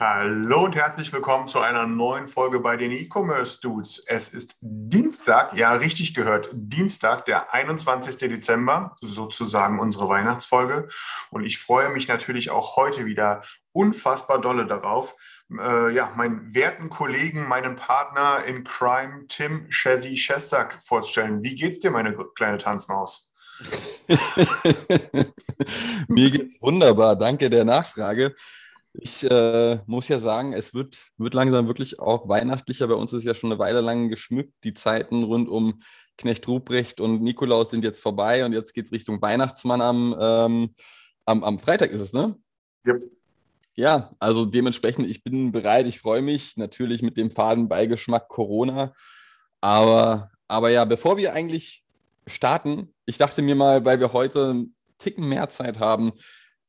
Hallo 0.00 0.64
und 0.64 0.74
herzlich 0.74 1.12
willkommen 1.12 1.46
zu 1.46 1.60
einer 1.60 1.86
neuen 1.86 2.26
Folge 2.26 2.58
bei 2.58 2.76
den 2.76 2.90
E-Commerce 2.90 3.60
Dudes. 3.60 4.02
Es 4.08 4.30
ist 4.30 4.56
Dienstag, 4.60 5.54
ja 5.56 5.72
richtig 5.72 6.14
gehört, 6.14 6.50
Dienstag, 6.52 7.26
der 7.26 7.54
21. 7.54 8.16
Dezember, 8.16 8.96
sozusagen 9.00 9.78
unsere 9.78 10.08
Weihnachtsfolge. 10.08 10.88
Und 11.30 11.44
ich 11.44 11.58
freue 11.58 11.90
mich 11.90 12.08
natürlich 12.08 12.50
auch 12.50 12.74
heute 12.74 13.06
wieder 13.06 13.42
unfassbar 13.70 14.40
dolle 14.40 14.66
darauf, 14.66 15.14
äh, 15.56 15.94
ja, 15.94 16.10
meinen 16.16 16.52
werten 16.52 16.90
Kollegen, 16.90 17.46
meinen 17.46 17.76
Partner 17.76 18.44
in 18.44 18.64
Crime, 18.64 19.26
Tim 19.28 19.68
Chessy 19.68 20.16
Shestak, 20.16 20.82
vorzustellen. 20.82 21.44
Wie 21.44 21.54
geht's 21.54 21.78
dir, 21.78 21.92
meine 21.92 22.16
kleine 22.34 22.58
Tanzmaus? 22.58 23.30
Mir 26.08 26.30
geht's 26.32 26.60
wunderbar. 26.60 27.14
Danke 27.14 27.48
der 27.48 27.64
Nachfrage. 27.64 28.34
Ich 28.96 29.28
äh, 29.28 29.80
muss 29.86 30.06
ja 30.08 30.20
sagen, 30.20 30.52
es 30.52 30.72
wird, 30.72 30.98
wird 31.16 31.34
langsam 31.34 31.66
wirklich 31.66 31.98
auch 31.98 32.28
weihnachtlicher. 32.28 32.86
Bei 32.86 32.94
uns 32.94 33.12
ist 33.12 33.24
ja 33.24 33.34
schon 33.34 33.50
eine 33.50 33.58
Weile 33.58 33.80
lang 33.80 34.08
geschmückt. 34.08 34.52
Die 34.62 34.72
Zeiten 34.72 35.24
rund 35.24 35.48
um 35.48 35.80
Knecht 36.16 36.46
Ruprecht 36.46 37.00
und 37.00 37.20
Nikolaus 37.20 37.70
sind 37.70 37.82
jetzt 37.82 38.00
vorbei 38.00 38.44
und 38.44 38.52
jetzt 38.52 38.72
geht 38.72 38.86
es 38.86 38.92
Richtung 38.92 39.20
Weihnachtsmann 39.20 39.80
am, 39.80 40.14
ähm, 40.18 40.74
am, 41.24 41.42
am 41.42 41.58
Freitag 41.58 41.90
ist 41.90 42.00
es, 42.00 42.12
ne? 42.12 42.36
Yep. 42.86 43.02
Ja, 43.76 44.12
also 44.20 44.44
dementsprechend, 44.44 45.08
ich 45.10 45.24
bin 45.24 45.50
bereit, 45.50 45.86
ich 45.86 45.98
freue 45.98 46.22
mich 46.22 46.56
natürlich 46.56 47.02
mit 47.02 47.16
dem 47.16 47.32
faden 47.32 47.68
Beigeschmack 47.68 48.28
Corona. 48.28 48.92
Aber, 49.60 50.30
aber 50.46 50.70
ja, 50.70 50.84
bevor 50.84 51.16
wir 51.16 51.32
eigentlich 51.32 51.82
starten, 52.28 52.94
ich 53.06 53.18
dachte 53.18 53.42
mir 53.42 53.56
mal, 53.56 53.84
weil 53.84 53.98
wir 53.98 54.12
heute 54.12 54.50
einen 54.50 54.76
Ticken 54.98 55.28
mehr 55.28 55.48
Zeit 55.48 55.80
haben, 55.80 56.12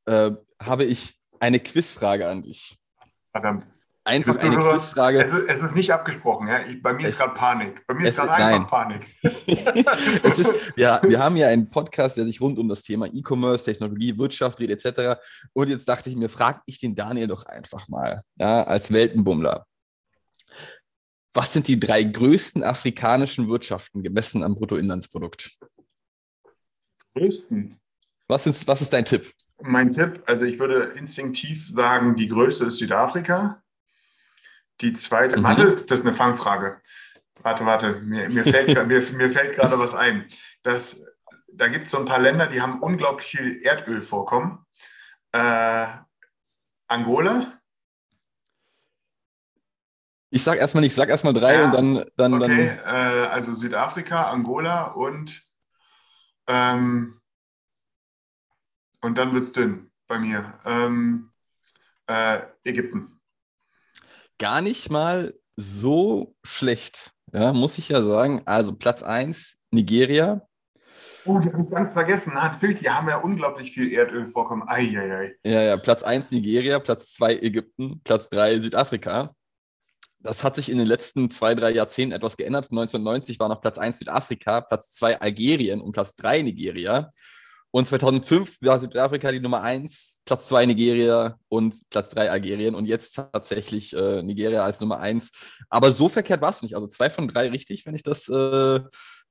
äh, 0.06 0.32
habe 0.60 0.86
ich 0.86 1.20
eine 1.46 1.60
Quizfrage 1.60 2.28
an 2.28 2.42
dich. 2.42 2.76
Verdammt. 3.32 3.68
Einfach 4.04 4.38
eine 4.38 4.52
Zuhörer, 4.52 4.74
Quizfrage. 4.74 5.26
Es 5.26 5.34
ist, 5.34 5.48
es 5.48 5.64
ist 5.64 5.76
nicht 5.76 5.92
abgesprochen, 5.92 6.48
ja. 6.48 6.66
Ich, 6.66 6.82
bei 6.82 6.94
mir 6.94 7.08
ist 7.08 7.14
Es- 7.14 7.20
gerade 7.20 7.34
Panik. 7.34 7.86
Bei 7.88 7.94
mir 7.94 8.10
ist 8.10 8.18
gerade 8.18 8.34
einfach. 8.34 8.70
Panik. 8.70 9.06
es 9.24 10.40
ist, 10.40 10.54
ja, 10.76 11.02
wir 11.04 11.20
haben 11.20 11.36
ja 11.36 11.48
einen 11.48 11.70
Podcast, 11.70 12.18
der 12.18 12.26
sich 12.26 12.40
rund 12.40 12.60
um 12.60 12.70
das 12.70 12.84
Thema 12.84 13.08
E-Commerce, 13.08 13.66
Technologie, 13.66 14.18
Wirtschaft 14.18 14.60
dreht, 14.60 14.70
etc. 14.70 15.20
Und 15.54 15.70
jetzt 15.70 15.88
dachte 15.88 16.10
ich 16.10 16.16
mir, 16.16 16.30
frage 16.30 16.62
ich 16.66 16.80
den 16.80 16.96
Daniel 16.96 17.28
doch 17.28 17.46
einfach 17.46 17.88
mal, 17.88 18.22
ja, 18.36 18.64
als 18.64 18.92
Weltenbummler. 18.92 19.66
Was 21.34 21.54
sind 21.54 21.68
die 21.68 21.80
drei 21.80 22.04
größten 22.04 22.64
afrikanischen 22.64 23.50
Wirtschaften 23.50 24.04
gemessen 24.04 24.44
am 24.44 24.56
Bruttoinlandsprodukt? 24.56 25.60
Größten. 27.16 27.80
Was 28.28 28.48
ist, 28.48 28.68
was 28.68 28.82
ist 28.82 28.94
dein 28.94 29.06
Tipp? 29.06 29.32
Mein 29.62 29.94
Tipp, 29.94 30.24
also 30.26 30.44
ich 30.46 30.60
würde 30.60 30.94
instinktiv 30.98 31.70
sagen, 31.74 32.16
die 32.16 32.28
größte 32.28 32.66
ist 32.66 32.78
Südafrika. 32.78 33.62
Die 34.82 34.94
zweite, 34.94 35.38
Mhm. 35.40 35.44
warte, 35.44 35.76
das 35.76 36.00
ist 36.00 36.06
eine 36.06 36.14
Fangfrage. 36.14 36.82
Warte, 37.42 37.66
warte, 37.66 38.02
mir, 38.02 38.30
mir 38.30 38.44
fällt, 38.44 38.76
mir, 38.88 39.02
mir 39.14 39.32
fällt 39.32 39.56
gerade 39.56 39.80
was 39.80 39.94
ein. 39.96 40.28
Das, 40.64 41.06
da 41.48 41.68
gibt 41.68 41.86
es 41.86 41.92
so 41.92 42.00
ein 42.00 42.06
paar 42.06 42.20
Länder, 42.20 42.48
die 42.48 42.62
haben 42.62 42.82
unglaublich 42.82 43.28
viel 43.28 43.62
Erdölvorkommen. 43.64 44.66
Äh, 45.32 45.88
Angola? 46.88 47.60
Ich 50.30 50.44
sag 50.44 50.58
erstmal 50.58 50.82
nicht, 50.82 50.92
ich 50.92 50.96
sag 50.96 51.10
erstmal 51.10 51.34
drei 51.34 51.54
Ja, 51.54 51.66
und 51.66 51.74
dann, 51.74 52.06
dann, 52.18 52.34
Okay, 52.34 52.78
dann. 52.84 52.96
äh, 52.96 53.28
also 53.28 53.54
Südafrika, 53.54 54.30
Angola 54.32 54.86
und, 54.88 55.42
ähm, 56.48 57.22
und 59.06 59.18
dann 59.18 59.34
wird 59.34 59.44
es 59.44 59.52
dünn 59.52 59.92
bei 60.08 60.20
mir. 60.20 60.60
Ähm, 60.66 61.32
äh, 62.08 62.42
Ägypten. 62.64 63.20
gar 64.38 64.62
nicht 64.62 64.92
mal 64.92 65.34
so 65.56 66.36
schlecht, 66.44 67.14
ja, 67.34 67.54
muss 67.54 67.78
ich 67.78 67.90
ja 67.90 68.04
sagen. 68.04 68.42
Also 68.46 68.76
Platz 68.76 69.02
1, 69.02 69.62
Nigeria. 69.72 70.46
Oh, 71.26 71.40
die 71.40 71.52
habe 71.52 71.64
ich 71.64 71.70
ganz 71.70 71.94
vergessen. 71.94 72.34
Natürlich, 72.34 72.80
die 72.80 72.90
haben 72.90 73.10
ja 73.10 73.18
unglaublich 73.18 73.72
viel 73.72 73.92
Erdölvorkommen. 73.92 74.68
Eieiei. 74.68 75.36
Ja, 75.44 75.62
ja, 75.62 75.78
Platz 75.78 76.04
1 76.04 76.32
Nigeria, 76.32 76.80
Platz 76.80 77.14
2 77.14 77.38
Ägypten, 77.38 78.02
Platz 78.04 78.30
3 78.30 78.60
Südafrika. 78.60 79.34
Das 80.20 80.44
hat 80.44 80.56
sich 80.56 80.72
in 80.72 80.78
den 80.78 80.88
letzten 80.88 81.30
zwei, 81.30 81.54
drei 81.54 81.72
Jahrzehnten 81.72 82.16
etwas 82.16 82.36
geändert. 82.36 82.66
1990 82.72 83.40
war 83.40 83.48
noch 83.48 83.62
Platz 83.62 83.78
1 83.78 84.00
Südafrika, 84.00 84.62
Platz 84.62 84.92
2 84.92 85.22
Algerien 85.22 85.82
und 85.82 85.92
Platz 85.92 86.16
3 86.16 86.42
Nigeria. 86.42 87.12
Und 87.76 87.86
2005 87.86 88.62
war 88.62 88.80
Südafrika 88.80 89.34
die 89.34 89.42
Nummer 89.42 89.62
1, 89.62 90.22
Platz 90.24 90.48
2 90.48 90.68
Nigeria 90.68 91.38
und 91.50 91.76
Platz 91.90 92.12
3 92.12 92.32
Algerien. 92.32 92.74
Und 92.74 92.86
jetzt 92.86 93.16
tatsächlich 93.16 93.94
äh, 93.94 94.24
Nigeria 94.24 94.64
als 94.64 94.80
Nummer 94.80 95.02
1. 95.02 95.30
Aber 95.70 95.92
so 95.92 96.08
verkehrt 96.08 96.40
war 96.40 96.52
es 96.52 96.62
nicht. 96.62 96.76
Also 96.76 96.88
zwei 96.88 97.10
von 97.10 97.28
drei 97.28 97.50
richtig, 97.50 97.86
wenn 97.86 97.94
ich 97.94 98.04
das 98.04 98.30
äh, 98.30 98.80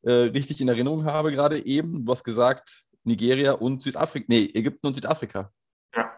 äh, 0.02 0.12
richtig 0.34 0.60
in 0.60 0.68
Erinnerung 0.68 1.06
habe 1.06 1.32
gerade 1.32 1.64
eben. 1.64 2.04
Du 2.04 2.12
hast 2.12 2.22
gesagt 2.22 2.82
Nigeria 3.02 3.52
und 3.52 3.80
Südafrika. 3.80 4.26
Nee, 4.28 4.50
Ägypten 4.52 4.88
und 4.88 4.94
Südafrika. 4.94 5.50
Ja. 5.96 6.12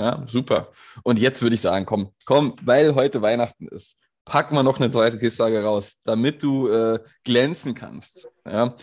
Ja, 0.00 0.26
super. 0.26 0.72
Und 1.04 1.20
jetzt 1.20 1.40
würde 1.40 1.54
ich 1.54 1.60
sagen, 1.60 1.86
komm, 1.86 2.12
komm, 2.24 2.56
weil 2.62 2.96
heute 2.96 3.22
Weihnachten 3.22 3.68
ist, 3.68 3.96
packen 4.24 4.56
wir 4.56 4.64
noch 4.64 4.80
eine 4.80 4.90
zweite 4.90 5.18
Quizfrage 5.18 5.62
raus, 5.62 5.98
damit 6.02 6.42
du 6.42 6.66
äh, 6.66 6.98
glänzen 7.22 7.74
kannst. 7.74 8.28
Ja. 8.44 8.74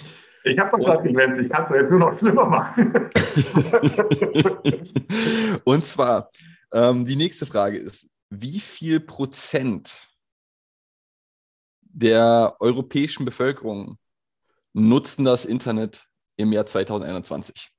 Ich 0.47 0.59
habe 0.59 0.78
doch 0.78 0.85
gerade 0.85 1.03
geglänzt. 1.03 1.41
Ich 1.41 1.50
kann 1.50 1.66
es 1.66 1.72
jetzt 1.80 1.90
nur 1.90 2.00
noch 2.00 2.18
schlimmer 2.18 2.46
machen. 2.46 2.94
Und 5.63 5.85
zwar, 5.85 6.30
ähm, 6.74 7.06
die 7.06 7.16
nächste 7.16 7.46
Frage 7.46 7.78
ist, 7.78 8.09
wie 8.30 8.59
viel 8.59 9.00
Prozent 9.00 10.09
der 11.81 12.56
europäischen 12.59 13.25
Bevölkerung 13.25 13.97
nutzen 14.74 15.25
das 15.25 15.46
Internet 15.46 16.06
im 16.35 16.52
Jahr 16.52 16.66
2021? 16.66 17.72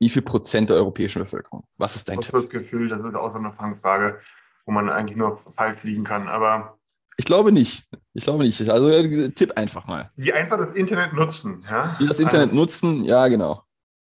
Wie 0.00 0.10
viel 0.10 0.22
Prozent 0.22 0.70
der 0.70 0.76
europäischen 0.76 1.20
Bevölkerung? 1.20 1.64
Was 1.76 1.96
ist 1.96 2.08
dein 2.08 2.20
Ich 2.20 2.28
habe 2.28 2.42
Tipp? 2.42 2.50
das 2.50 2.62
Gefühl, 2.62 2.88
das 2.88 3.00
ist 3.00 3.14
auch 3.14 3.32
so 3.32 3.38
eine 3.38 3.52
Fangfrage, 3.52 4.20
wo 4.66 4.72
man 4.72 4.90
eigentlich 4.90 5.16
nur 5.16 5.40
falsch 5.52 5.82
liegen 5.82 6.04
kann. 6.04 6.28
Aber 6.28 6.78
Ich 7.16 7.24
glaube 7.24 7.52
nicht. 7.52 7.84
Ich 8.12 8.24
glaube 8.24 8.44
nicht. 8.44 8.68
Also 8.68 8.88
äh, 8.90 9.30
tipp 9.30 9.52
einfach 9.56 9.86
mal. 9.86 10.10
die 10.16 10.32
einfach 10.32 10.58
das 10.58 10.74
Internet 10.76 11.12
nutzen. 11.12 11.64
Ja? 11.68 11.96
Die 12.00 12.06
das 12.06 12.18
Internet 12.18 12.52
nutzen, 12.52 13.04
ja 13.04 13.26
genau. 13.28 13.62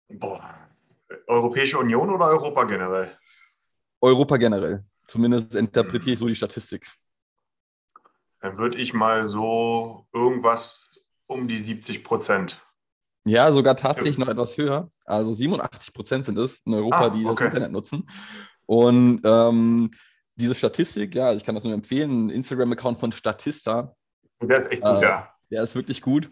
Also, 0.09 0.20
boah. 0.20 0.56
Europäische 1.28 1.78
Union 1.78 2.09
oder 2.09 2.25
Europa 2.25 2.64
generell? 2.64 3.16
Europa 4.02 4.38
generell. 4.38 4.84
Zumindest 5.08 5.56
interpretiere 5.56 6.14
ich 6.14 6.19
so 6.19 6.28
die 6.28 6.36
Statistik. 6.36 6.88
Dann 8.42 8.58
würde 8.58 8.78
ich 8.78 8.94
mal 8.94 9.30
so 9.30 10.06
irgendwas 10.14 10.81
um 11.28 11.48
die 11.48 11.58
70 11.58 12.03
Prozent. 12.03 12.62
Ja, 13.25 13.52
sogar 13.52 13.75
tatsächlich 13.75 14.18
noch 14.18 14.28
etwas 14.28 14.58
höher. 14.58 14.90
Also 15.06 15.34
87 15.34 15.94
Prozent 15.94 16.25
sind 16.25 16.38
es 16.38 16.62
in 16.66 16.74
Europa, 16.74 17.06
Ah, 17.06 17.10
die 17.10 17.24
das 17.24 17.34
okay. 17.34 17.45
Internet 17.45 17.72
nutzen. 17.72 18.07
Und 18.66 19.22
ähm, 19.24 19.92
diese 20.39 20.56
Statistik, 20.56 21.15
ja, 21.15 21.33
ich 21.33 21.44
kann 21.44 21.56
das 21.56 21.63
nur 21.63 21.74
empfehlen, 21.74 22.27
ein 22.27 22.30
Instagram-Account 22.30 23.00
von 23.00 23.12
Statista, 23.12 23.95
Der 24.41 24.63
ist 24.65 24.71
echt 24.71 24.81
gut, 24.83 24.97
Äh, 24.97 25.01
ja. 25.03 25.33
der 25.51 25.63
ist 25.63 25.75
wirklich 25.75 26.01
gut. 26.01 26.30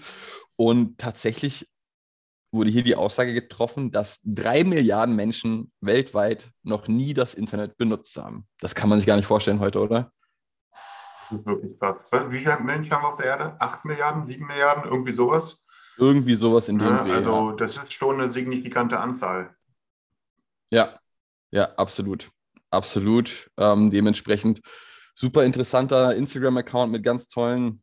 Und 0.56 0.98
tatsächlich 0.98 1.70
wurde 2.54 2.70
hier 2.70 2.84
die 2.84 2.96
Aussage 2.96 3.34
getroffen, 3.34 3.92
dass 3.92 4.20
drei 4.24 4.64
Milliarden 4.64 5.16
Menschen 5.16 5.72
weltweit 5.82 6.50
noch 6.64 6.88
nie 6.88 7.14
das 7.14 7.34
Internet 7.34 7.78
benutzt 7.78 8.16
haben. 8.18 8.48
Das 8.60 8.74
kann 8.74 8.90
man 8.90 8.98
sich 9.00 9.06
gar 9.08 9.18
nicht 9.18 9.26
vorstellen 9.28 9.60
heute, 9.60 9.80
oder? 9.82 10.12
Das 11.30 11.40
ist 11.40 11.46
wirklich 11.46 11.78
krass. 11.78 11.98
Wie 12.30 12.40
viele 12.40 12.58
Menschen 12.62 12.92
haben 12.94 13.04
wir 13.04 13.10
auf 13.10 13.18
der 13.18 13.26
Erde? 13.26 13.58
8 13.60 13.84
Milliarden, 13.84 14.26
7 14.26 14.48
Milliarden, 14.48 14.86
irgendwie 14.86 15.12
sowas? 15.14 15.66
Irgendwie 15.98 16.36
sowas 16.36 16.70
in 16.70 16.80
dem 16.80 16.88
Ja, 16.88 17.04
Dreh. 17.04 17.12
also 17.12 17.52
das 17.52 17.76
ist 17.76 17.92
schon 17.92 18.22
eine 18.22 18.32
signifikante 18.32 18.98
Anzahl. 18.98 19.54
Ja, 20.72 20.98
ja, 21.52 21.66
absolut. 21.76 22.30
Absolut. 22.70 23.50
Ähm, 23.58 23.92
dementsprechend 23.92 24.62
super 25.14 25.44
interessanter 25.44 26.16
Instagram-Account 26.16 26.92
mit 26.92 27.04
ganz 27.04 27.28
tollen, 27.28 27.82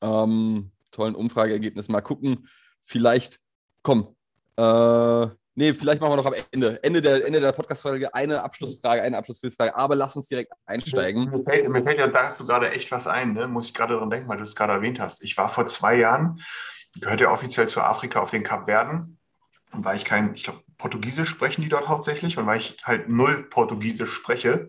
ähm, 0.00 0.72
tollen 0.90 1.14
Umfrageergebnissen. 1.14 1.92
Mal 1.92 2.00
gucken, 2.00 2.48
vielleicht, 2.84 3.38
komm, 3.82 4.14
Äh, 4.56 5.26
nee, 5.54 5.72
vielleicht 5.72 6.00
machen 6.02 6.12
wir 6.12 6.16
noch 6.16 6.26
am 6.26 6.34
Ende, 6.50 6.82
Ende 6.82 7.00
der, 7.00 7.26
Ende 7.26 7.40
der 7.40 7.52
Podcast-Folge 7.52 8.14
eine 8.14 8.42
Abschlussfrage, 8.42 9.02
eine 9.02 9.16
Abschlussfrage, 9.16 9.74
aber 9.74 9.94
lass 9.96 10.14
uns 10.14 10.28
direkt 10.28 10.52
einsteigen. 10.66 11.30
Mir 11.30 11.42
fällt, 11.42 11.68
mir 11.70 11.82
fällt 11.82 11.98
ja 11.98 12.08
dazu 12.08 12.46
gerade 12.46 12.70
echt 12.70 12.90
was 12.90 13.06
ein, 13.06 13.32
ne? 13.32 13.48
muss 13.48 13.68
ich 13.68 13.74
gerade 13.74 13.94
daran 13.94 14.10
denken, 14.10 14.28
weil 14.28 14.36
du 14.36 14.42
es 14.42 14.54
gerade 14.54 14.74
erwähnt 14.74 15.00
hast. 15.00 15.22
Ich 15.24 15.38
war 15.38 15.48
vor 15.48 15.64
zwei 15.66 15.96
Jahren, 15.96 16.38
gehört 17.00 17.22
ja 17.22 17.32
offiziell 17.32 17.66
zu 17.66 17.80
Afrika 17.80 18.20
auf 18.20 18.30
den 18.30 18.42
Kapverden, 18.42 18.98
und 19.00 19.21
weil 19.72 19.96
ich 19.96 20.04
kein, 20.04 20.34
ich 20.34 20.44
glaube, 20.44 20.62
Portugiesisch 20.78 21.30
sprechen 21.30 21.62
die 21.62 21.68
dort 21.68 21.88
hauptsächlich 21.88 22.38
und 22.38 22.46
weil 22.46 22.58
ich 22.58 22.76
halt 22.84 23.08
null 23.08 23.44
Portugiesisch 23.44 24.12
spreche, 24.12 24.68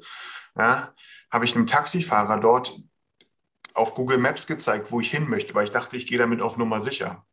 ja, 0.57 0.93
habe 1.31 1.45
ich 1.45 1.55
einem 1.55 1.67
Taxifahrer 1.67 2.39
dort 2.39 2.79
auf 3.73 3.95
Google 3.95 4.19
Maps 4.19 4.45
gezeigt, 4.45 4.91
wo 4.91 4.99
ich 4.99 5.09
hin 5.09 5.29
möchte, 5.29 5.55
weil 5.55 5.63
ich 5.63 5.71
dachte, 5.71 5.97
ich 5.97 6.05
gehe 6.05 6.19
damit 6.19 6.41
auf 6.41 6.57
Nummer 6.57 6.81
sicher. 6.81 7.25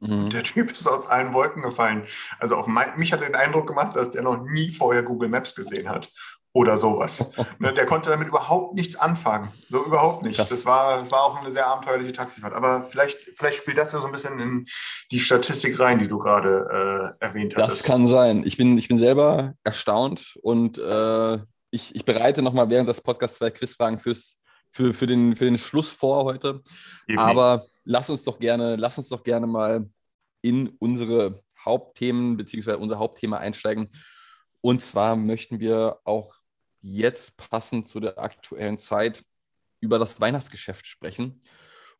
Mhm. 0.00 0.30
Der 0.30 0.42
Typ 0.42 0.72
ist 0.72 0.88
aus 0.88 1.06
allen 1.06 1.32
Wolken 1.32 1.62
gefallen. 1.62 2.06
Also 2.38 2.56
auf 2.56 2.66
mein, 2.66 2.98
mich 2.98 3.12
hat 3.12 3.20
den 3.20 3.34
Eindruck 3.34 3.68
gemacht, 3.68 3.94
dass 3.94 4.10
der 4.10 4.22
noch 4.22 4.42
nie 4.42 4.70
vorher 4.70 5.02
Google 5.02 5.28
Maps 5.28 5.54
gesehen 5.54 5.88
hat 5.88 6.12
oder 6.52 6.76
sowas. 6.76 7.30
Ne, 7.58 7.72
der 7.72 7.86
konnte 7.86 8.10
damit 8.10 8.26
überhaupt 8.28 8.74
nichts 8.74 8.96
anfangen. 8.96 9.52
So 9.68 9.84
überhaupt 9.84 10.24
nicht. 10.24 10.36
Krass. 10.36 10.48
Das 10.48 10.66
war, 10.66 10.98
das 10.98 11.10
war 11.10 11.22
auch 11.24 11.36
eine 11.36 11.50
sehr 11.50 11.66
abenteuerliche 11.66 12.12
Taxifahrt. 12.12 12.54
Aber 12.54 12.82
vielleicht, 12.82 13.18
vielleicht 13.34 13.58
spielt 13.58 13.78
das 13.78 13.92
ja 13.92 14.00
so 14.00 14.06
ein 14.06 14.12
bisschen 14.12 14.40
in 14.40 14.64
die 15.12 15.20
Statistik 15.20 15.78
rein, 15.78 16.00
die 16.00 16.08
du 16.08 16.18
gerade 16.18 17.14
äh, 17.20 17.24
erwähnt 17.24 17.52
Das 17.56 17.64
hattest. 17.68 17.84
kann 17.84 18.08
sein. 18.08 18.42
Ich 18.44 18.56
bin, 18.56 18.76
ich 18.78 18.88
bin 18.88 18.98
selber 18.98 19.54
erstaunt 19.62 20.36
und 20.42 20.78
äh, 20.78 21.38
ich, 21.70 21.94
ich 21.94 22.04
bereite 22.04 22.42
nochmal 22.42 22.68
während 22.68 22.88
des 22.88 23.00
Podcasts 23.00 23.38
zwei 23.38 23.50
Quizfragen 23.50 24.00
fürs, 24.00 24.38
für, 24.72 24.92
für, 24.92 25.06
den, 25.06 25.36
für 25.36 25.44
den 25.44 25.58
Schluss 25.58 25.90
vor 25.90 26.24
heute. 26.24 26.62
Eben. 27.06 27.18
Aber 27.18 27.66
lass 27.84 28.10
uns 28.10 28.24
doch 28.24 28.40
gerne, 28.40 28.74
lass 28.74 28.98
uns 28.98 29.08
doch 29.08 29.22
gerne 29.22 29.46
mal 29.46 29.88
in 30.42 30.68
unsere 30.80 31.44
Hauptthemen 31.64 32.36
beziehungsweise 32.36 32.78
unser 32.78 32.98
Hauptthema 32.98 33.36
einsteigen. 33.36 33.88
Und 34.62 34.82
zwar 34.82 35.14
möchten 35.14 35.60
wir 35.60 35.98
auch 36.04 36.39
jetzt 36.82 37.36
passend 37.36 37.88
zu 37.88 38.00
der 38.00 38.18
aktuellen 38.18 38.78
Zeit 38.78 39.24
über 39.80 39.98
das 39.98 40.20
Weihnachtsgeschäft 40.20 40.86
sprechen. 40.86 41.40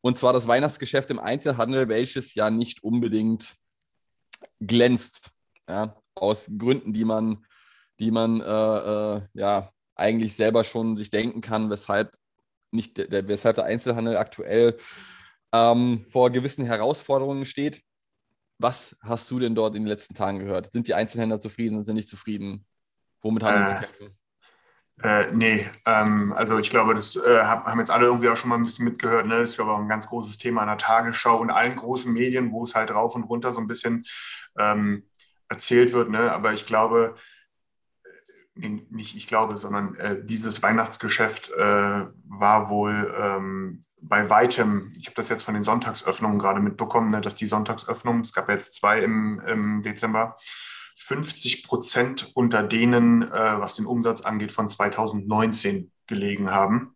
Und 0.01 0.19
zwar 0.19 0.33
das 0.33 0.47
Weihnachtsgeschäft 0.47 1.11
im 1.11 1.19
Einzelhandel, 1.19 1.89
welches 1.89 2.35
ja 2.35 2.51
nicht 2.51 2.83
unbedingt 2.83 3.55
glänzt. 4.61 5.31
Ja, 5.69 6.01
aus 6.15 6.51
Gründen, 6.59 6.93
die 6.93 7.05
man, 7.05 7.47
die 7.99 8.11
man 8.11 8.41
äh, 8.41 8.45
äh, 9.17 9.21
ja 9.35 9.71
eigentlich 9.95 10.35
selber 10.35 10.65
schon 10.65 10.97
sich 10.97 11.11
denken 11.11 11.41
kann, 11.41 11.71
weshalb 11.71 12.17
nicht 12.73 12.97
der, 12.97 13.29
weshalb 13.29 13.57
der 13.57 13.65
Einzelhandel 13.65 14.17
aktuell 14.17 14.77
ähm, 15.53 16.07
vor 16.09 16.31
gewissen 16.31 16.65
Herausforderungen 16.65 17.45
steht. 17.47 17.83
Was 18.59 18.97
hast 19.01 19.31
du 19.31 19.39
denn 19.39 19.55
dort 19.55 19.75
in 19.75 19.83
den 19.83 19.89
letzten 19.89 20.15
Tagen 20.15 20.39
gehört? 20.39 20.73
Sind 20.73 20.87
die 20.87 20.95
Einzelhändler 20.95 21.41
zufrieden, 21.41 21.83
sind 21.83 21.95
nicht 21.97 22.09
zufrieden? 22.09 22.67
Womit 23.23 23.43
haben 23.43 23.67
sie 23.67 23.73
Äh, 23.73 23.77
zu 23.77 23.83
kämpfen? 23.83 24.20
Äh, 25.03 25.33
nee, 25.33 25.67
ähm, 25.87 26.33
also 26.35 26.59
ich 26.59 26.69
glaube, 26.69 26.95
das 26.95 27.17
äh, 27.17 27.41
hab- 27.43 27.65
haben 27.65 27.79
jetzt 27.79 27.91
alle 27.91 28.07
irgendwie 28.07 28.29
auch 28.29 28.37
schon 28.37 28.51
mal 28.51 28.57
ein 28.57 28.65
bisschen 28.65 28.85
mitgehört. 28.85 29.27
Ne? 29.27 29.39
Das 29.41 29.51
ist, 29.51 29.55
ich, 29.55 29.61
auch 29.65 29.79
ein 29.79 29.89
ganz 29.89 30.07
großes 30.07 30.37
Thema 30.37 30.63
in 30.63 30.69
der 30.69 30.79
Tagesschau 30.79 31.39
und 31.39 31.51
allen 31.51 31.77
großen 31.77 32.13
Medien, 32.13 32.53
wo 32.53 32.65
es 32.65 32.75
halt 32.75 32.91
rauf 32.93 33.15
und 33.15 33.25
runter 33.25 33.53
so 33.53 33.61
ein 33.61 33.67
bisschen 33.67 34.05
ähm, 34.59 35.05
erzählt 35.49 35.93
wird. 35.93 36.11
Ne? 36.11 36.31
Aber 36.31 36.53
ich 36.53 36.67
glaube, 36.67 37.15
äh, 38.61 38.69
nicht 38.91 39.17
ich 39.17 39.27
glaube, 39.27 39.57
sondern 39.57 39.95
äh, 39.97 40.17
dieses 40.23 40.63
Weihnachtsgeschäft 40.63 41.51
äh, 41.53 42.07
war 42.29 42.69
wohl 42.69 43.15
ähm, 43.21 43.83
bei 44.03 44.29
weitem, 44.31 44.93
ich 44.99 45.07
habe 45.07 45.17
das 45.17 45.29
jetzt 45.29 45.43
von 45.43 45.55
den 45.55 45.65
Sonntagsöffnungen 45.65 46.39
gerade 46.39 46.61
mitbekommen, 46.61 47.11
ne, 47.11 47.21
dass 47.21 47.35
die 47.35 47.47
Sonntagsöffnungen, 47.47 48.23
es 48.23 48.33
gab 48.33 48.49
jetzt 48.49 48.75
zwei 48.75 49.01
im, 49.01 49.41
im 49.47 49.83
Dezember, 49.83 50.37
50 51.01 51.65
Prozent 51.65 52.31
unter 52.35 52.63
denen, 52.63 53.23
äh, 53.23 53.61
was 53.61 53.75
den 53.75 53.87
Umsatz 53.87 54.21
angeht, 54.21 54.53
von 54.53 54.69
2019 54.69 55.91
gelegen 56.07 56.51
haben. 56.51 56.95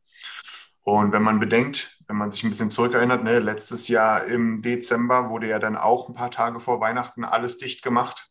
Und 0.83 1.13
wenn 1.13 1.23
man 1.23 1.41
bedenkt, 1.41 1.99
wenn 2.07 2.17
man 2.17 2.31
sich 2.31 2.45
ein 2.45 2.51
bisschen 2.51 2.71
zurückerinnert, 2.71 3.25
ne, 3.25 3.39
letztes 3.39 3.89
Jahr 3.89 4.25
im 4.25 4.61
Dezember 4.61 5.31
wurde 5.31 5.49
ja 5.49 5.59
dann 5.59 5.77
auch 5.77 6.09
ein 6.09 6.15
paar 6.15 6.31
Tage 6.31 6.61
vor 6.61 6.81
Weihnachten 6.81 7.25
alles 7.25 7.57
dicht 7.57 7.83
gemacht. 7.83 8.31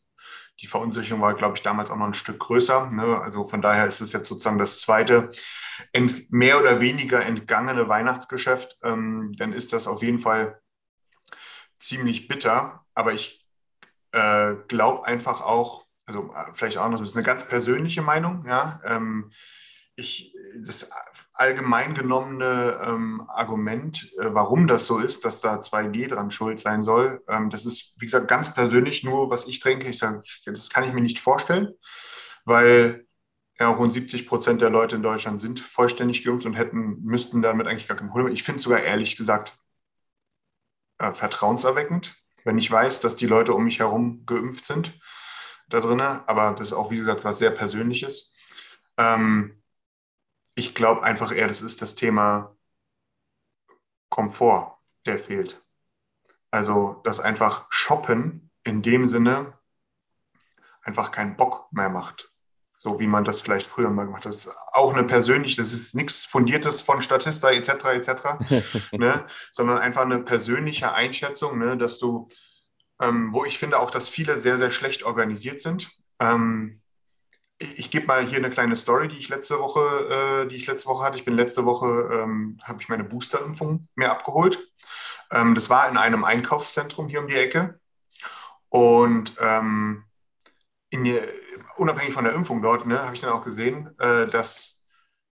Die 0.60 0.68
Verunsicherung 0.68 1.22
war, 1.22 1.34
glaube 1.34 1.58
ich, 1.58 1.64
damals 1.64 1.90
auch 1.90 1.98
noch 1.98 2.06
ein 2.06 2.14
Stück 2.14 2.40
größer. 2.40 2.92
Ne? 2.92 3.20
Also 3.20 3.44
von 3.46 3.64
daher 3.64 3.88
ist 3.88 4.02
es 4.02 4.14
jetzt 4.14 4.28
sozusagen 4.28 4.60
das 4.60 4.80
zweite 4.80 5.32
ent, 5.92 6.32
mehr 6.32 6.60
oder 6.60 6.80
weniger 6.80 7.26
entgangene 7.26 7.90
Weihnachtsgeschäft. 7.90 8.78
Ähm, 8.84 9.34
dann 9.38 9.52
ist 9.52 9.74
das 9.74 9.88
auf 9.88 10.04
jeden 10.04 10.20
Fall 10.20 10.62
ziemlich 11.80 12.28
bitter. 12.28 12.86
Aber 12.94 13.14
ich 13.14 13.43
äh, 14.14 14.56
glaube 14.68 15.06
einfach 15.06 15.42
auch, 15.42 15.86
also 16.06 16.32
äh, 16.34 16.54
vielleicht 16.54 16.78
auch 16.78 16.90
noch, 16.90 17.00
das 17.00 17.10
ist 17.10 17.18
eine 17.18 17.26
ganz 17.26 17.48
persönliche 17.48 18.02
Meinung, 18.02 18.46
ja. 18.48 18.80
Ähm, 18.86 19.32
ich, 19.96 20.36
das 20.66 20.90
allgemein 21.34 21.94
genommene 21.94 22.82
ähm, 22.84 23.24
Argument, 23.28 24.12
äh, 24.20 24.34
warum 24.34 24.66
das 24.66 24.88
so 24.88 25.00
ist, 25.00 25.24
dass 25.26 25.42
da 25.42 25.60
2G 25.60 26.08
dran 26.08 26.32
schuld 26.32 26.60
sein 26.60 26.84
soll, 26.84 27.24
ähm, 27.28 27.50
das 27.50 27.66
ist, 27.66 27.94
wie 28.00 28.06
gesagt, 28.06 28.28
ganz 28.28 28.54
persönlich 28.54 29.04
nur, 29.04 29.30
was 29.30 29.48
ich 29.48 29.60
denke. 29.60 29.90
Ich 29.90 30.00
sage, 30.00 30.24
das 30.46 30.70
kann 30.70 30.84
ich 30.84 30.94
mir 30.94 31.02
nicht 31.02 31.20
vorstellen, 31.20 31.74
weil 32.46 33.06
ja, 33.60 33.70
rund 33.70 33.94
70 33.94 34.28
Prozent 34.28 34.62
der 34.62 34.72
Leute 34.72 34.96
in 34.96 35.04
Deutschland 35.04 35.40
sind 35.40 35.60
vollständig 35.60 36.24
geimpft 36.24 36.46
und 36.46 36.56
hätten, 36.56 37.04
müssten 37.04 37.42
damit 37.42 37.68
eigentlich 37.68 37.88
gar 37.88 37.98
kein 37.98 38.10
Problem. 38.10 38.34
Ich 38.34 38.44
finde 38.44 38.58
es 38.58 38.64
sogar 38.64 38.82
ehrlich 38.82 39.16
gesagt 39.16 39.58
äh, 40.98 41.14
vertrauenserweckend, 41.14 42.16
wenn 42.44 42.58
ich 42.58 42.70
weiß, 42.70 43.00
dass 43.02 43.16
die 43.16 43.28
Leute 43.28 43.54
um 43.54 43.64
mich 43.64 43.80
herum 43.80 44.26
geimpft 44.26 44.66
sind 44.66 45.00
da 45.70 45.80
drin. 45.80 46.02
Aber 46.02 46.52
das 46.52 46.68
ist 46.68 46.74
auch, 46.74 46.92
wie 46.92 46.98
gesagt, 46.98 47.24
was 47.24 47.40
sehr 47.40 47.52
Persönliches. 47.52 48.34
Ähm, 48.98 49.62
ich 50.56 50.76
glaube 50.76 51.04
einfach 51.04 51.34
eher, 51.34 51.48
das 51.48 51.62
ist 51.62 51.82
das 51.82 51.96
Thema 51.96 52.56
Komfort, 54.10 54.78
der 55.06 55.18
fehlt. 55.18 55.64
Also, 56.52 57.02
dass 57.04 57.20
einfach 57.20 57.66
Shoppen 57.70 58.52
in 58.64 58.84
dem 58.84 59.06
Sinne 59.06 59.58
einfach 60.84 61.12
keinen 61.12 61.36
Bock 61.36 61.72
mehr 61.72 61.90
macht. 61.90 62.33
So 62.84 63.00
wie 63.00 63.08
man 63.08 63.24
das 63.24 63.40
vielleicht 63.40 63.66
früher 63.66 63.90
mal 63.90 64.04
gemacht 64.04 64.26
hat. 64.26 64.34
Das 64.34 64.46
ist 64.46 64.58
auch 64.74 64.94
eine 64.94 65.06
persönliche, 65.06 65.56
das 65.56 65.72
ist 65.72 65.96
nichts 65.96 66.26
Fundiertes 66.26 66.82
von 66.82 67.02
Statista 67.02 67.50
etc. 67.50 67.70
etc., 67.86 68.12
ne? 68.92 69.26
sondern 69.54 69.78
einfach 69.78 70.02
eine 70.02 70.20
persönliche 70.20 70.94
Einschätzung, 70.94 71.60
ne? 71.60 71.78
dass 71.78 71.98
du, 71.98 72.28
ähm, 73.00 73.34
wo 73.34 73.46
ich 73.46 73.58
finde 73.58 73.80
auch, 73.80 73.90
dass 73.90 74.10
viele 74.10 74.38
sehr, 74.38 74.58
sehr 74.58 74.70
schlecht 74.70 75.04
organisiert 75.04 75.62
sind. 75.62 75.92
Ähm, 76.20 76.82
ich, 77.58 77.80
ich 77.80 77.90
gebe 77.90 78.06
mal 78.06 78.28
hier 78.28 78.40
eine 78.40 78.50
kleine 78.50 78.76
Story, 78.76 79.08
die 79.08 79.18
ich 79.18 79.30
letzte 79.30 79.60
Woche, 79.60 80.44
äh, 80.44 80.48
die 80.50 80.58
ich 80.58 80.68
letzte 80.68 80.90
Woche 80.90 81.06
hatte. 81.06 81.16
Ich 81.16 81.24
bin 81.24 81.38
letzte 81.38 81.64
Woche, 81.64 82.10
ähm, 82.12 82.60
habe 82.64 82.82
ich 82.82 82.90
meine 82.90 83.06
Boosterimpfung 83.06 83.88
mir 83.96 84.12
abgeholt. 84.12 84.62
Ähm, 85.32 85.56
das 85.56 85.70
war 85.70 85.88
in 85.88 85.96
einem 85.96 86.26
Einkaufszentrum 86.26 87.08
hier 87.08 87.22
um 87.22 87.30
die 87.30 87.38
Ecke. 87.38 87.80
Und 88.68 89.38
ähm, 89.40 90.04
in, 90.90 91.06
unabhängig 91.78 92.14
von 92.14 92.24
der 92.24 92.34
Impfung 92.34 92.62
dort, 92.62 92.86
ne, 92.86 93.02
habe 93.04 93.16
ich 93.16 93.22
dann 93.22 93.32
auch 93.32 93.44
gesehen, 93.44 93.90
äh, 94.00 94.28
dass 94.28 94.84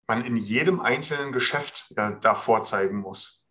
man 0.06 0.24
in 0.24 0.36
jedem 0.36 0.80
einzelnen 0.80 1.32
Geschäft 1.32 1.92
ja, 1.96 2.12
da 2.12 2.34
vorzeigen 2.34 2.98
muss. 2.98 3.44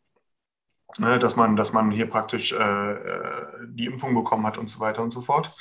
Ne, 1.00 1.20
dass, 1.20 1.36
man, 1.36 1.56
dass 1.56 1.74
man 1.74 1.91
hier 1.91 2.10
praktisch 2.10 2.53
äh, 2.53 2.91
äh, 2.91 3.46
die 3.67 3.86
Impfung 3.86 4.15
bekommen 4.15 4.46
hat 4.46 4.58
und 4.58 4.70
so 4.70 4.79
weiter 4.79 5.03
und 5.03 5.12
so 5.12 5.22
fort. 5.22 5.51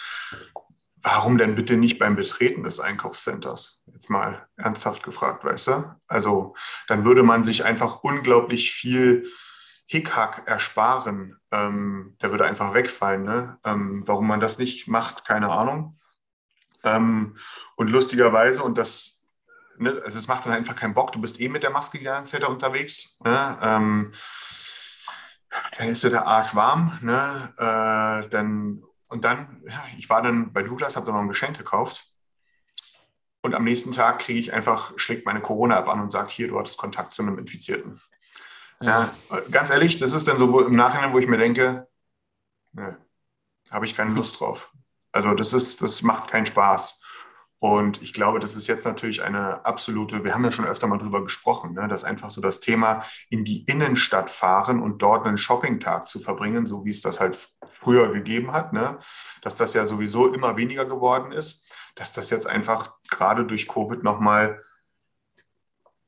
Warum 1.03 1.37
denn 1.37 1.57
bitte 1.57 1.77
nicht 1.77 1.99
beim 1.99 2.17
Betreten 2.17 2.63
des 2.63 2.81
Einkaufscenters? 2.81 3.83
Jetzt 3.93 4.09
mal 4.09 4.47
ernsthaft 4.57 5.03
gefragt, 5.03 5.45
weißt 5.45 5.69
du? 5.69 5.95
Also 6.07 6.55
dann 6.87 7.05
würde 7.05 7.23
man 7.23 7.45
sich 7.45 7.65
einfach 7.65 8.03
unglaublich 8.03 8.73
viel 8.73 9.27
Hickhack 9.87 10.45
ersparen. 10.47 11.37
Ähm, 11.51 12.17
der 12.23 12.31
würde 12.31 12.45
einfach 12.45 12.75
wegfallen. 12.75 13.23
Ne? 13.23 13.59
Ähm, 13.65 14.03
warum 14.07 14.27
man 14.27 14.41
das 14.41 14.59
nicht 14.59 14.89
macht, 14.89 15.25
keine 15.25 15.51
Ahnung. 15.51 15.95
Ähm, 16.87 17.37
und 17.77 17.91
lustigerweise, 17.91 18.63
und 18.63 18.79
das, 18.79 19.23
ne, 19.77 20.01
also 20.05 20.19
es 20.19 20.29
macht 20.29 20.47
dann 20.47 20.53
einfach 20.53 20.77
keinen 20.77 20.95
Bock, 20.95 21.13
du 21.13 21.21
bist 21.21 21.41
eh 21.41 21.49
mit 21.49 21.63
der 21.63 21.71
Maske 21.71 21.99
die 21.99 22.05
ganze 22.05 22.33
Zeit 22.33 22.43
da 22.43 22.47
unterwegs. 22.47 23.19
Ne? 23.25 23.59
Ähm, 23.61 24.13
dann 25.79 25.89
ist 25.89 26.03
dir 26.03 26.11
der 26.11 26.27
Arsch 26.27 26.55
warm. 26.55 26.99
Ne? 27.03 27.53
Äh, 27.59 28.29
dann, 28.31 28.83
und 29.09 29.25
dann, 29.25 29.63
ja, 29.67 29.85
ich 29.99 30.09
war 30.09 30.23
dann 30.23 30.53
bei 30.53 30.63
Douglas, 30.63 30.97
habe 30.97 31.07
dann 31.07 31.15
noch 31.15 31.23
ein 31.23 31.29
Geschenk 31.29 31.59
gekauft. 31.59 32.09
Und 33.43 33.55
am 33.55 33.65
nächsten 33.65 33.93
Tag 33.93 34.19
kriege 34.19 34.41
ich 34.41 34.53
einfach, 34.53 34.93
schlägt 34.97 35.25
meine 35.25 35.41
Corona-App 35.41 35.89
an 35.89 36.01
und 36.01 36.11
sagt, 36.11 36.31
hier, 36.31 36.49
du 36.49 36.59
hattest 36.59 36.79
Kontakt 36.79 37.15
zu 37.15 37.23
einem 37.23 37.39
Infizierten. 37.39 38.01
Ja. 38.81 39.11
ja, 39.31 39.41
ganz 39.51 39.71
ehrlich, 39.71 39.97
das 39.97 40.13
ist 40.13 40.27
dann 40.27 40.39
so 40.39 40.61
im 40.61 40.75
Nachhinein, 40.75 41.13
wo 41.13 41.19
ich 41.19 41.29
mir 41.29 41.39
denke, 41.39 41.87
ne, 42.73 42.99
habe 43.71 43.87
ich 43.87 43.97
keine 43.97 44.11
Lust 44.15 44.41
drauf. 44.41 44.73
Also 45.17 45.33
das 45.33 45.55
ist, 45.55 45.81
das 45.81 46.03
macht 46.03 46.31
keinen 46.31 46.45
Spaß. 46.45 47.01
Und 47.59 48.03
ich 48.03 48.13
glaube, 48.13 48.39
das 48.39 48.55
ist 48.55 48.67
jetzt 48.67 48.85
natürlich 48.85 49.23
eine 49.23 49.65
absolute, 49.65 50.25
wir 50.25 50.35
haben 50.35 50.45
ja 50.45 50.53
schon 50.53 50.67
öfter 50.67 50.87
mal 50.89 50.99
drüber 50.99 51.25
gesprochen, 51.25 51.73
ne, 51.73 51.89
dass 51.89 52.05
einfach 52.05 52.31
so 52.31 52.43
das 52.43 52.61
Thema 52.61 53.03
in 53.31 53.45
die 53.45 53.65
Innenstadt 53.65 54.31
fahren 54.31 54.83
und 54.83 55.01
dort 55.01 55.27
einen 55.27 55.39
Shoppingtag 55.39 56.07
zu 56.07 56.21
verbringen, 56.21 56.67
so 56.67 56.85
wie 56.85 56.91
es 56.91 57.01
das 57.01 57.19
halt 57.19 57.39
früher 57.67 58.13
gegeben 58.13 58.53
hat, 58.53 58.75
ne, 58.75 58.99
dass 59.41 59.57
das 59.57 59.73
ja 59.73 59.87
sowieso 59.87 60.35
immer 60.35 60.59
weniger 60.59 60.85
geworden 60.85 61.33
ist, 61.33 61.73
dass 61.95 62.13
das 62.13 62.29
jetzt 62.29 62.47
einfach 62.47 62.93
gerade 63.09 63.47
durch 63.47 63.69
Covid 63.69 64.03
nochmal, 64.03 64.63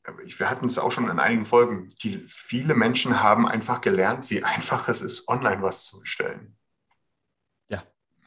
wir 0.05 0.51
hatten 0.51 0.67
es 0.67 0.79
auch 0.79 0.93
schon 0.93 1.09
in 1.09 1.19
einigen 1.19 1.47
Folgen, 1.47 1.89
die, 2.03 2.23
viele 2.29 2.75
Menschen 2.75 3.23
haben 3.23 3.49
einfach 3.49 3.81
gelernt, 3.81 4.29
wie 4.29 4.45
einfach 4.45 4.87
es 4.89 5.01
ist, 5.01 5.29
online 5.29 5.63
was 5.63 5.87
zu 5.87 6.01
bestellen. 6.01 6.58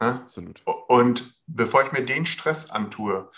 Ne? 0.02 0.20
Absolut. 0.24 0.62
Und 0.88 1.32
bevor 1.46 1.84
ich 1.84 1.92
mir 1.92 2.04
den 2.04 2.26
Stress 2.26 2.70
antue, 2.70 3.30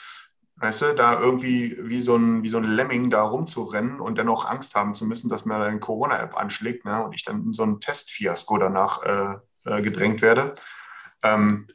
weißt 0.56 0.80
du, 0.80 0.94
da 0.94 1.20
irgendwie 1.20 1.76
wie 1.78 2.00
so 2.00 2.16
ein, 2.16 2.42
wie 2.42 2.48
so 2.48 2.56
ein 2.56 2.64
Lemming 2.64 3.10
da 3.10 3.22
rumzurennen 3.22 4.00
und 4.00 4.16
dann 4.16 4.30
auch 4.30 4.46
Angst 4.46 4.74
haben 4.74 4.94
zu 4.94 5.04
müssen, 5.04 5.28
dass 5.28 5.44
mir 5.44 5.56
eine 5.56 5.78
Corona-App 5.78 6.34
anschlägt 6.34 6.86
ne, 6.86 7.04
und 7.04 7.14
ich 7.14 7.22
dann 7.22 7.44
in 7.44 7.52
so 7.52 7.64
ein 7.64 7.80
Testfiasko 7.80 8.56
danach 8.56 9.02
äh, 9.02 9.34
äh, 9.66 9.82
gedrängt 9.82 10.22
werde, 10.22 10.54
ähm, 11.22 11.66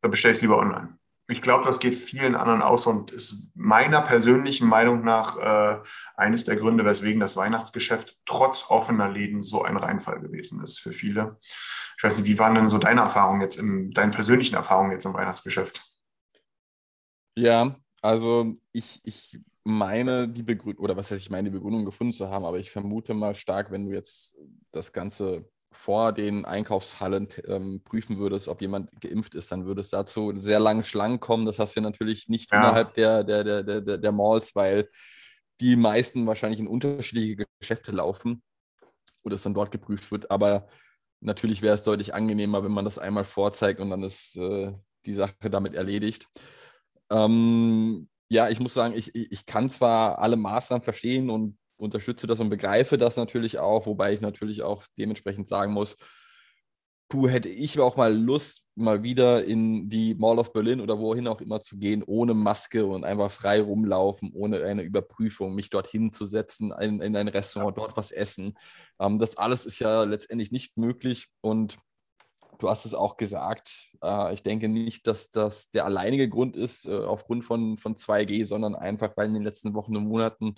da 0.00 0.08
bestelle 0.08 0.30
ich 0.30 0.38
es 0.38 0.42
lieber 0.42 0.58
online. 0.58 0.99
Ich 1.30 1.42
glaube, 1.42 1.64
das 1.64 1.78
geht 1.78 1.94
vielen 1.94 2.34
anderen 2.34 2.60
aus 2.60 2.86
und 2.86 3.12
ist 3.12 3.52
meiner 3.54 4.02
persönlichen 4.02 4.66
Meinung 4.68 5.04
nach 5.04 5.36
äh, 5.36 5.82
eines 6.16 6.44
der 6.44 6.56
Gründe, 6.56 6.84
weswegen 6.84 7.20
das 7.20 7.36
Weihnachtsgeschäft 7.36 8.18
trotz 8.26 8.66
offener 8.68 9.08
Läden 9.08 9.42
so 9.42 9.62
ein 9.62 9.76
Reinfall 9.76 10.20
gewesen 10.20 10.62
ist 10.62 10.80
für 10.80 10.92
viele. 10.92 11.38
Ich 11.96 12.02
weiß 12.02 12.18
nicht, 12.18 12.26
wie 12.26 12.38
waren 12.38 12.54
denn 12.54 12.66
so 12.66 12.78
deine 12.78 13.02
Erfahrungen 13.02 13.42
jetzt, 13.42 13.58
im, 13.58 13.92
deine 13.92 14.10
persönlichen 14.10 14.56
Erfahrungen 14.56 14.92
jetzt 14.92 15.04
im 15.04 15.14
Weihnachtsgeschäft? 15.14 15.84
Ja, 17.36 17.76
also 18.02 18.56
ich, 18.72 19.00
ich 19.04 19.38
meine 19.64 20.28
die 20.28 20.42
Begründung, 20.42 20.82
oder 20.82 20.96
was 20.96 21.10
heißt 21.10 21.20
ich 21.20 21.30
meine 21.30 21.50
die 21.50 21.56
Begründung 21.56 21.84
gefunden 21.84 22.12
zu 22.12 22.28
haben, 22.28 22.44
aber 22.44 22.58
ich 22.58 22.70
vermute 22.70 23.14
mal 23.14 23.34
stark, 23.34 23.70
wenn 23.70 23.86
du 23.86 23.92
jetzt 23.92 24.36
das 24.72 24.92
Ganze 24.92 25.48
vor 25.72 26.12
den 26.12 26.44
Einkaufshallen 26.44 27.28
ähm, 27.46 27.82
prüfen 27.84 28.18
würdest, 28.18 28.48
ob 28.48 28.60
jemand 28.60 28.90
geimpft 29.00 29.34
ist, 29.34 29.52
dann 29.52 29.66
würde 29.66 29.80
es 29.80 29.90
dazu 29.90 30.32
sehr 30.36 30.60
lange 30.60 30.84
Schlangen 30.84 31.20
kommen. 31.20 31.46
Das 31.46 31.58
hast 31.58 31.76
du 31.76 31.80
natürlich 31.80 32.28
nicht 32.28 32.52
ja. 32.52 32.58
innerhalb 32.58 32.94
der, 32.94 33.24
der, 33.24 33.44
der, 33.44 33.80
der, 33.80 33.98
der 33.98 34.12
Malls, 34.12 34.54
weil 34.54 34.88
die 35.60 35.76
meisten 35.76 36.26
wahrscheinlich 36.26 36.60
in 36.60 36.66
unterschiedliche 36.66 37.46
Geschäfte 37.60 37.92
laufen 37.92 38.42
und 39.22 39.32
es 39.32 39.42
dann 39.42 39.54
dort 39.54 39.70
geprüft 39.70 40.10
wird. 40.10 40.30
Aber 40.30 40.66
Natürlich 41.20 41.60
wäre 41.60 41.74
es 41.74 41.84
deutlich 41.84 42.14
angenehmer, 42.14 42.64
wenn 42.64 42.72
man 42.72 42.86
das 42.86 42.98
einmal 42.98 43.24
vorzeigt 43.24 43.80
und 43.80 43.90
dann 43.90 44.02
ist 44.02 44.36
äh, 44.36 44.72
die 45.04 45.14
Sache 45.14 45.50
damit 45.50 45.74
erledigt. 45.74 46.26
Ähm, 47.10 48.08
ja, 48.30 48.48
ich 48.48 48.58
muss 48.58 48.72
sagen, 48.72 48.94
ich, 48.96 49.14
ich 49.14 49.44
kann 49.44 49.68
zwar 49.68 50.18
alle 50.18 50.36
Maßnahmen 50.36 50.82
verstehen 50.82 51.28
und 51.28 51.58
unterstütze 51.80 52.26
das 52.26 52.40
und 52.40 52.50
begreife 52.50 52.98
das 52.98 53.16
natürlich 53.16 53.58
auch, 53.58 53.86
wobei 53.86 54.12
ich 54.12 54.20
natürlich 54.20 54.62
auch 54.62 54.84
dementsprechend 54.98 55.48
sagen 55.48 55.72
muss, 55.72 55.96
puh, 57.10 57.28
hätte 57.28 57.48
ich 57.48 57.78
auch 57.80 57.96
mal 57.96 58.14
Lust, 58.14 58.66
mal 58.76 59.02
wieder 59.02 59.44
in 59.44 59.88
die 59.88 60.14
Mall 60.14 60.38
of 60.38 60.52
Berlin 60.52 60.80
oder 60.80 60.98
wohin 60.98 61.26
auch 61.26 61.40
immer 61.40 61.60
zu 61.60 61.76
gehen, 61.76 62.02
ohne 62.06 62.34
Maske 62.34 62.86
und 62.86 63.04
einfach 63.04 63.30
frei 63.30 63.60
rumlaufen, 63.60 64.30
ohne 64.32 64.62
eine 64.62 64.82
Überprüfung, 64.82 65.54
mich 65.54 65.70
dorthin 65.70 66.12
zu 66.12 66.24
setzen, 66.24 66.72
in, 66.80 67.00
in 67.00 67.16
ein 67.16 67.28
Restaurant, 67.28 67.76
dort 67.76 67.96
was 67.96 68.12
essen. 68.12 68.54
Ähm, 69.00 69.18
das 69.18 69.36
alles 69.36 69.66
ist 69.66 69.80
ja 69.80 70.04
letztendlich 70.04 70.52
nicht 70.52 70.76
möglich 70.76 71.28
und 71.40 71.78
du 72.60 72.70
hast 72.70 72.86
es 72.86 72.94
auch 72.94 73.16
gesagt. 73.16 73.90
Äh, 74.02 74.32
ich 74.34 74.42
denke 74.42 74.68
nicht, 74.68 75.06
dass 75.06 75.30
das 75.30 75.70
der 75.70 75.86
alleinige 75.86 76.28
Grund 76.28 76.56
ist, 76.56 76.86
äh, 76.86 76.96
aufgrund 76.96 77.44
von, 77.44 77.76
von 77.76 77.96
2G, 77.96 78.46
sondern 78.46 78.76
einfach, 78.76 79.16
weil 79.16 79.26
in 79.26 79.34
den 79.34 79.44
letzten 79.44 79.74
Wochen 79.74 79.96
und 79.96 80.06
Monaten 80.06 80.54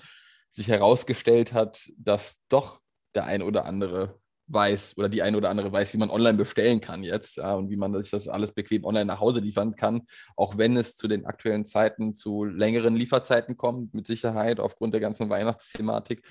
sich 0.52 0.68
herausgestellt 0.68 1.52
hat, 1.52 1.90
dass 1.96 2.40
doch 2.48 2.80
der 3.14 3.24
ein 3.24 3.42
oder 3.42 3.64
andere 3.64 4.20
weiß 4.48 4.98
oder 4.98 5.08
die 5.08 5.22
eine 5.22 5.36
oder 5.36 5.50
andere 5.50 5.72
weiß, 5.72 5.92
wie 5.94 5.98
man 5.98 6.10
online 6.10 6.36
bestellen 6.36 6.80
kann 6.80 7.02
jetzt 7.02 7.36
ja, 7.36 7.54
und 7.54 7.70
wie 7.70 7.76
man 7.76 8.00
sich 8.00 8.10
das 8.10 8.28
alles 8.28 8.52
bequem 8.52 8.84
online 8.84 9.06
nach 9.06 9.20
Hause 9.20 9.40
liefern 9.40 9.76
kann, 9.76 10.02
auch 10.36 10.58
wenn 10.58 10.76
es 10.76 10.96
zu 10.96 11.08
den 11.08 11.26
aktuellen 11.26 11.64
Zeiten 11.64 12.14
zu 12.14 12.44
längeren 12.44 12.94
Lieferzeiten 12.94 13.56
kommt, 13.56 13.94
mit 13.94 14.06
Sicherheit 14.06 14.60
aufgrund 14.60 14.94
der 14.94 15.00
ganzen 15.00 15.30
Weihnachtsthematik. 15.30 16.22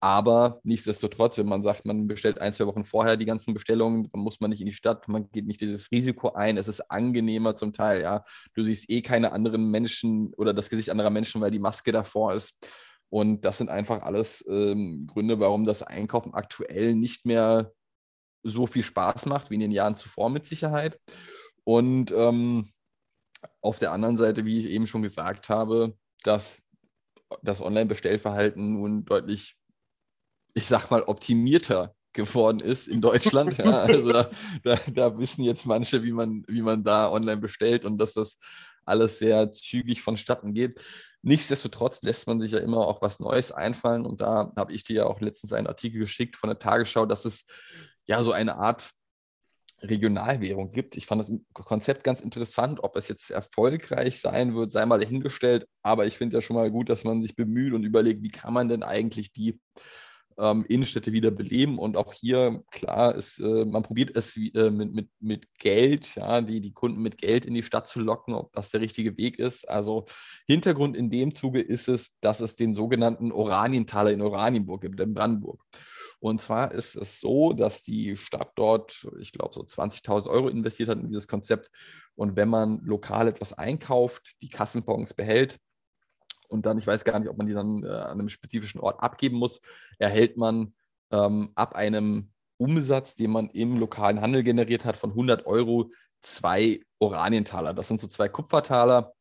Aber 0.00 0.60
nichtsdestotrotz, 0.62 1.38
wenn 1.38 1.48
man 1.48 1.64
sagt, 1.64 1.84
man 1.84 2.06
bestellt 2.06 2.40
ein, 2.40 2.54
zwei 2.54 2.66
Wochen 2.66 2.84
vorher 2.84 3.16
die 3.16 3.24
ganzen 3.24 3.52
Bestellungen, 3.52 4.08
dann 4.12 4.22
muss 4.22 4.40
man 4.40 4.50
nicht 4.50 4.60
in 4.60 4.66
die 4.66 4.72
Stadt, 4.72 5.08
man 5.08 5.28
geht 5.30 5.46
nicht 5.46 5.60
dieses 5.60 5.90
Risiko 5.90 6.34
ein. 6.34 6.56
Es 6.56 6.68
ist 6.68 6.82
angenehmer 6.82 7.56
zum 7.56 7.72
Teil, 7.72 8.02
ja. 8.02 8.24
Du 8.54 8.62
siehst 8.62 8.88
eh 8.90 9.02
keine 9.02 9.32
anderen 9.32 9.72
Menschen 9.72 10.32
oder 10.34 10.54
das 10.54 10.70
Gesicht 10.70 10.90
anderer 10.90 11.10
Menschen, 11.10 11.40
weil 11.40 11.50
die 11.50 11.58
Maske 11.58 11.90
davor 11.90 12.32
ist. 12.32 12.58
Und 13.10 13.44
das 13.44 13.58
sind 13.58 13.70
einfach 13.70 14.02
alles 14.02 14.44
ähm, 14.48 15.06
Gründe, 15.06 15.40
warum 15.40 15.64
das 15.64 15.82
Einkaufen 15.82 16.34
aktuell 16.34 16.94
nicht 16.94 17.24
mehr 17.24 17.72
so 18.42 18.66
viel 18.66 18.82
Spaß 18.82 19.26
macht 19.26 19.50
wie 19.50 19.54
in 19.54 19.60
den 19.60 19.72
Jahren 19.72 19.96
zuvor 19.96 20.30
mit 20.30 20.46
Sicherheit. 20.46 21.00
Und 21.64 22.12
ähm, 22.12 22.72
auf 23.60 23.78
der 23.78 23.92
anderen 23.92 24.16
Seite, 24.16 24.44
wie 24.44 24.60
ich 24.60 24.70
eben 24.70 24.86
schon 24.86 25.02
gesagt 25.02 25.48
habe, 25.48 25.96
dass 26.22 26.62
das 27.42 27.60
Online-Bestellverhalten 27.60 28.74
nun 28.74 29.04
deutlich, 29.04 29.56
ich 30.54 30.66
sag 30.66 30.90
mal, 30.90 31.02
optimierter 31.02 31.94
geworden 32.12 32.60
ist 32.60 32.88
in 32.88 33.00
Deutschland. 33.00 33.58
ja, 33.58 33.82
also 33.82 34.12
da, 34.12 34.30
da, 34.92 35.18
wissen 35.18 35.44
jetzt 35.44 35.66
manche, 35.66 36.02
wie 36.02 36.12
man, 36.12 36.44
wie 36.48 36.62
man 36.62 36.82
da 36.82 37.10
online 37.10 37.40
bestellt 37.40 37.84
und 37.84 37.98
dass 37.98 38.14
das 38.14 38.38
alles 38.84 39.18
sehr 39.18 39.52
zügig 39.52 40.02
vonstatten 40.02 40.54
geht. 40.54 40.80
Nichtsdestotrotz 41.22 42.02
lässt 42.02 42.26
man 42.26 42.40
sich 42.40 42.52
ja 42.52 42.58
immer 42.58 42.86
auch 42.86 43.02
was 43.02 43.20
Neues 43.20 43.52
einfallen. 43.52 44.06
Und 44.06 44.20
da 44.20 44.52
habe 44.56 44.72
ich 44.72 44.84
dir 44.84 44.96
ja 44.96 45.06
auch 45.06 45.20
letztens 45.20 45.52
einen 45.52 45.66
Artikel 45.66 45.98
geschickt 46.00 46.36
von 46.36 46.48
der 46.48 46.58
Tagesschau, 46.58 47.06
dass 47.06 47.24
es 47.24 47.46
ja 48.06 48.22
so 48.22 48.32
eine 48.32 48.56
Art 48.56 48.90
Regionalwährung 49.80 50.72
gibt. 50.72 50.96
Ich 50.96 51.06
fand 51.06 51.22
das 51.22 51.32
Konzept 51.52 52.02
ganz 52.04 52.20
interessant. 52.20 52.80
Ob 52.82 52.96
es 52.96 53.08
jetzt 53.08 53.30
erfolgreich 53.30 54.20
sein 54.20 54.54
wird, 54.54 54.70
sei 54.70 54.86
mal 54.86 54.98
dahingestellt. 54.98 55.66
Aber 55.82 56.06
ich 56.06 56.16
finde 56.16 56.36
ja 56.36 56.42
schon 56.42 56.56
mal 56.56 56.70
gut, 56.70 56.88
dass 56.88 57.04
man 57.04 57.22
sich 57.22 57.36
bemüht 57.36 57.72
und 57.72 57.84
überlegt, 57.84 58.22
wie 58.22 58.30
kann 58.30 58.54
man 58.54 58.68
denn 58.68 58.82
eigentlich 58.82 59.32
die 59.32 59.60
ähm, 60.38 60.64
Innenstädte 60.68 61.12
wieder 61.12 61.30
beleben. 61.30 61.78
Und 61.78 61.96
auch 61.96 62.12
hier, 62.12 62.62
klar, 62.70 63.14
ist, 63.14 63.38
äh, 63.40 63.64
man 63.64 63.82
probiert 63.82 64.14
es 64.16 64.36
äh, 64.36 64.70
mit, 64.70 64.94
mit, 64.94 65.08
mit 65.20 65.54
Geld, 65.58 66.14
ja, 66.14 66.40
die, 66.40 66.60
die 66.60 66.72
Kunden 66.72 67.02
mit 67.02 67.18
Geld 67.18 67.44
in 67.44 67.54
die 67.54 67.62
Stadt 67.62 67.88
zu 67.88 68.00
locken, 68.00 68.34
ob 68.34 68.52
das 68.52 68.70
der 68.70 68.80
richtige 68.80 69.16
Weg 69.16 69.38
ist. 69.38 69.68
Also 69.68 70.04
Hintergrund 70.46 70.96
in 70.96 71.10
dem 71.10 71.34
Zuge 71.34 71.60
ist 71.60 71.88
es, 71.88 72.16
dass 72.20 72.40
es 72.40 72.56
den 72.56 72.74
sogenannten 72.74 73.32
Oranientaler 73.32 74.12
in 74.12 74.22
Oranienburg 74.22 74.82
gibt, 74.82 75.00
in 75.00 75.14
Brandenburg. 75.14 75.62
Und 76.20 76.40
zwar 76.40 76.72
ist 76.72 76.96
es 76.96 77.20
so, 77.20 77.52
dass 77.52 77.82
die 77.82 78.16
Stadt 78.16 78.50
dort, 78.56 79.06
ich 79.20 79.32
glaube, 79.32 79.54
so 79.54 79.62
20.000 79.62 80.28
Euro 80.28 80.48
investiert 80.48 80.88
hat 80.88 80.98
in 80.98 81.06
dieses 81.06 81.28
Konzept. 81.28 81.70
Und 82.16 82.36
wenn 82.36 82.48
man 82.48 82.80
lokal 82.84 83.28
etwas 83.28 83.52
einkauft, 83.52 84.34
die 84.42 84.48
Kassenbons 84.48 85.14
behält, 85.14 85.58
und 86.48 86.66
dann, 86.66 86.78
ich 86.78 86.86
weiß 86.86 87.04
gar 87.04 87.18
nicht, 87.18 87.28
ob 87.28 87.38
man 87.38 87.46
die 87.46 87.54
dann 87.54 87.82
äh, 87.84 87.88
an 87.88 88.18
einem 88.18 88.28
spezifischen 88.28 88.80
Ort 88.80 89.02
abgeben 89.02 89.36
muss, 89.36 89.60
erhält 89.98 90.36
man 90.36 90.74
ähm, 91.10 91.50
ab 91.54 91.74
einem 91.74 92.30
Umsatz, 92.56 93.14
den 93.14 93.30
man 93.30 93.48
im 93.50 93.78
lokalen 93.78 94.20
Handel 94.20 94.42
generiert 94.42 94.84
hat, 94.84 94.96
von 94.96 95.10
100 95.10 95.46
Euro 95.46 95.90
zwei 96.20 96.80
Oranientaler. 96.98 97.74
Das 97.74 97.88
sind 97.88 98.00
so 98.00 98.08
zwei 98.08 98.28
Kupfertaler. 98.28 99.14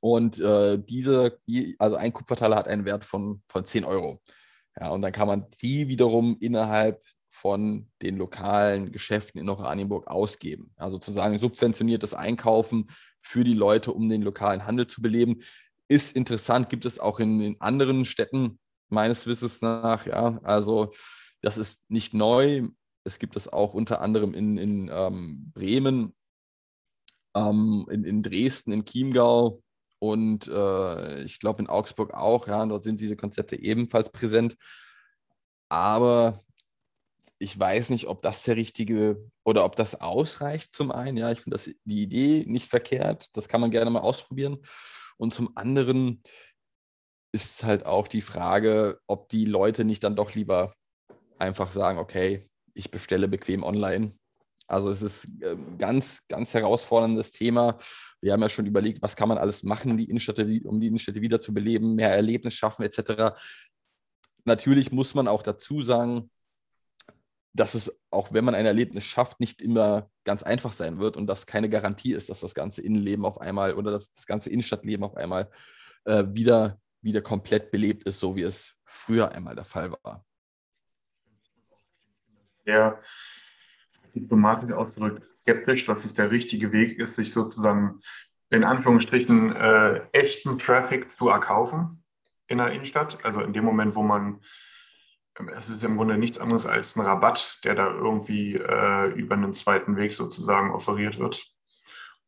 Und 0.00 0.38
äh, 0.38 0.78
diese, 0.78 1.38
also 1.78 1.96
ein 1.96 2.12
Kupfertaler 2.12 2.56
hat 2.56 2.68
einen 2.68 2.84
Wert 2.84 3.04
von, 3.04 3.42
von 3.48 3.64
10 3.64 3.84
Euro. 3.84 4.22
Ja, 4.80 4.90
und 4.90 5.02
dann 5.02 5.12
kann 5.12 5.26
man 5.26 5.46
die 5.60 5.88
wiederum 5.88 6.36
innerhalb 6.40 7.02
von 7.30 7.88
den 8.02 8.16
lokalen 8.16 8.90
Geschäften 8.92 9.40
in 9.40 9.48
Oranienburg 9.48 10.06
ausgeben. 10.08 10.72
Also 10.76 10.96
sozusagen 10.96 11.38
subventioniertes 11.38 12.14
Einkaufen 12.14 12.90
für 13.20 13.44
die 13.44 13.54
Leute, 13.54 13.92
um 13.92 14.08
den 14.08 14.22
lokalen 14.22 14.66
Handel 14.66 14.86
zu 14.86 15.02
beleben 15.02 15.42
ist 15.88 16.14
interessant, 16.14 16.68
gibt 16.68 16.84
es 16.84 16.98
auch 16.98 17.18
in, 17.18 17.40
in 17.40 17.60
anderen 17.60 18.04
Städten 18.04 18.58
meines 18.88 19.26
Wissens 19.26 19.60
nach. 19.62 20.06
Ja, 20.06 20.38
also 20.42 20.92
das 21.40 21.58
ist 21.58 21.90
nicht 21.90 22.14
neu. 22.14 22.68
Es 23.04 23.18
gibt 23.18 23.36
es 23.36 23.48
auch 23.50 23.74
unter 23.74 24.00
anderem 24.00 24.34
in, 24.34 24.58
in 24.58 24.90
ähm, 24.92 25.50
Bremen, 25.54 26.14
ähm, 27.34 27.86
in, 27.90 28.04
in 28.04 28.22
Dresden, 28.22 28.72
in 28.72 28.84
Chiemgau 28.84 29.62
und 29.98 30.46
äh, 30.48 31.22
ich 31.22 31.40
glaube 31.40 31.62
in 31.62 31.68
Augsburg 31.68 32.12
auch. 32.12 32.46
Ja, 32.46 32.64
dort 32.66 32.84
sind 32.84 33.00
diese 33.00 33.16
Konzepte 33.16 33.56
ebenfalls 33.56 34.10
präsent. 34.10 34.56
Aber 35.70 36.40
ich 37.38 37.58
weiß 37.58 37.90
nicht, 37.90 38.06
ob 38.06 38.22
das 38.22 38.42
der 38.44 38.56
richtige 38.56 39.30
oder 39.44 39.64
ob 39.64 39.76
das 39.76 40.00
ausreicht 40.00 40.74
zum 40.74 40.90
einen. 40.90 41.16
Ja, 41.16 41.30
ich 41.30 41.40
finde 41.40 41.58
die 41.84 42.02
Idee 42.02 42.44
nicht 42.46 42.68
verkehrt. 42.68 43.28
Das 43.32 43.48
kann 43.48 43.60
man 43.60 43.70
gerne 43.70 43.90
mal 43.90 44.00
ausprobieren. 44.00 44.58
Und 45.18 45.34
zum 45.34 45.56
anderen 45.56 46.22
ist 47.32 47.62
halt 47.64 47.84
auch 47.84 48.08
die 48.08 48.22
Frage, 48.22 49.00
ob 49.06 49.28
die 49.28 49.44
Leute 49.44 49.84
nicht 49.84 50.02
dann 50.02 50.16
doch 50.16 50.34
lieber 50.34 50.72
einfach 51.38 51.72
sagen, 51.72 51.98
okay, 51.98 52.48
ich 52.74 52.90
bestelle 52.90 53.28
bequem 53.28 53.62
online 53.62 54.14
Also 54.66 54.90
es 54.90 55.02
ist 55.02 55.24
ein 55.24 55.40
ähm, 55.42 55.78
ganz, 55.78 56.22
ganz 56.28 56.54
herausforderndes 56.54 57.32
Thema. 57.32 57.76
Wir 58.20 58.32
haben 58.32 58.42
ja 58.42 58.48
schon 58.48 58.66
überlegt, 58.66 59.02
was 59.02 59.16
kann 59.16 59.28
man 59.28 59.38
alles 59.38 59.62
machen, 59.62 59.96
die 59.96 60.08
Innenstädte, 60.08 60.60
um 60.64 60.80
die 60.80 60.86
Innenstädte 60.86 61.20
wieder 61.20 61.40
zu 61.40 61.52
beleben, 61.52 61.94
mehr 61.94 62.12
Erlebnis 62.14 62.54
schaffen 62.54 62.84
etc. 62.84 63.36
Natürlich 64.44 64.92
muss 64.92 65.14
man 65.14 65.28
auch 65.28 65.42
dazu 65.42 65.82
sagen, 65.82 66.30
dass 67.58 67.74
es, 67.74 68.00
auch 68.10 68.32
wenn 68.32 68.44
man 68.44 68.54
ein 68.54 68.66
Erlebnis 68.66 69.04
schafft, 69.04 69.40
nicht 69.40 69.60
immer 69.62 70.10
ganz 70.24 70.42
einfach 70.42 70.72
sein 70.72 70.98
wird 70.98 71.16
und 71.16 71.26
dass 71.26 71.46
keine 71.46 71.68
Garantie 71.68 72.12
ist, 72.12 72.30
dass 72.30 72.40
das 72.40 72.54
ganze 72.54 72.82
Innenleben 72.82 73.24
auf 73.24 73.40
einmal 73.40 73.74
oder 73.74 73.90
dass 73.90 74.12
das 74.12 74.26
ganze 74.26 74.50
Innenstadtleben 74.50 75.04
auf 75.04 75.16
einmal 75.16 75.50
äh, 76.04 76.24
wieder, 76.28 76.80
wieder 77.00 77.22
komplett 77.22 77.70
belebt 77.70 78.04
ist, 78.04 78.20
so 78.20 78.36
wie 78.36 78.42
es 78.42 78.74
früher 78.84 79.32
einmal 79.32 79.54
der 79.54 79.64
Fall 79.64 79.92
war. 80.02 80.24
Sehr 82.64 83.00
diplomatisch 84.14 84.72
ausgedrückt 84.72 85.22
skeptisch, 85.48 85.86
dass 85.86 86.04
es 86.04 86.12
der 86.12 86.30
richtige 86.30 86.72
Weg 86.72 86.98
ist, 86.98 87.16
sich 87.16 87.30
sozusagen 87.30 88.00
in 88.50 88.64
Anführungsstrichen 88.64 89.54
äh, 89.56 90.00
echten 90.12 90.58
Traffic 90.58 91.06
zu 91.16 91.28
erkaufen 91.28 92.02
in 92.48 92.58
der 92.58 92.72
Innenstadt. 92.72 93.18
Also 93.24 93.40
in 93.40 93.52
dem 93.52 93.64
Moment, 93.64 93.94
wo 93.94 94.02
man 94.02 94.40
es 95.54 95.68
ist 95.68 95.84
im 95.84 95.96
Grunde 95.96 96.18
nichts 96.18 96.38
anderes 96.38 96.66
als 96.66 96.96
ein 96.96 97.02
Rabatt, 97.02 97.60
der 97.64 97.74
da 97.74 97.90
irgendwie 97.90 98.54
äh, 98.54 99.12
über 99.12 99.34
einen 99.34 99.52
zweiten 99.52 99.96
Weg 99.96 100.12
sozusagen 100.12 100.72
offeriert 100.72 101.18
wird. 101.18 101.46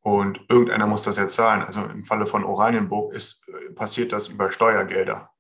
Und 0.03 0.41
irgendeiner 0.49 0.87
muss 0.87 1.03
das 1.03 1.17
jetzt 1.17 1.35
zahlen. 1.35 1.63
Also 1.63 1.85
im 1.85 2.05
Falle 2.05 2.27
von 2.27 2.45
Oranienburg 2.45 3.13
ist, 3.13 3.47
äh, 3.49 3.73
passiert 3.73 4.13
das 4.13 4.29
über 4.29 4.51
Steuergelder. 4.53 5.31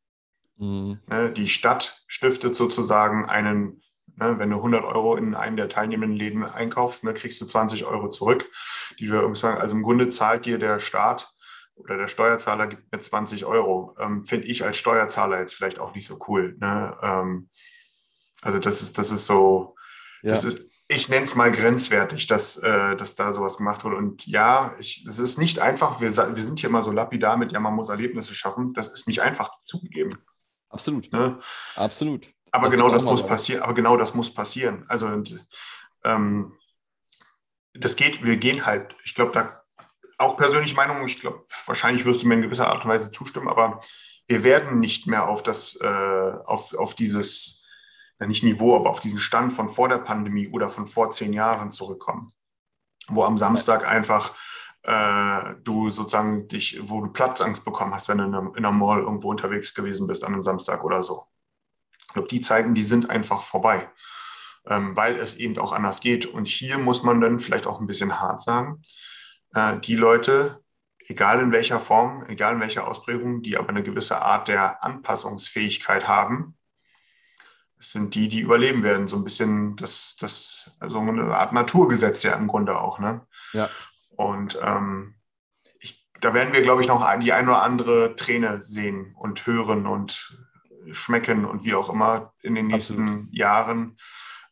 Mhm. 0.56 0.98
Ne, 1.06 1.30
die 1.32 1.48
Stadt 1.48 2.02
stiftet 2.06 2.54
sozusagen 2.54 3.26
einen, 3.26 3.82
ne, 4.16 4.38
wenn 4.38 4.50
du 4.50 4.56
100 4.56 4.84
Euro 4.84 5.16
in 5.16 5.34
einem 5.34 5.56
der 5.56 5.70
teilnehmenden 5.70 6.18
Läden 6.18 6.44
einkaufst, 6.44 7.04
ne, 7.04 7.14
kriegst 7.14 7.40
du 7.40 7.46
20 7.46 7.86
Euro 7.86 8.10
zurück. 8.10 8.50
Die 8.98 9.06
du 9.06 9.18
also 9.20 9.74
im 9.74 9.82
Grunde 9.82 10.10
zahlt 10.10 10.44
dir 10.44 10.58
der 10.58 10.78
Staat 10.78 11.32
oder 11.76 11.96
der 11.96 12.08
Steuerzahler 12.08 12.66
gibt 12.66 12.92
mir 12.92 13.00
20 13.00 13.46
Euro. 13.46 13.96
Ähm, 13.98 14.24
Finde 14.24 14.46
ich 14.46 14.64
als 14.64 14.76
Steuerzahler 14.76 15.40
jetzt 15.40 15.54
vielleicht 15.54 15.78
auch 15.78 15.94
nicht 15.94 16.06
so 16.06 16.18
cool. 16.28 16.56
Ne? 16.60 16.96
Ähm, 17.02 17.48
also 18.42 18.58
das 18.58 18.82
ist, 18.82 18.98
das 18.98 19.10
ist 19.10 19.26
so, 19.26 19.76
ja. 20.22 20.30
das 20.30 20.44
ist, 20.44 20.66
ich 20.88 21.08
nenne 21.08 21.22
es 21.22 21.36
mal 21.36 21.52
grenzwertig, 21.52 22.26
dass, 22.26 22.56
äh, 22.56 22.96
dass 22.96 23.14
da 23.14 23.32
sowas 23.32 23.58
gemacht 23.58 23.84
wurde. 23.84 23.96
Und 23.96 24.26
ja, 24.26 24.74
es 24.78 25.06
ist 25.06 25.38
nicht 25.38 25.60
einfach, 25.60 26.00
wir, 26.00 26.08
wir 26.08 26.42
sind 26.42 26.58
hier 26.58 26.70
mal 26.70 26.82
so 26.82 26.90
lapidar 26.90 27.36
mit, 27.36 27.52
ja, 27.52 27.60
man 27.60 27.74
muss 27.74 27.90
Erlebnisse 27.90 28.34
schaffen. 28.34 28.72
Das 28.72 28.88
ist 28.88 29.06
nicht 29.06 29.20
einfach 29.20 29.50
zugegeben. 29.64 30.18
Absolut. 30.68 31.12
Ne? 31.12 31.38
Absolut. 31.76 32.28
Aber 32.50 32.66
das 32.66 32.74
genau 32.74 32.90
das 32.90 33.04
muss 33.04 33.24
passieren. 33.24 33.62
Aber 33.62 33.74
genau 33.74 33.96
das 33.96 34.14
muss 34.14 34.34
passieren. 34.34 34.84
Also 34.88 35.06
und, 35.06 35.40
ähm, 36.04 36.56
das 37.74 37.94
geht, 37.94 38.24
wir 38.24 38.36
gehen 38.36 38.66
halt, 38.66 38.96
ich 39.04 39.14
glaube, 39.14 39.30
da 39.32 39.62
auch 40.18 40.36
persönliche 40.36 40.74
Meinung, 40.74 41.04
ich 41.06 41.20
glaube, 41.20 41.46
wahrscheinlich 41.66 42.04
wirst 42.04 42.22
du 42.22 42.26
mir 42.26 42.34
in 42.34 42.42
gewisser 42.42 42.66
Art 42.66 42.84
und 42.84 42.90
Weise 42.90 43.10
zustimmen, 43.10 43.48
aber 43.48 43.80
wir 44.26 44.44
werden 44.44 44.78
nicht 44.78 45.06
mehr 45.06 45.28
auf 45.28 45.42
das, 45.42 45.76
äh, 45.80 46.32
auf, 46.44 46.74
auf 46.74 46.94
dieses 46.94 47.59
nicht 48.28 48.44
Niveau, 48.44 48.76
aber 48.76 48.90
auf 48.90 49.00
diesen 49.00 49.18
Stand 49.18 49.52
von 49.52 49.68
vor 49.68 49.88
der 49.88 49.98
Pandemie 49.98 50.48
oder 50.48 50.68
von 50.68 50.86
vor 50.86 51.10
zehn 51.10 51.32
Jahren 51.32 51.70
zurückkommen, 51.70 52.32
wo 53.08 53.24
am 53.24 53.38
Samstag 53.38 53.86
einfach 53.88 54.34
äh, 54.82 55.54
du 55.62 55.90
sozusagen 55.90 56.48
dich, 56.48 56.80
wo 56.82 57.00
du 57.02 57.12
Platzangst 57.12 57.64
bekommen 57.64 57.92
hast, 57.92 58.08
wenn 58.08 58.18
du 58.18 58.24
in 58.24 58.34
einer, 58.34 58.52
in 58.56 58.64
einer 58.64 58.72
Mall 58.72 59.00
irgendwo 59.00 59.30
unterwegs 59.30 59.74
gewesen 59.74 60.06
bist 60.06 60.24
an 60.24 60.32
einem 60.32 60.42
Samstag 60.42 60.84
oder 60.84 61.02
so. 61.02 61.26
Ich 62.06 62.14
glaube, 62.14 62.28
die 62.28 62.40
Zeiten, 62.40 62.74
die 62.74 62.82
sind 62.82 63.08
einfach 63.08 63.42
vorbei, 63.42 63.90
ähm, 64.66 64.96
weil 64.96 65.16
es 65.16 65.36
eben 65.36 65.58
auch 65.58 65.72
anders 65.72 66.00
geht. 66.00 66.26
Und 66.26 66.48
hier 66.48 66.78
muss 66.78 67.02
man 67.02 67.20
dann 67.20 67.40
vielleicht 67.40 67.66
auch 67.66 67.80
ein 67.80 67.86
bisschen 67.86 68.20
hart 68.20 68.40
sagen, 68.40 68.82
äh, 69.54 69.78
die 69.80 69.96
Leute, 69.96 70.62
egal 71.06 71.40
in 71.40 71.52
welcher 71.52 71.78
Form, 71.78 72.24
egal 72.28 72.54
in 72.54 72.60
welcher 72.60 72.88
Ausprägung, 72.88 73.42
die 73.42 73.58
aber 73.58 73.68
eine 73.68 73.82
gewisse 73.82 74.22
Art 74.22 74.48
der 74.48 74.82
Anpassungsfähigkeit 74.82 76.08
haben, 76.08 76.56
es 77.80 77.92
sind 77.92 78.14
die, 78.14 78.28
die 78.28 78.40
überleben 78.40 78.82
werden. 78.82 79.08
So 79.08 79.16
ein 79.16 79.24
bisschen 79.24 79.74
das, 79.76 80.16
das, 80.20 80.76
also 80.80 81.00
eine 81.00 81.34
Art 81.34 81.52
Naturgesetz 81.54 82.22
ja 82.22 82.34
im 82.34 82.46
Grunde 82.46 82.78
auch. 82.78 82.98
Ne? 82.98 83.26
Ja. 83.54 83.70
Und 84.10 84.58
ähm, 84.62 85.14
ich, 85.80 86.06
da 86.20 86.34
werden 86.34 86.52
wir, 86.52 86.60
glaube 86.60 86.82
ich, 86.82 86.88
noch 86.88 87.10
die 87.20 87.32
ein 87.32 87.48
oder 87.48 87.62
andere 87.62 88.14
Träne 88.16 88.62
sehen 88.62 89.14
und 89.18 89.46
hören 89.46 89.86
und 89.86 90.38
schmecken 90.92 91.46
und 91.46 91.64
wie 91.64 91.74
auch 91.74 91.90
immer 91.90 92.34
in 92.42 92.54
den 92.54 92.66
nächsten 92.66 93.02
Absolut. 93.02 93.34
Jahren. 93.34 93.96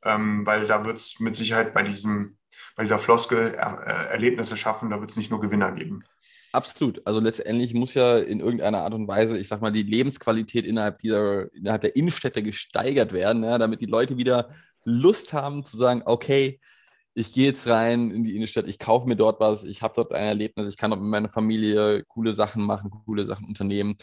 Ähm, 0.02 0.46
weil 0.46 0.66
da 0.66 0.86
wird 0.86 0.96
es 0.96 1.20
mit 1.20 1.36
Sicherheit 1.36 1.74
bei 1.74 1.82
diesem, 1.82 2.38
bei 2.76 2.84
dieser 2.84 2.98
Floskel 2.98 3.54
er, 3.54 3.86
äh, 3.86 4.12
Erlebnisse 4.12 4.56
schaffen, 4.56 4.90
da 4.90 5.00
wird 5.00 5.10
es 5.10 5.16
nicht 5.16 5.30
nur 5.30 5.40
Gewinner 5.40 5.72
geben. 5.72 6.04
Absolut. 6.52 7.06
Also 7.06 7.20
letztendlich 7.20 7.74
muss 7.74 7.94
ja 7.94 8.18
in 8.18 8.40
irgendeiner 8.40 8.82
Art 8.82 8.94
und 8.94 9.06
Weise, 9.06 9.38
ich 9.38 9.48
sag 9.48 9.60
mal, 9.60 9.70
die 9.70 9.82
Lebensqualität 9.82 10.66
innerhalb 10.66 10.98
dieser, 11.00 11.52
innerhalb 11.54 11.82
der 11.82 11.94
Innenstädte 11.94 12.42
gesteigert 12.42 13.12
werden, 13.12 13.44
ja, 13.44 13.58
damit 13.58 13.80
die 13.80 13.86
Leute 13.86 14.16
wieder 14.16 14.50
Lust 14.84 15.32
haben 15.32 15.64
zu 15.64 15.76
sagen, 15.76 16.02
okay, 16.06 16.58
ich 17.14 17.32
gehe 17.32 17.46
jetzt 17.46 17.66
rein 17.66 18.10
in 18.10 18.24
die 18.24 18.36
Innenstadt, 18.36 18.68
ich 18.68 18.78
kaufe 18.78 19.08
mir 19.08 19.16
dort 19.16 19.40
was, 19.40 19.64
ich 19.64 19.82
habe 19.82 19.94
dort 19.94 20.12
ein 20.12 20.24
Erlebnis, 20.24 20.68
ich 20.68 20.76
kann 20.76 20.90
dort 20.90 21.02
mit 21.02 21.10
meiner 21.10 21.28
Familie 21.28 22.04
coole 22.04 22.32
Sachen 22.32 22.62
machen, 22.62 22.90
coole 22.90 23.26
Sachen 23.26 23.46
unternehmen 23.46 23.96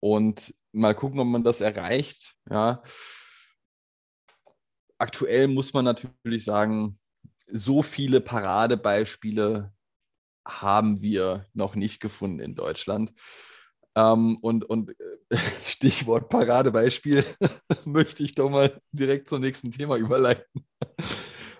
und 0.00 0.54
mal 0.72 0.94
gucken, 0.94 1.20
ob 1.20 1.28
man 1.28 1.44
das 1.44 1.60
erreicht. 1.60 2.34
Ja. 2.50 2.82
Aktuell 4.98 5.48
muss 5.48 5.72
man 5.72 5.84
natürlich 5.84 6.44
sagen, 6.44 6.98
so 7.46 7.82
viele 7.82 8.20
Paradebeispiele 8.20 9.72
haben 10.48 11.00
wir 11.00 11.46
noch 11.52 11.76
nicht 11.76 12.00
gefunden 12.00 12.40
in 12.40 12.54
Deutschland. 12.54 13.12
Ähm, 13.94 14.38
und, 14.40 14.64
und 14.64 14.90
äh, 14.90 15.36
Stichwort 15.64 16.28
Paradebeispiel 16.28 17.24
möchte 17.84 18.22
ich 18.22 18.34
doch 18.34 18.50
mal 18.50 18.80
direkt 18.92 19.28
zum 19.28 19.40
nächsten 19.40 19.70
Thema 19.70 19.96
überleiten. 19.96 20.66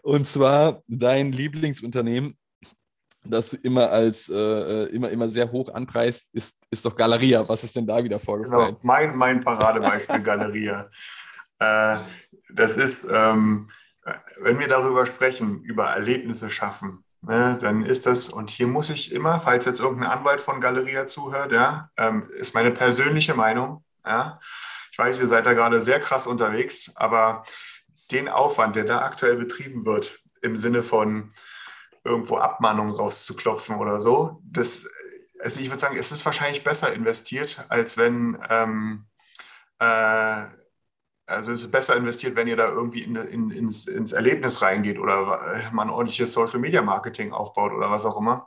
Und 0.03 0.27
zwar 0.27 0.83
dein 0.87 1.33
Lieblingsunternehmen, 1.33 2.37
das 3.25 3.51
du 3.51 3.57
immer 3.59 3.91
als 3.91 4.29
äh, 4.29 4.35
äh, 4.35 4.87
immer, 4.87 5.11
immer 5.11 5.29
sehr 5.31 5.51
hoch 5.51 5.75
anpreist, 5.75 6.35
ist, 6.35 6.57
ist 6.71 6.85
doch 6.85 6.97
Galeria. 6.97 7.47
Was 7.49 7.65
ist 7.65 7.77
denn 7.77 7.87
da 7.87 8.03
wieder 8.03 8.19
vorgefallen? 8.19 8.69
Genau, 8.69 8.81
mein, 8.83 9.17
mein 9.17 9.41
Paradebeispiel 9.41 10.21
Galeria. 10.21 10.91
Äh, 11.61 11.99
das 12.55 12.77
ist, 12.77 13.05
ähm, 13.11 13.69
wenn 14.41 14.61
wir 14.61 14.69
darüber 14.69 15.07
sprechen, 15.07 15.61
über 15.65 15.87
Erlebnisse 15.87 16.51
schaffen, 16.51 17.05
Ne, 17.21 17.59
dann 17.61 17.85
ist 17.85 18.07
das, 18.07 18.29
und 18.29 18.49
hier 18.49 18.69
muss 18.69 18.91
ich 18.91 19.13
immer, 19.13 19.41
falls 19.41 19.65
jetzt 19.65 19.81
irgendein 19.81 20.11
Anwalt 20.11 20.41
von 20.41 20.61
Galeria 20.61 21.07
zuhört, 21.07 21.53
ja, 21.53 21.91
ähm, 21.97 22.29
ist 22.31 22.55
meine 22.55 22.71
persönliche 22.71 23.35
Meinung. 23.35 23.85
Ja. 24.07 24.39
Ich 24.93 24.99
weiß, 24.99 25.19
ihr 25.21 25.27
seid 25.27 25.45
da 25.47 25.53
gerade 25.53 25.81
sehr 25.81 26.01
krass 26.01 26.27
unterwegs, 26.27 26.93
aber 26.95 27.45
den 28.11 28.29
Aufwand, 28.29 28.77
der 28.77 28.85
da 28.85 29.01
aktuell 29.03 29.37
betrieben 29.37 29.85
wird, 29.85 30.21
im 30.43 30.57
Sinne 30.57 30.83
von 30.83 31.33
irgendwo 32.05 32.37
Abmahnungen 32.37 32.95
rauszuklopfen 32.95 33.77
oder 33.77 34.01
so, 34.01 34.41
das, 34.45 34.89
also 35.41 35.61
ich 35.61 35.69
würde 35.69 35.81
sagen, 35.81 35.97
es 35.97 36.13
ist 36.13 36.25
wahrscheinlich 36.25 36.65
besser 36.65 36.93
investiert, 36.93 37.67
als 37.69 37.97
wenn 37.97 38.39
ähm, 38.49 39.07
äh, 39.81 40.45
also 41.29 41.53
es 41.53 41.61
ist 41.61 41.71
besser 41.71 41.95
investiert, 41.95 42.37
wenn 42.37 42.49
ihr 42.49 42.57
da 42.57 42.69
irgendwie 42.69 43.03
in, 43.03 43.15
in, 43.15 43.51
ins, 43.51 43.87
ins, 43.87 44.13
Erlebnis 44.13 44.63
reingeht 44.63 44.99
oder 44.99 45.71
mal 45.73 45.83
ein 45.83 45.91
ordentliches 45.91 46.33
Social 46.33 46.59
Media 46.59 46.81
Marketing 46.81 47.33
aufbaut 47.33 47.73
oder 47.73 47.91
was 47.91 48.07
auch 48.07 48.19
immer. 48.19 48.47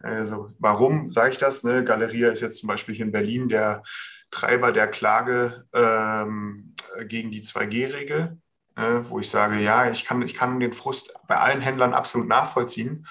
Also 0.00 0.50
warum 0.58 1.12
sage 1.12 1.30
ich 1.32 1.38
das? 1.38 1.64
Ne? 1.64 1.84
Galeria 1.84 2.30
ist 2.30 2.40
jetzt 2.40 2.58
zum 2.58 2.68
Beispiel 2.68 2.94
hier 2.94 3.04
in 3.04 3.12
Berlin 3.12 3.48
der 3.48 3.82
Treiber 4.30 4.72
der 4.72 4.88
Klage 4.88 5.66
ähm, 5.74 6.74
gegen 7.06 7.30
die 7.30 7.42
2G-Regel, 7.42 8.38
äh, 8.76 9.00
wo 9.02 9.20
ich 9.20 9.28
sage, 9.28 9.60
ja, 9.60 9.90
ich 9.90 10.06
kann, 10.06 10.22
ich 10.22 10.34
kann 10.34 10.58
den 10.60 10.72
Frust 10.72 11.14
bei 11.28 11.36
allen 11.36 11.60
Händlern 11.60 11.92
absolut 11.92 12.26
nachvollziehen. 12.26 13.06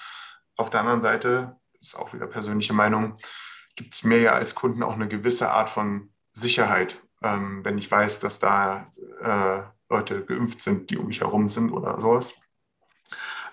Auf 0.56 0.70
der 0.70 0.80
anderen 0.80 1.00
Seite, 1.00 1.56
ist 1.80 1.96
auch 1.96 2.12
wieder 2.14 2.26
persönliche 2.26 2.72
Meinung, 2.72 3.18
gibt 3.76 3.94
es 3.94 4.02
mir 4.02 4.20
ja 4.20 4.32
als 4.32 4.54
Kunden 4.54 4.82
auch 4.82 4.94
eine 4.94 5.08
gewisse 5.08 5.50
Art 5.50 5.70
von 5.70 6.12
Sicherheit 6.32 7.04
ähm, 7.24 7.64
wenn 7.64 7.78
ich 7.78 7.90
weiß, 7.90 8.20
dass 8.20 8.38
da 8.38 8.92
äh, 9.24 9.62
Leute 9.88 10.24
geimpft 10.24 10.62
sind, 10.62 10.90
die 10.90 10.98
um 10.98 11.06
mich 11.06 11.20
herum 11.20 11.48
sind 11.48 11.70
oder 11.72 12.00
sowas. 12.00 12.34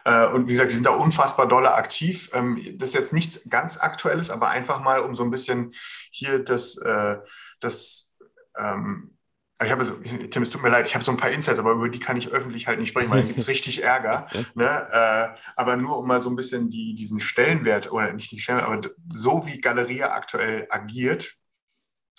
Äh, 0.04 0.28
und 0.28 0.48
wie 0.48 0.54
gesagt, 0.54 0.70
die 0.70 0.76
sind 0.76 0.86
da 0.86 0.92
unfassbar 0.92 1.48
dolle 1.48 1.74
aktiv. 1.74 2.30
Ähm, 2.34 2.62
das 2.78 2.90
ist 2.90 2.96
jetzt 2.96 3.14
nichts 3.14 3.50
ganz 3.50 3.78
Aktuelles, 3.78 4.32
aber 4.32 4.50
einfach 4.50 4.82
mal, 4.82 5.02
um 5.02 5.16
so 5.16 5.24
ein 5.24 5.32
bisschen 5.32 5.74
hier 6.12 6.40
das, 6.40 6.78
äh, 6.78 7.18
das 7.60 8.16
ähm, 8.58 9.18
ich 9.64 9.72
habe 9.72 9.86
so, 9.86 9.94
Tim, 9.94 10.42
es 10.42 10.50
tut 10.50 10.64
mir 10.64 10.70
leid, 10.70 10.88
ich 10.88 10.96
habe 10.96 11.04
so 11.04 11.12
ein 11.12 11.18
paar 11.18 11.30
Insights, 11.30 11.60
aber 11.60 11.74
über 11.74 11.90
die 11.90 12.00
kann 12.00 12.18
ich 12.18 12.30
öffentlich 12.32 12.68
halt 12.68 12.80
nicht 12.80 12.90
sprechen, 12.90 13.12
weil 13.12 13.20
dann 13.20 13.28
gibt 13.28 13.40
es 13.40 13.48
richtig 13.48 13.84
Ärger. 13.84 14.28
Ne? 14.56 14.88
Äh, 14.92 15.40
aber 15.56 15.76
nur 15.78 16.00
um 16.00 16.08
mal 16.08 16.22
so 16.22 16.30
ein 16.30 16.36
bisschen 16.36 16.70
die, 16.70 16.96
diesen 16.96 17.20
Stellenwert, 17.20 17.92
oder 17.92 18.12
nicht 18.14 18.32
den 18.32 18.40
Stellenwert, 18.40 18.68
aber 18.68 18.96
so 19.10 19.46
wie 19.46 19.62
Galeria 19.62 20.14
aktuell 20.14 20.68
agiert, 20.70 21.38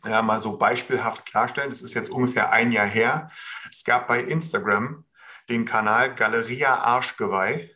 ja, 0.04 0.22
mal 0.22 0.40
so 0.40 0.56
beispielhaft 0.56 1.26
klarstellen. 1.26 1.70
Das 1.70 1.82
ist 1.82 1.94
jetzt 1.94 2.10
ungefähr 2.10 2.50
ein 2.50 2.72
Jahr 2.72 2.86
her. 2.86 3.30
Es 3.70 3.84
gab 3.84 4.08
bei 4.08 4.20
Instagram 4.20 5.04
den 5.48 5.64
Kanal 5.64 6.14
Galeria 6.14 6.76
Arschgeweih. 6.76 7.70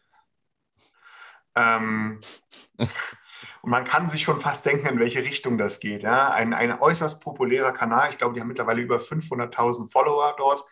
Ähm, 1.55 2.21
und 2.79 3.71
man 3.71 3.85
kann 3.85 4.09
sich 4.09 4.23
schon 4.23 4.39
fast 4.39 4.67
denken, 4.67 4.87
in 4.87 4.99
welche 4.99 5.21
Richtung 5.21 5.59
das 5.59 5.81
geht. 5.81 6.03
Ja? 6.03 6.31
Ein, 6.31 6.55
ein 6.55 6.79
äußerst 6.81 7.21
populärer 7.21 7.73
Kanal. 7.73 8.11
Ich 8.11 8.19
glaube, 8.19 8.35
die 8.35 8.41
haben 8.41 8.49
mittlerweile 8.49 8.83
über 8.83 8.99
500.000 8.99 9.91
Follower 9.91 10.35
dort, 10.37 10.65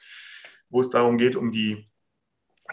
wo 0.68 0.80
es 0.80 0.90
darum 0.90 1.18
geht, 1.18 1.36
um 1.36 1.52
die 1.52 1.88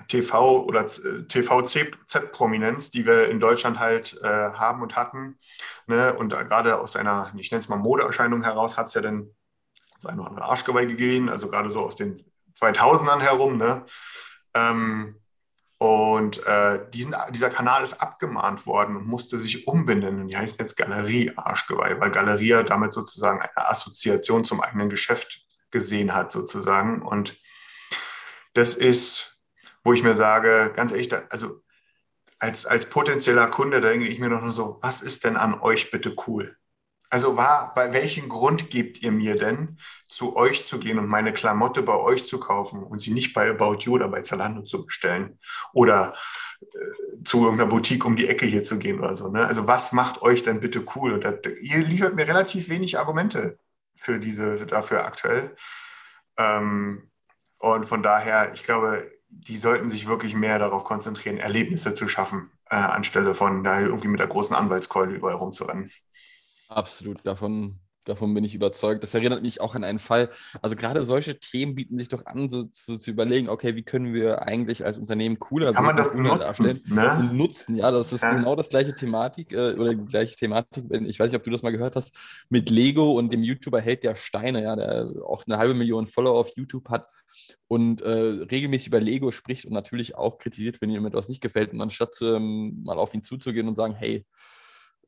TV- 0.08 0.64
oder 0.64 0.88
TVZ-Prominenz, 0.88 2.92
die 2.92 3.06
wir 3.06 3.30
in 3.30 3.40
Deutschland 3.40 3.80
halt 3.80 4.20
äh, 4.22 4.28
haben 4.28 4.82
und 4.82 4.96
hatten. 4.96 5.40
Ne? 5.88 6.14
Und 6.14 6.30
gerade 6.30 6.80
aus 6.80 6.96
einer, 6.96 7.32
ich 7.38 7.52
nenne 7.52 7.60
es 7.60 7.70
mal 7.70 7.78
Modeerscheinung 7.78 8.44
heraus, 8.44 8.78
hat 8.78 8.88
es 8.88 8.94
ja 8.94 9.02
dann 9.02 9.30
das 9.96 10.06
eine 10.06 10.22
oder 10.22 10.30
andere 10.30 10.50
Arschgeweih 10.50 10.86
gegeben, 10.86 11.30
also 11.30 11.50
gerade 11.50 11.70
so 11.70 11.82
aus 11.82 11.96
den 11.96 12.18
2000ern 12.60 13.20
herum. 13.20 13.58
Ne? 13.58 13.86
Ähm, 14.54 15.18
und 15.78 16.46
äh, 16.46 16.80
diesen, 16.92 17.16
dieser 17.32 17.50
Kanal 17.50 17.82
ist 17.82 18.02
abgemahnt 18.02 18.68
worden 18.68 18.96
und 18.96 19.08
musste 19.08 19.40
sich 19.40 19.68
umbenennen. 19.68 20.28
Die 20.28 20.38
heißt 20.38 20.60
jetzt 20.60 20.78
Galerie 20.78 21.32
Arschgeweih, 21.36 22.00
weil 22.00 22.12
Galeria 22.12 22.62
damit 22.62 22.94
sozusagen 22.94 23.42
eine 23.42 23.68
Assoziation 23.68 24.44
zum 24.44 24.62
eigenen 24.62 24.90
Geschäft 24.90 25.48
gesehen 25.72 26.14
hat, 26.14 26.32
sozusagen. 26.32 27.02
Und 27.02 27.36
das 28.54 28.76
ist, 28.76 29.31
wo 29.84 29.94
ich 29.94 30.04
mir 30.04 30.16
sage, 30.16 30.72
ganz 30.76 30.92
ehrlich, 30.92 31.12
also 31.30 31.62
als, 32.40 32.66
als 32.66 32.90
potenzieller 32.90 33.48
Kunde, 33.48 33.82
da 33.82 33.90
denke 33.90 34.08
ich 34.08 34.20
mir 34.20 34.30
doch 34.30 34.42
nur 34.42 34.52
so, 34.52 34.80
was 34.82 35.02
ist 35.02 35.24
denn 35.24 35.38
an 35.38 35.60
euch 35.62 35.92
bitte 35.92 36.16
cool? 36.28 36.58
Also 37.12 37.36
war, 37.36 37.74
bei 37.74 37.92
welchem 37.92 38.30
Grund 38.30 38.70
gebt 38.70 39.02
ihr 39.02 39.12
mir 39.12 39.36
denn, 39.36 39.78
zu 40.08 40.38
euch 40.38 40.66
zu 40.66 40.80
gehen 40.80 40.98
und 40.98 41.08
meine 41.08 41.34
Klamotte 41.34 41.84
bei 41.84 41.94
euch 41.94 42.26
zu 42.26 42.40
kaufen 42.40 42.84
und 42.84 43.02
sie 43.02 43.12
nicht 43.12 43.34
bei 43.34 43.50
About 43.50 43.80
You 43.82 43.96
oder 43.96 44.08
bei 44.08 44.22
Zalando 44.22 44.62
zu 44.64 44.86
bestellen 44.86 45.38
oder 45.74 46.14
äh, 46.62 47.24
zu 47.26 47.44
irgendeiner 47.44 47.70
Boutique 47.70 48.06
um 48.06 48.16
die 48.16 48.28
Ecke 48.30 48.46
hier 48.46 48.64
zu 48.64 48.80
gehen 48.80 49.00
oder 49.00 49.14
so. 49.16 49.30
Ne? 49.30 49.46
Also 49.46 49.68
was 49.68 49.92
macht 49.92 50.22
euch 50.22 50.44
denn 50.44 50.62
bitte 50.62 50.86
cool? 50.96 51.12
Und 51.12 51.26
das, 51.26 51.36
ihr 51.60 51.80
liefert 51.80 52.16
mir 52.16 52.28
relativ 52.28 52.70
wenig 52.70 52.98
Argumente 52.98 53.60
für 53.94 54.18
diese, 54.18 54.66
dafür 54.66 55.06
aktuell. 55.06 55.54
Ähm, 56.38 57.12
und 57.58 57.86
von 57.86 58.04
daher, 58.04 58.54
ich 58.54 58.64
glaube, 58.64 59.12
die 59.32 59.58
sollten 59.58 59.90
sich 59.90 60.08
wirklich 60.08 60.36
mehr 60.36 60.60
darauf 60.60 60.84
konzentrieren, 60.84 61.38
Erlebnisse 61.38 61.94
zu 61.94 62.08
schaffen, 62.08 62.52
äh, 62.70 62.76
anstelle 62.76 63.34
von 63.34 63.64
da 63.64 63.80
irgendwie 63.82 64.08
mit 64.10 64.20
der 64.20 64.28
großen 64.28 64.56
Anwaltskeule 64.56 65.16
überall 65.16 65.36
rumzurennen. 65.36 65.92
Absolut, 66.68 67.26
davon, 67.26 67.80
davon 68.06 68.34
bin 68.34 68.44
ich 68.44 68.56
überzeugt. 68.56 69.04
Das 69.04 69.14
erinnert 69.14 69.42
mich 69.44 69.62
auch 69.62 69.76
an 69.76 69.84
einen 69.84 70.00
Fall. 70.00 70.30
Also 70.62 70.76
gerade 70.76 71.06
solche 71.06 71.40
Themen 71.40 71.76
bieten 71.76 71.98
sich 71.98 72.08
doch 72.08 72.26
an, 72.26 72.50
so 72.50 72.64
zu, 72.66 72.98
zu 72.98 73.12
überlegen, 73.12 73.50
okay, 73.50 73.76
wie 73.76 73.84
können 73.84 74.14
wir 74.14 74.42
eigentlich 74.44 74.86
als 74.86 74.98
Unternehmen 74.98 75.40
cooler 75.40 75.74
Kann 75.74 75.86
man 75.86 75.96
das 75.96 76.14
nutzen, 76.14 76.40
darstellen 76.40 76.82
ne? 76.86 77.18
und 77.20 77.38
nutzen. 77.38 77.76
Ja, 77.76 77.92
das 77.92 78.12
ist 78.14 78.24
Ja. 78.24 78.34
genau 78.34 78.56
das 78.56 78.70
gleiche 78.70 78.94
Thematik 78.94 79.54
äh, 79.54 79.74
oder 79.74 79.94
die 79.94 80.06
gleiche 80.06 80.36
Thematik. 80.36 80.86
wenn- 80.90 81.06
Ich 81.06 81.20
weiß 81.20 81.32
nicht, 81.32 81.38
ob 81.38 81.44
du 81.44 81.52
das 81.52 81.62
mal 81.64 81.72
gehört 81.72 81.96
hast, 81.96 82.18
mit 82.50 82.70
Lego 82.70 83.12
und 83.12 83.32
dem 83.32 83.44
YouTuber 83.44 83.82
Held 83.82 84.04
der 84.04 84.16
Steine, 84.16 84.64
ja, 84.64 84.76
der 84.76 85.12
auch 85.26 85.44
eine 85.48 85.58
halbe 85.58 85.74
Million 85.74 86.08
Follower 86.08 86.40
auf 86.40 86.52
YouTube 86.56 86.90
hat 86.90 87.08
und 87.68 88.02
äh, 88.02 88.10
regelmäßig 88.10 88.88
über 88.88 89.00
Lego 89.00 89.32
spricht 89.32 89.66
und 89.66 89.74
natürlich 89.74 90.16
auch 90.16 90.38
kritisiert, 90.38 90.82
wenn 90.82 90.90
ihm 90.90 91.06
etwas 91.06 91.30
nicht 91.30 91.42
gefällt. 91.42 91.74
Und 91.74 91.82
anstatt 91.82 92.16
ähm, 92.22 92.82
mal 92.84 92.98
auf 92.98 93.14
ihn 93.14 93.24
zuzugehen 93.24 93.68
und 93.68 93.76
sagen, 93.76 93.94
hey, 93.96 94.26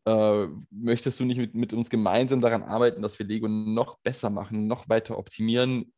äh, 0.06 0.48
möchtest 0.70 1.20
du 1.20 1.26
nicht 1.26 1.38
mit, 1.38 1.56
mit 1.56 1.74
uns 1.74 1.90
gemeinsam 1.90 2.42
daran 2.42 2.64
arbeiten, 2.64 3.02
dass 3.02 3.20
wir 3.20 3.26
Lego 3.26 3.48
noch 3.48 3.98
besser 4.00 4.30
machen, 4.30 4.68
noch 4.68 4.90
weiter 4.90 5.18
optimieren, 5.18 5.94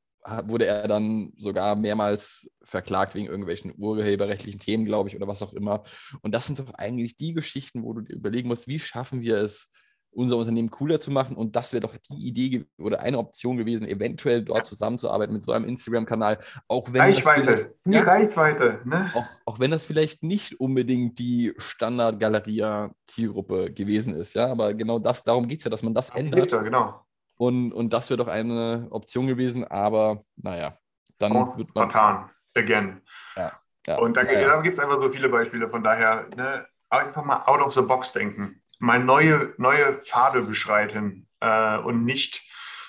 wurde 0.46 0.66
er 0.66 0.88
dann 0.88 1.34
sogar 1.38 1.76
mehrmals 1.76 2.50
verklagt 2.64 3.14
wegen 3.14 3.28
irgendwelchen 3.28 3.74
urheberrechtlichen 3.78 4.60
Themen, 4.60 4.86
glaube 4.86 5.10
ich, 5.10 5.16
oder 5.16 5.28
was 5.28 5.44
auch 5.44 5.54
immer. 5.54 5.84
Und 6.22 6.34
das 6.34 6.48
sind 6.48 6.58
doch 6.60 6.74
eigentlich 6.74 7.16
die 7.16 7.34
Geschichten, 7.34 7.84
wo 7.84 7.94
du 7.94 8.02
dir 8.02 8.16
überlegen 8.16 8.48
musst, 8.48 8.68
wie 8.68 8.80
schaffen 8.80 9.22
wir 9.22 9.38
es, 9.38 9.70
unser 10.16 10.38
Unternehmen 10.38 10.72
cooler 10.72 11.00
zu 11.00 11.12
machen. 11.12 11.36
Und 11.36 11.56
das 11.56 11.74
wäre 11.74 11.82
doch 11.82 11.96
die 12.10 12.28
Idee 12.28 12.66
oder 12.78 13.02
eine 13.02 13.18
Option 13.20 13.58
gewesen, 13.58 13.88
eventuell 13.88 14.44
dort 14.44 14.66
zusammenzuarbeiten 14.66 15.34
mit 15.36 15.44
so 15.44 15.52
einem 15.52 15.66
Instagram-Kanal, 15.66 16.40
auch 16.68 16.92
wenn 16.94 17.02
Reichweite, 17.02 17.76
die 17.86 17.92
Ja. 17.94 18.04
Reichweite. 18.04 18.82
Ne? 18.86 19.12
auch, 19.14 19.26
auch 19.46 19.60
wenn 19.60 19.72
das 19.72 19.86
vielleicht 19.86 20.24
nicht 20.24 20.60
unbedingt 20.60 21.20
die 21.20 21.54
Standard-Galeria-Zielgruppe 21.58 23.72
gewesen 23.74 24.16
ist, 24.16 24.36
ja, 24.36 24.48
aber 24.52 24.74
genau 24.74 25.00
das, 25.00 25.24
darum 25.24 25.48
geht 25.48 25.60
es 25.60 25.66
ja, 25.66 25.72
dass 25.72 25.84
man 25.84 25.94
das 25.94 26.10
ändert 26.12 26.52
Ja, 26.52 26.62
genau. 26.62 27.06
und, 27.38 27.72
und 27.74 27.92
das 27.94 28.10
wäre 28.10 28.18
doch 28.18 28.28
eine 28.28 28.88
Option 28.92 29.28
gewesen, 29.28 29.66
aber 29.66 30.24
naja, 30.36 30.74
dann 31.18 31.32
Oh, 31.34 31.58
wird 31.58 31.74
man. 31.76 31.90
vertan. 31.92 32.30
Again. 32.58 33.02
Ja, 33.36 33.52
Und 33.98 34.16
da, 34.18 34.24
da 34.24 34.62
gibt 34.62 34.78
es 34.78 34.84
einfach 34.84 35.00
so 35.02 35.12
viele 35.12 35.30
Beispiele. 35.30 35.70
Von 35.70 35.84
daher 35.84 36.28
ne, 36.36 36.66
einfach 36.90 37.24
mal 37.24 37.44
out 37.46 37.62
of 37.62 37.74
the 37.74 37.82
box 37.82 38.12
denken. 38.14 38.62
Mal 38.80 39.04
neue, 39.04 39.54
neue 39.58 39.94
Pfade 39.94 40.42
beschreiten 40.42 41.28
äh, 41.40 41.78
und 41.78 42.04
nicht 42.04 42.44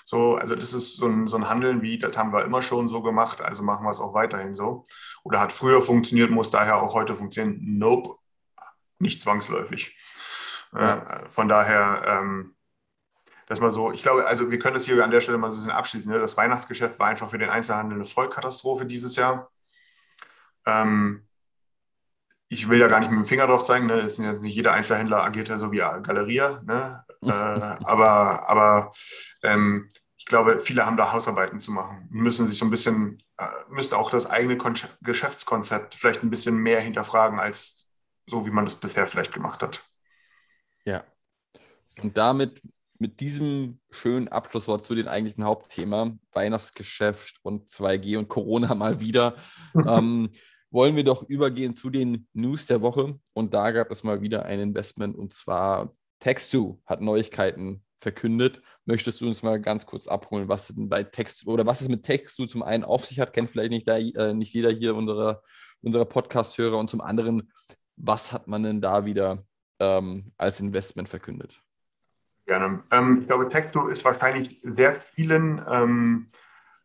so, 0.05 0.37
also 0.37 0.55
das 0.55 0.72
ist 0.72 0.96
so 0.96 1.09
ein, 1.09 1.27
so 1.27 1.37
ein 1.37 1.49
Handeln 1.49 1.83
wie, 1.83 1.99
das 1.99 2.16
haben 2.16 2.33
wir 2.33 2.44
immer 2.44 2.62
schon 2.62 2.87
so 2.87 3.03
gemacht, 3.03 3.40
also 3.40 3.64
machen 3.64 3.85
wir 3.85 3.90
es 3.90 3.99
auch 3.99 4.14
weiterhin 4.14 4.55
so. 4.55 4.87
Oder 5.25 5.40
hat 5.40 5.53
früher 5.53 5.83
funktioniert, 5.83 6.31
muss 6.31 6.53
daher 6.53 6.81
auch 6.81 6.94
heute 6.94 7.14
funktionieren. 7.14 7.59
Nope, 7.79 8.16
nicht 9.01 9.20
zwangsläufig. 9.20 9.99
Äh, 10.72 11.29
von 11.29 11.49
daher, 11.49 12.05
ähm, 12.07 12.55
dass 13.46 13.61
man 13.61 13.70
so, 13.70 13.90
ich 13.90 14.03
glaube, 14.03 14.27
also 14.27 14.49
wir 14.49 14.61
können 14.61 14.75
das 14.75 14.85
hier 14.85 15.03
an 15.03 15.11
der 15.11 15.20
Stelle 15.20 15.38
mal 15.38 15.51
so 15.51 15.57
ein 15.57 15.64
bisschen 15.64 15.77
abschließen. 15.77 16.12
Ne? 16.12 16.20
Das 16.20 16.37
Weihnachtsgeschäft 16.37 17.01
war 17.01 17.09
einfach 17.09 17.29
für 17.29 17.38
den 17.38 17.51
Einzelhandel 17.51 17.99
eine 17.99 18.07
Vollkatastrophe 18.07 18.87
dieses 18.87 19.16
Jahr. 19.16 19.51
Ähm, 20.66 21.26
ich 22.48 22.68
will 22.68 22.78
ja 22.78 22.88
gar 22.88 23.00
nicht 23.00 23.11
mit 23.11 23.18
dem 23.18 23.26
Finger 23.26 23.46
drauf 23.46 23.64
zeigen, 23.64 23.87
ne? 23.87 24.00
ist 24.00 24.18
nicht 24.18 24.54
jeder 24.54 24.72
Einzelhändler 24.72 25.24
agiert 25.24 25.48
ja 25.48 25.59
so 25.59 25.72
wie 25.72 25.78
Galeria, 25.78 26.62
ne? 26.64 27.04
äh, 27.22 27.30
aber, 27.30 28.48
aber 28.48 28.92
ähm, 29.42 29.88
ich 30.16 30.26
glaube, 30.26 30.61
viele 30.61 30.87
haben 30.87 30.96
da 30.96 31.12
Hausarbeiten 31.12 31.61
zu 31.61 31.72
machen, 31.72 32.09
müssen 32.11 32.46
sich 32.46 32.59
so 32.59 32.64
ein 32.64 32.70
bisschen, 32.70 33.22
äh, 33.38 33.48
müssen 33.68 33.94
auch 33.94 34.11
das 34.11 34.28
eigene 34.28 34.56
Kon 34.56 34.74
Geschäftskonzept 35.02 35.94
vielleicht 35.94 36.22
ein 36.22 36.30
bisschen 36.30 36.56
mehr 36.56 36.80
hinterfragen, 36.80 37.38
als 37.38 37.88
so 38.26 38.46
wie 38.46 38.50
man 38.50 38.64
das 38.64 38.74
bisher 38.74 39.06
vielleicht 39.06 39.32
gemacht 39.32 39.62
hat. 39.62 39.85
Ja. 40.85 41.04
Und 42.02 42.16
damit, 42.16 42.61
mit 42.98 43.20
diesem 43.20 43.80
schönen 43.90 44.28
Abschlusswort 44.28 44.85
zu 44.85 44.94
den 44.94 45.09
eigentlichen 45.09 45.44
Hauptthema, 45.44 46.16
Weihnachtsgeschäft 46.32 47.38
und 47.42 47.68
2G 47.68 48.18
und 48.18 48.28
Corona 48.28 48.74
mal 48.74 49.00
wieder, 49.00 49.37
ähm, 49.74 50.30
wollen 50.70 50.96
wir 50.96 51.05
doch 51.05 51.22
übergehen 51.29 51.76
zu 51.76 51.90
den 51.90 52.26
News 52.33 52.66
der 52.66 52.83
Woche. 52.83 53.18
Und 53.33 53.55
da 53.55 53.70
gab 53.70 53.90
es 53.90 54.05
mal 54.05 54.20
wieder 54.20 54.44
ein 54.44 54.61
Investment 54.61 55.16
und 55.16 55.33
zwar 55.33 55.94
Textu 56.18 56.81
hat 56.87 57.00
Neuigkeiten 57.00 57.85
verkündet. 58.00 58.62
Möchtest 58.85 59.20
du 59.20 59.26
uns 59.26 59.42
mal 59.42 59.61
ganz 59.61 59.87
kurz 59.87 60.07
abholen, 60.07 60.48
was 60.48 60.68
denn 60.68 60.88
bei 60.88 61.02
Text 61.02 61.46
oder 61.46 61.66
was 61.66 61.81
es 61.81 61.88
mit 61.88 62.05
Textu 62.05 62.46
zum 62.46 62.62
einen 62.62 62.85
auf 62.85 63.05
sich 63.05 63.20
hat, 63.20 63.33
kennt 63.33 63.50
vielleicht 63.50 63.70
nicht, 63.70 63.88
da, 63.88 63.96
äh, 63.96 64.35
nicht 64.35 64.52
jeder 64.52 64.70
hier 64.70 64.94
unserer, 64.94 65.42
unserer 65.83 66.05
Podcast-Hörer 66.05 66.79
und 66.79 66.90
zum 66.90 67.00
anderen, 67.00 67.50
was 67.96 68.33
hat 68.33 68.46
man 68.46 68.62
denn 68.62 68.81
da 68.81 69.05
wieder 69.05 69.44
ähm, 69.81 70.33
als 70.37 70.61
Investment 70.61 71.09
verkündet? 71.09 71.61
Gerne. 72.46 72.85
Ähm, 72.92 73.18
ich 73.22 73.26
glaube, 73.26 73.48
Texto 73.48 73.88
ist 73.88 74.05
wahrscheinlich 74.05 74.61
sehr 74.62 74.94
vielen 74.94 75.61
ähm, 75.68 76.31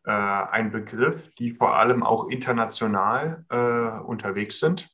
äh, 0.04 0.10
ein 0.10 0.72
Begriff, 0.72 1.22
die 1.38 1.52
vor 1.52 1.76
allem 1.76 2.02
auch 2.02 2.28
international 2.28 3.44
äh, 3.50 4.00
unterwegs 4.00 4.60
sind. 4.60 4.88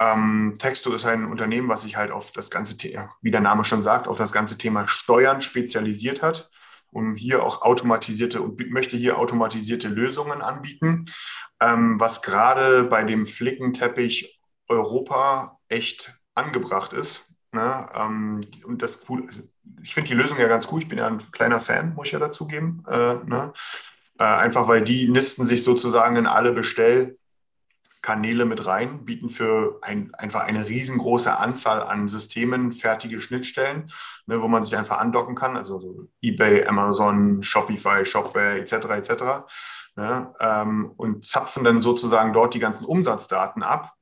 Ähm, 0.00 0.54
Texto 0.58 0.92
ist 0.92 1.04
ein 1.04 1.24
Unternehmen, 1.26 1.68
was 1.68 1.82
sich 1.82 1.96
halt 1.96 2.10
auf 2.10 2.32
das 2.32 2.50
ganze 2.50 2.76
Thema, 2.76 3.10
wie 3.22 3.30
der 3.30 3.40
Name 3.40 3.64
schon 3.64 3.82
sagt, 3.82 4.08
auf 4.08 4.18
das 4.18 4.32
ganze 4.32 4.58
Thema 4.58 4.88
Steuern 4.88 5.40
spezialisiert 5.40 6.22
hat, 6.22 6.50
um 6.90 7.14
hier 7.14 7.44
auch 7.44 7.62
automatisierte 7.62 8.42
und 8.42 8.70
möchte 8.70 8.96
hier 8.96 9.18
automatisierte 9.18 9.88
Lösungen 9.88 10.42
anbieten, 10.42 11.04
ähm, 11.60 12.00
was 12.00 12.22
gerade 12.22 12.84
bei 12.84 13.04
dem 13.04 13.26
Flickenteppich 13.26 14.40
Europa 14.68 15.58
echt 15.68 16.18
angebracht 16.34 16.92
ist. 16.92 17.28
Ne? 17.52 17.88
Ähm, 17.94 18.40
und 18.64 18.82
das 18.82 19.08
cool, 19.08 19.28
ich 19.82 19.94
finde 19.94 20.08
die 20.08 20.14
Lösung 20.14 20.38
ja 20.38 20.48
ganz 20.48 20.70
cool. 20.72 20.82
Ich 20.82 20.88
bin 20.88 20.98
ja 20.98 21.06
ein 21.06 21.18
kleiner 21.30 21.60
Fan, 21.60 21.94
muss 21.94 22.06
ich 22.06 22.12
ja 22.12 22.18
dazugeben. 22.18 22.84
Äh, 22.88 23.14
ne? 23.24 23.52
Äh, 24.18 24.24
einfach 24.24 24.68
weil 24.68 24.82
die 24.82 25.08
nisten 25.08 25.44
sich 25.44 25.62
sozusagen 25.64 26.16
in 26.16 26.26
alle 26.26 26.52
Bestellkanäle 26.52 28.44
mit 28.44 28.66
rein, 28.66 29.04
bieten 29.04 29.30
für 29.30 29.78
ein, 29.82 30.14
einfach 30.14 30.40
eine 30.40 30.68
riesengroße 30.68 31.36
Anzahl 31.36 31.82
an 31.82 32.08
Systemen 32.08 32.72
fertige 32.72 33.20
Schnittstellen, 33.22 33.86
ne, 34.26 34.40
wo 34.40 34.48
man 34.48 34.62
sich 34.62 34.76
einfach 34.76 34.98
andocken 34.98 35.34
kann. 35.34 35.56
Also 35.56 35.80
so 35.80 36.08
eBay, 36.22 36.64
Amazon, 36.66 37.42
Shopify, 37.42 38.04
Shopware 38.04 38.58
etc. 38.60 38.72
etc. 38.90 39.22
Ne? 39.96 40.32
Ähm, 40.40 40.92
und 40.96 41.24
zapfen 41.24 41.64
dann 41.64 41.80
sozusagen 41.80 42.32
dort 42.32 42.54
die 42.54 42.60
ganzen 42.60 42.84
Umsatzdaten 42.84 43.62
ab 43.62 43.94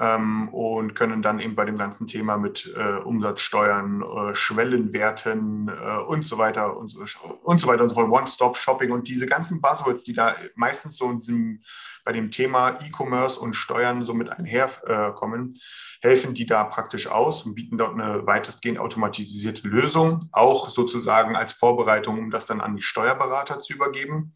ähm, 0.00 0.48
und 0.50 0.94
können 0.94 1.22
dann 1.22 1.40
eben 1.40 1.56
bei 1.56 1.64
dem 1.64 1.76
ganzen 1.76 2.06
Thema 2.06 2.36
mit 2.36 2.72
äh, 2.76 2.98
Umsatzsteuern, 2.98 4.02
äh, 4.02 4.34
Schwellenwerten 4.34 5.68
äh, 5.68 5.98
und 6.04 6.24
so 6.24 6.38
weiter 6.38 6.76
und 6.76 6.88
so, 6.90 7.00
und 7.42 7.60
so 7.60 7.66
weiter 7.66 7.82
und 7.82 7.88
so 7.88 7.96
fort, 7.96 8.10
One-Stop-Shopping 8.10 8.92
und 8.92 9.08
diese 9.08 9.26
ganzen 9.26 9.60
Buzzwords, 9.60 10.04
die 10.04 10.12
da 10.12 10.36
meistens 10.54 10.96
so 10.96 11.10
in 11.10 11.20
diesem, 11.20 11.62
bei 12.04 12.12
dem 12.12 12.30
Thema 12.30 12.80
E-Commerce 12.80 13.40
und 13.40 13.54
Steuern 13.54 14.04
so 14.04 14.14
mit 14.14 14.30
einherkommen, 14.30 15.54
äh, 16.00 16.08
helfen 16.08 16.32
die 16.32 16.46
da 16.46 16.62
praktisch 16.62 17.08
aus 17.08 17.44
und 17.44 17.56
bieten 17.56 17.76
dort 17.76 17.94
eine 17.94 18.24
weitestgehend 18.24 18.78
automatisierte 18.78 19.66
Lösung, 19.66 20.20
auch 20.30 20.70
sozusagen 20.70 21.34
als 21.34 21.54
Vorbereitung, 21.54 22.18
um 22.18 22.30
das 22.30 22.46
dann 22.46 22.60
an 22.60 22.76
die 22.76 22.82
Steuerberater 22.82 23.58
zu 23.58 23.72
übergeben. 23.72 24.34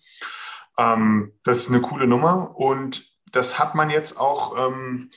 Ähm, 0.76 1.32
das 1.44 1.58
ist 1.58 1.68
eine 1.68 1.80
coole 1.80 2.08
Nummer 2.08 2.56
und 2.56 3.12
das 3.30 3.58
hat 3.60 3.74
man 3.74 3.90
jetzt 3.90 4.18
auch 4.18 4.56
ähm, 4.58 5.10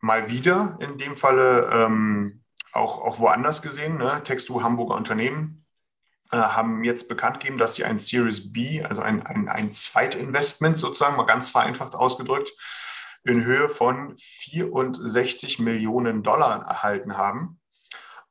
mal 0.00 0.30
wieder 0.30 0.76
in 0.80 0.98
dem 0.98 1.16
Falle 1.16 1.70
ähm, 1.72 2.42
auch, 2.72 2.98
auch 2.98 3.18
woanders 3.18 3.62
gesehen. 3.62 3.96
Ne? 3.96 4.22
Textu 4.24 4.62
Hamburger 4.62 4.94
Unternehmen 4.94 5.64
äh, 6.30 6.36
haben 6.36 6.84
jetzt 6.84 7.08
bekannt 7.08 7.40
gegeben, 7.40 7.58
dass 7.58 7.74
sie 7.74 7.84
ein 7.84 7.98
Series 7.98 8.52
B, 8.52 8.82
also 8.82 9.02
ein, 9.02 9.24
ein, 9.26 9.48
ein 9.48 9.72
Zweitinvestment 9.72 10.78
sozusagen, 10.78 11.16
mal 11.16 11.26
ganz 11.26 11.50
vereinfacht 11.50 11.94
ausgedrückt, 11.94 12.52
in 13.24 13.44
Höhe 13.44 13.68
von 13.68 14.14
64 14.16 15.58
Millionen 15.58 16.22
Dollar 16.22 16.64
erhalten 16.64 17.16
haben. 17.16 17.60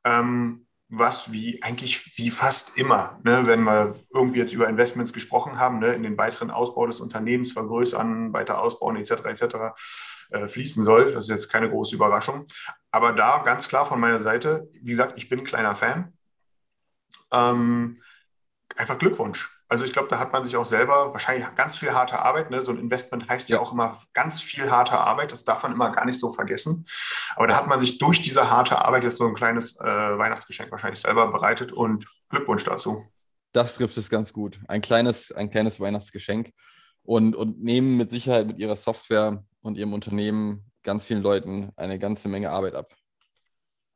Ähm, 0.04 0.66
was 0.90 1.32
wie 1.32 1.62
eigentlich 1.62 2.16
wie 2.16 2.30
fast 2.30 2.78
immer, 2.78 3.20
ne, 3.22 3.42
wenn 3.44 3.62
wir 3.64 3.94
irgendwie 4.12 4.38
jetzt 4.38 4.54
über 4.54 4.68
Investments 4.68 5.12
gesprochen 5.12 5.58
haben, 5.58 5.80
ne, 5.80 5.92
in 5.92 6.02
den 6.02 6.16
weiteren 6.16 6.50
Ausbau 6.50 6.86
des 6.86 7.00
Unternehmens 7.00 7.52
vergrößern, 7.52 8.32
weiter 8.32 8.58
ausbauen 8.60 8.96
etc. 8.96 9.26
etc. 9.26 9.56
Äh, 10.30 10.46
fließen 10.46 10.84
soll. 10.84 11.14
Das 11.14 11.24
ist 11.24 11.30
jetzt 11.30 11.48
keine 11.48 11.70
große 11.70 11.94
Überraschung. 11.94 12.46
Aber 12.90 13.12
da 13.12 13.38
ganz 13.38 13.66
klar 13.66 13.86
von 13.86 13.98
meiner 13.98 14.20
Seite, 14.20 14.68
wie 14.74 14.90
gesagt, 14.90 15.16
ich 15.16 15.30
bin 15.30 15.38
ein 15.38 15.44
kleiner 15.46 15.74
Fan. 15.74 16.12
Ähm, 17.32 18.02
einfach 18.76 18.98
Glückwunsch. 18.98 19.58
Also 19.68 19.84
ich 19.84 19.92
glaube, 19.92 20.08
da 20.08 20.18
hat 20.18 20.32
man 20.32 20.44
sich 20.44 20.54
auch 20.56 20.66
selber 20.66 21.14
wahrscheinlich 21.14 21.46
ganz 21.54 21.78
viel 21.78 21.92
harte 21.92 22.18
Arbeit. 22.18 22.50
Ne? 22.50 22.60
So 22.60 22.72
ein 22.72 22.78
Investment 22.78 23.26
heißt 23.28 23.48
ja. 23.48 23.56
ja. 23.56 23.62
auch 23.62 23.72
immer 23.72 23.96
ganz 24.12 24.42
viel 24.42 24.70
harte 24.70 24.98
Arbeit. 24.98 25.32
Das 25.32 25.44
darf 25.44 25.62
man 25.62 25.72
immer 25.72 25.92
gar 25.92 26.04
nicht 26.04 26.20
so 26.20 26.30
vergessen. 26.30 26.84
Aber 27.34 27.46
da 27.46 27.56
hat 27.56 27.66
man 27.66 27.80
sich 27.80 27.98
durch 27.98 28.20
diese 28.20 28.50
harte 28.50 28.84
Arbeit 28.84 29.04
jetzt 29.04 29.16
so 29.16 29.26
ein 29.26 29.34
kleines 29.34 29.80
äh, 29.80 29.84
Weihnachtsgeschenk 29.84 30.70
wahrscheinlich 30.70 31.00
selber 31.00 31.32
bereitet 31.32 31.72
und 31.72 32.06
Glückwunsch 32.28 32.64
dazu. 32.64 33.02
Das 33.52 33.76
trifft 33.76 33.96
es 33.96 34.10
ganz 34.10 34.34
gut. 34.34 34.60
Ein 34.68 34.82
kleines, 34.82 35.32
ein 35.32 35.50
kleines 35.50 35.80
Weihnachtsgeschenk 35.80 36.52
und, 37.08 37.34
und 37.34 37.62
nehmen 37.62 37.96
mit 37.96 38.10
Sicherheit 38.10 38.46
mit 38.46 38.58
ihrer 38.58 38.76
Software 38.76 39.42
und 39.62 39.78
ihrem 39.78 39.94
Unternehmen 39.94 40.70
ganz 40.82 41.06
vielen 41.06 41.22
Leuten 41.22 41.72
eine 41.74 41.98
ganze 41.98 42.28
Menge 42.28 42.50
Arbeit 42.50 42.74
ab. 42.74 42.94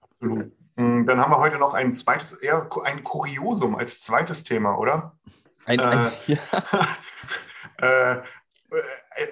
Absolut. 0.00 0.50
Hm, 0.78 1.06
dann 1.06 1.20
haben 1.20 1.30
wir 1.30 1.38
heute 1.38 1.58
noch 1.58 1.74
ein 1.74 1.94
zweites, 1.94 2.32
eher 2.32 2.66
ein 2.84 3.04
Kuriosum 3.04 3.76
als 3.76 4.00
zweites 4.00 4.44
Thema, 4.44 4.78
oder? 4.78 5.14
Ein, 5.66 5.78
äh, 5.78 5.82
ein 5.82 6.12
ja. 6.26 6.38
äh, 8.22 8.22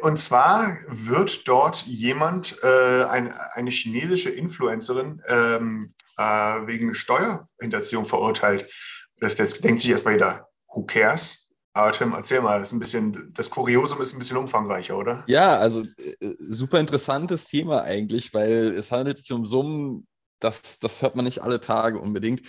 und 0.02 0.18
zwar 0.18 0.76
wird 0.86 1.48
dort 1.48 1.86
jemand, 1.86 2.62
äh, 2.62 3.04
ein, 3.04 3.32
eine 3.32 3.70
chinesische 3.70 4.28
Influencerin, 4.28 5.22
ähm, 5.26 5.94
äh, 6.18 6.22
wegen 6.22 6.92
Steuerhinterziehung 6.92 8.04
verurteilt. 8.04 8.70
Das, 9.20 9.36
das 9.36 9.54
denkt 9.54 9.80
sich 9.80 9.88
erstmal 9.88 10.14
jeder, 10.14 10.50
who 10.68 10.84
cares? 10.84 11.39
Aber 11.72 11.92
Tim, 11.92 12.12
erzähl 12.12 12.40
mal, 12.40 12.58
das, 12.58 12.68
ist 12.68 12.72
ein 12.72 12.80
bisschen, 12.80 13.32
das 13.32 13.48
Kuriosum 13.48 14.00
ist 14.00 14.12
ein 14.12 14.18
bisschen 14.18 14.36
umfangreicher, 14.36 14.98
oder? 14.98 15.22
Ja, 15.28 15.56
also 15.58 15.82
äh, 15.82 16.34
super 16.48 16.80
interessantes 16.80 17.46
Thema 17.46 17.82
eigentlich, 17.82 18.34
weil 18.34 18.74
es 18.76 18.90
handelt 18.90 19.18
sich 19.18 19.32
um 19.32 19.46
Summen, 19.46 20.08
das, 20.40 20.80
das 20.80 21.02
hört 21.02 21.16
man 21.16 21.26
nicht 21.26 21.42
alle 21.42 21.60
Tage 21.60 22.00
unbedingt. 22.00 22.42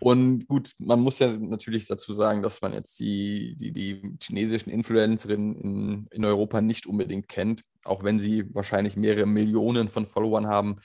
Und 0.00 0.46
gut, 0.46 0.72
man 0.78 1.00
muss 1.00 1.18
ja 1.18 1.32
natürlich 1.32 1.86
dazu 1.86 2.12
sagen, 2.12 2.42
dass 2.42 2.60
man 2.60 2.72
jetzt 2.72 3.00
die, 3.00 3.56
die, 3.56 3.72
die 3.72 4.16
chinesischen 4.22 4.70
Influencerinnen 4.70 5.56
in, 5.56 6.06
in 6.10 6.24
Europa 6.24 6.60
nicht 6.60 6.86
unbedingt 6.86 7.26
kennt, 7.28 7.62
auch 7.84 8.04
wenn 8.04 8.20
sie 8.20 8.54
wahrscheinlich 8.54 8.96
mehrere 8.96 9.26
Millionen 9.26 9.88
von 9.88 10.06
Followern 10.06 10.46
haben. 10.46 10.76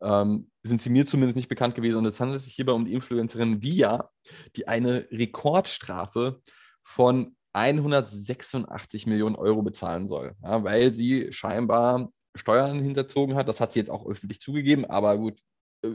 Ähm, 0.00 0.48
sind 0.62 0.80
sie 0.80 0.90
mir 0.90 1.06
zumindest 1.06 1.36
nicht 1.36 1.48
bekannt 1.48 1.74
gewesen. 1.74 1.98
Und 1.98 2.06
es 2.06 2.20
handelt 2.20 2.42
sich 2.42 2.54
hierbei 2.54 2.72
um 2.72 2.84
die 2.84 2.94
Influencerin 2.94 3.62
Via, 3.62 4.08
die 4.56 4.68
eine 4.68 5.06
Rekordstrafe 5.10 6.40
von 6.82 7.36
186 7.52 9.06
Millionen 9.06 9.36
Euro 9.36 9.62
bezahlen 9.62 10.06
soll, 10.06 10.34
ja, 10.42 10.64
weil 10.64 10.90
sie 10.92 11.32
scheinbar 11.32 12.10
Steuern 12.34 12.80
hinterzogen 12.80 13.34
hat. 13.34 13.48
Das 13.48 13.60
hat 13.60 13.72
sie 13.72 13.80
jetzt 13.80 13.90
auch 13.90 14.06
öffentlich 14.06 14.40
zugegeben, 14.40 14.84
aber 14.86 15.18
gut, 15.18 15.40
äh, 15.84 15.94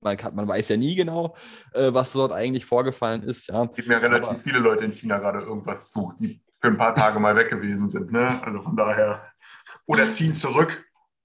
man, 0.00 0.16
kann, 0.16 0.34
man 0.34 0.48
weiß 0.48 0.68
ja 0.70 0.76
nie 0.76 0.96
genau, 0.96 1.36
äh, 1.72 1.92
was 1.92 2.12
dort 2.12 2.32
eigentlich 2.32 2.64
vorgefallen 2.64 3.22
ist. 3.22 3.48
Ja. 3.48 3.64
Es 3.64 3.76
gibt 3.76 3.88
mir 3.88 4.02
relativ 4.02 4.28
aber, 4.28 4.38
viele 4.40 4.58
Leute 4.58 4.84
in 4.84 4.92
China 4.92 5.18
gerade 5.18 5.40
irgendwas 5.40 5.90
zu, 5.92 6.12
die 6.18 6.42
für 6.60 6.68
ein 6.68 6.78
paar 6.78 6.94
Tage 6.94 7.18
mal 7.20 7.36
weg 7.36 7.50
gewesen 7.50 7.90
sind. 7.90 8.12
Ne? 8.12 8.42
Also 8.42 8.62
von 8.62 8.76
daher. 8.76 9.22
Oder 9.86 10.12
ziehen 10.12 10.34
zurück. 10.34 10.84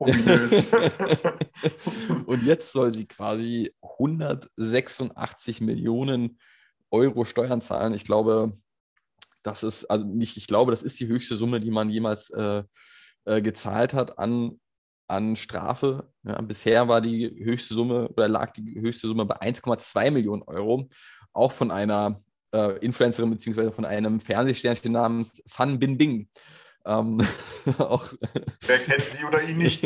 Und 2.26 2.44
jetzt 2.44 2.72
soll 2.72 2.94
sie 2.94 3.08
quasi 3.08 3.72
186 4.00 5.62
Millionen 5.62 6.40
Euro 6.90 7.24
Steuern 7.24 7.62
zahlen. 7.62 7.94
Ich 7.94 8.04
glaube, 8.04 8.58
das 9.44 9.64
ist, 9.64 9.86
also 9.86 10.06
nicht, 10.06 10.38
ich 10.38 10.48
glaube, 10.48 10.72
das 10.72 10.84
ist 10.84 11.00
die 11.00 11.08
höchste 11.08 11.36
Summe, 11.36 11.60
die 11.60 11.72
man 11.72 11.90
jemals 11.90 12.30
äh, 12.32 12.64
äh, 13.26 13.42
gezahlt 13.42 13.94
hat 13.94 14.18
an, 14.18 14.60
an 15.08 15.36
Strafe. 15.36 16.12
Ja, 16.24 16.42
bisher 16.42 16.88
war 16.88 17.02
die 17.02 17.30
höchste 17.44 17.74
Summe 17.74 18.10
oder 18.10 18.28
lag 18.28 18.54
die 18.54 18.80
höchste 18.80 19.08
Summe 19.08 19.26
bei 19.26 19.36
1,2 19.42 20.12
Millionen 20.12 20.44
Euro, 20.44 20.88
auch 21.34 21.52
von 21.52 21.72
einer 21.72 22.22
äh, 22.54 22.78
Influencerin 22.80 23.30
beziehungsweise 23.30 23.72
von 23.72 23.86
einem 23.86 24.20
Fernsehsternchen 24.20 24.92
namens 24.92 25.42
Fan 25.48 25.80
Bin 25.80 25.98
Bing. 25.98 26.30
Ähm, 26.86 27.22
auch, 27.78 28.12
Wer 28.66 28.80
kennt 28.80 29.04
sie 29.04 29.24
oder 29.24 29.42
ihn 29.44 29.58
nicht? 29.58 29.86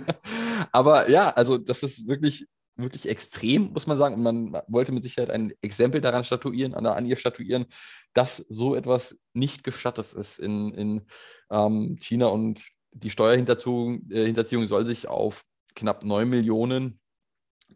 Aber 0.72 1.08
ja, 1.08 1.30
also 1.30 1.58
das 1.58 1.82
ist 1.82 2.06
wirklich 2.06 2.46
wirklich 2.78 3.08
extrem, 3.08 3.72
muss 3.72 3.86
man 3.86 3.98
sagen. 3.98 4.14
Und 4.14 4.22
man 4.22 4.62
wollte 4.68 4.92
mit 4.92 5.02
Sicherheit 5.02 5.30
ein 5.30 5.52
Exempel 5.60 6.00
daran 6.00 6.24
statuieren, 6.24 6.74
an, 6.74 6.86
an 6.86 7.06
ihr 7.06 7.16
statuieren, 7.16 7.66
dass 8.14 8.36
so 8.48 8.74
etwas 8.74 9.18
nicht 9.34 9.64
gestattet 9.64 10.12
ist 10.14 10.38
in, 10.38 10.72
in 10.74 11.06
ähm, 11.50 11.98
China. 12.00 12.26
Und 12.26 12.62
die 12.92 13.10
Steuerhinterziehung 13.10 14.10
äh, 14.10 14.66
soll 14.66 14.86
sich 14.86 15.08
auf 15.08 15.44
knapp 15.74 16.04
9 16.04 16.28
Millionen 16.28 17.00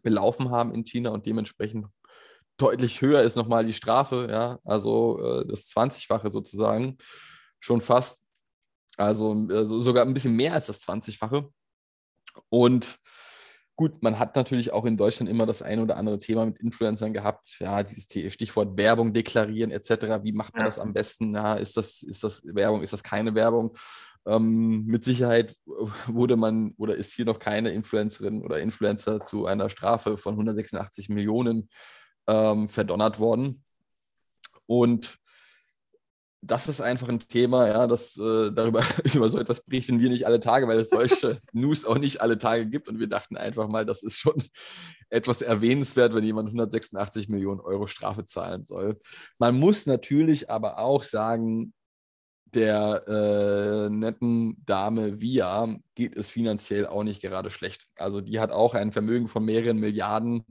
belaufen 0.01 0.49
haben 0.49 0.73
in 0.73 0.85
China 0.85 1.11
und 1.11 1.25
dementsprechend 1.25 1.87
deutlich 2.57 3.01
höher 3.01 3.23
ist 3.23 3.35
nochmal 3.35 3.65
die 3.65 3.73
Strafe, 3.73 4.27
ja, 4.29 4.59
also 4.63 5.19
äh, 5.19 5.47
das 5.47 5.69
20-fache 5.69 6.29
sozusagen, 6.29 6.97
schon 7.59 7.81
fast, 7.81 8.23
also, 8.97 9.47
also 9.49 9.81
sogar 9.81 10.05
ein 10.05 10.13
bisschen 10.13 10.35
mehr 10.35 10.53
als 10.53 10.67
das 10.67 10.81
20-fache. 10.83 11.49
Und 12.49 12.99
Gut, 13.75 14.03
man 14.03 14.19
hat 14.19 14.35
natürlich 14.35 14.71
auch 14.71 14.85
in 14.85 14.97
Deutschland 14.97 15.29
immer 15.29 15.47
das 15.47 15.63
ein 15.63 15.79
oder 15.79 15.97
andere 15.97 16.19
Thema 16.19 16.45
mit 16.45 16.59
Influencern 16.59 17.11
gehabt. 17.11 17.57
Ja, 17.59 17.81
dieses 17.81 18.33
Stichwort 18.33 18.77
Werbung 18.77 19.13
deklarieren 19.13 19.71
etc. 19.71 20.23
Wie 20.23 20.31
macht 20.31 20.53
man 20.53 20.61
ja. 20.61 20.65
das 20.67 20.77
am 20.77 20.93
besten? 20.93 21.33
Ja, 21.33 21.55
ist 21.55 21.75
das, 21.75 22.03
ist 22.03 22.23
das 22.23 22.43
Werbung, 22.45 22.83
ist 22.83 22.93
das 22.93 23.01
keine 23.01 23.33
Werbung? 23.33 23.75
Ähm, 24.27 24.85
mit 24.85 25.03
Sicherheit 25.03 25.55
wurde 26.05 26.37
man 26.37 26.73
oder 26.77 26.95
ist 26.95 27.13
hier 27.13 27.25
noch 27.25 27.39
keine 27.39 27.71
Influencerin 27.71 28.43
oder 28.43 28.59
Influencer 28.59 29.21
zu 29.23 29.47
einer 29.47 29.71
Strafe 29.71 30.17
von 30.17 30.33
186 30.33 31.09
Millionen 31.09 31.67
ähm, 32.27 32.69
verdonnert 32.69 33.17
worden. 33.17 33.63
Und 34.67 35.17
das 36.45 36.67
ist 36.67 36.81
einfach 36.81 37.07
ein 37.07 37.19
Thema, 37.19 37.67
ja, 37.67 37.87
das 37.87 38.17
äh, 38.17 38.51
darüber 38.51 38.83
über 39.13 39.29
so 39.29 39.39
etwas 39.39 39.61
berichten 39.61 39.99
wir 39.99 40.09
nicht 40.09 40.25
alle 40.25 40.39
Tage, 40.39 40.67
weil 40.67 40.79
es 40.79 40.89
solche 40.89 41.39
News 41.53 41.85
auch 41.85 41.97
nicht 41.97 42.21
alle 42.21 42.37
Tage 42.37 42.67
gibt. 42.67 42.87
Und 42.87 42.99
wir 42.99 43.07
dachten 43.07 43.37
einfach 43.37 43.67
mal, 43.67 43.85
das 43.85 44.03
ist 44.03 44.17
schon 44.17 44.35
etwas 45.09 45.41
erwähnenswert, 45.41 46.13
wenn 46.13 46.23
jemand 46.23 46.47
186 46.47 47.29
Millionen 47.29 47.61
Euro 47.61 47.87
Strafe 47.87 48.25
zahlen 48.25 48.65
soll. 48.65 48.99
Man 49.39 49.57
muss 49.57 49.85
natürlich 49.85 50.49
aber 50.49 50.79
auch 50.79 51.03
sagen, 51.03 51.73
der 52.53 53.03
äh, 53.07 53.89
netten 53.89 54.63
Dame 54.65 55.19
Via 55.19 55.75
geht 55.95 56.15
es 56.15 56.29
finanziell 56.29 56.85
auch 56.85 57.03
nicht 57.03 57.21
gerade 57.21 57.49
schlecht. 57.49 57.87
Also 57.95 58.21
die 58.21 58.39
hat 58.39 58.51
auch 58.51 58.75
ein 58.75 58.91
Vermögen 58.91 59.27
von 59.27 59.43
mehreren 59.43 59.79
Milliarden 59.79 60.43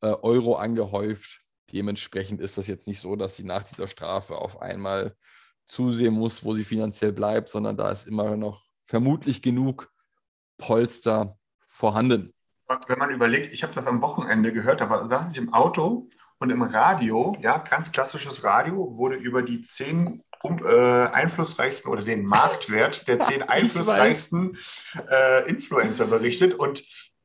äh, 0.00 0.08
Euro 0.08 0.56
angehäuft 0.56 1.40
Dementsprechend 1.72 2.40
ist 2.40 2.58
das 2.58 2.66
jetzt 2.66 2.86
nicht 2.86 3.00
so, 3.00 3.16
dass 3.16 3.36
sie 3.36 3.44
nach 3.44 3.64
dieser 3.64 3.88
Strafe 3.88 4.36
auf 4.36 4.60
einmal 4.60 5.14
zusehen 5.66 6.14
muss, 6.14 6.44
wo 6.44 6.54
sie 6.54 6.64
finanziell 6.64 7.12
bleibt, 7.12 7.48
sondern 7.48 7.76
da 7.76 7.90
ist 7.90 8.06
immer 8.06 8.36
noch 8.36 8.64
vermutlich 8.86 9.40
genug 9.40 9.90
Polster 10.58 11.38
vorhanden. 11.68 12.34
Wenn 12.86 12.98
man 12.98 13.10
überlegt, 13.10 13.52
ich 13.52 13.62
habe 13.62 13.74
das 13.74 13.86
am 13.86 14.00
Wochenende 14.02 14.52
gehört, 14.52 14.80
da 14.80 15.08
saß 15.08 15.28
ich 15.32 15.38
im 15.38 15.52
Auto 15.52 16.08
und 16.38 16.50
im 16.50 16.62
Radio, 16.62 17.36
ja, 17.40 17.58
ganz 17.58 17.92
klassisches 17.92 18.44
Radio, 18.44 18.96
wurde 18.96 19.16
über 19.16 19.42
die 19.42 19.62
zehn 19.62 20.22
um, 20.42 20.58
äh, 20.64 21.06
einflussreichsten 21.06 21.90
oder 21.90 22.02
den 22.02 22.24
Marktwert 22.24 23.06
der 23.08 23.18
zehn 23.18 23.42
einflussreichsten 23.48 24.56
äh, 25.10 25.48
Influencer 25.48 26.06
berichtet 26.06 26.54
und 26.54 26.82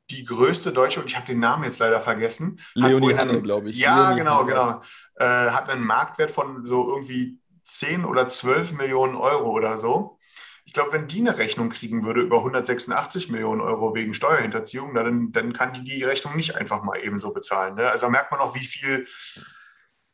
die 0.10 0.24
größte 0.24 0.72
deutsche, 0.72 1.00
und 1.00 1.08
ich 1.08 1.16
habe 1.16 1.26
den 1.26 1.40
Namen 1.40 1.64
jetzt 1.64 1.80
leider 1.80 2.02
vergessen. 2.02 2.60
Leonie 2.76 3.16
Hanne, 3.16 3.42
glaube 3.42 3.70
ich. 3.70 3.78
Ja, 3.78 4.10
Leonie 4.10 4.20
genau, 4.20 4.40
Hanne. 4.40 4.48
genau. 4.50 4.82
Äh, 5.16 5.52
hat 5.52 5.70
einen 5.70 5.84
Marktwert 5.84 6.32
von 6.32 6.66
so 6.66 6.90
irgendwie 6.90 7.40
10 7.64 8.06
oder 8.06 8.28
12 8.28 8.74
Millionen 8.74 9.16
Euro 9.16 9.50
oder 9.52 9.78
so. 9.78 10.20
Ich 10.66 10.74
glaube, 10.74 10.94
wenn 10.94 11.08
die 11.08 11.20
eine 11.20 11.38
Rechnung 11.38 11.70
kriegen 11.70 12.04
würde 12.04 12.22
über 12.22 12.38
186 12.38 13.30
Millionen 13.30 13.62
Euro 13.62 13.94
wegen 13.94 14.14
Steuerhinterziehung, 14.14 14.96
dann, 14.96 15.32
dann 15.32 15.54
kann 15.54 15.74
die 15.74 15.84
die 15.84 16.04
Rechnung 16.04 16.36
nicht 16.36 16.56
einfach 16.56 16.84
mal 16.84 17.00
ebenso 17.04 17.32
bezahlen. 17.32 17.76
Ne? 17.76 17.90
Also 17.90 18.10
merkt 18.10 18.32
man 18.32 18.42
auch, 18.42 18.56
wie 18.56 18.66
viel, 18.66 19.06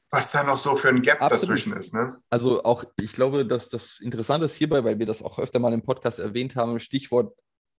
was 0.09 0.31
da 0.31 0.43
noch 0.43 0.57
so 0.57 0.75
für 0.75 0.89
ein 0.89 1.01
Gap 1.01 1.21
Absolut. 1.21 1.43
dazwischen 1.43 1.73
ist. 1.73 1.93
Ne? 1.93 2.17
Also 2.29 2.63
auch, 2.63 2.83
ich 2.99 3.13
glaube, 3.13 3.45
dass 3.45 3.69
das 3.69 3.99
Interessante 3.99 4.45
ist 4.45 4.55
hierbei, 4.55 4.83
weil 4.83 4.99
wir 4.99 5.05
das 5.05 5.23
auch 5.23 5.39
öfter 5.39 5.59
mal 5.59 5.73
im 5.73 5.83
Podcast 5.83 6.19
erwähnt 6.19 6.57
haben, 6.57 6.79
Stichwort 6.79 7.33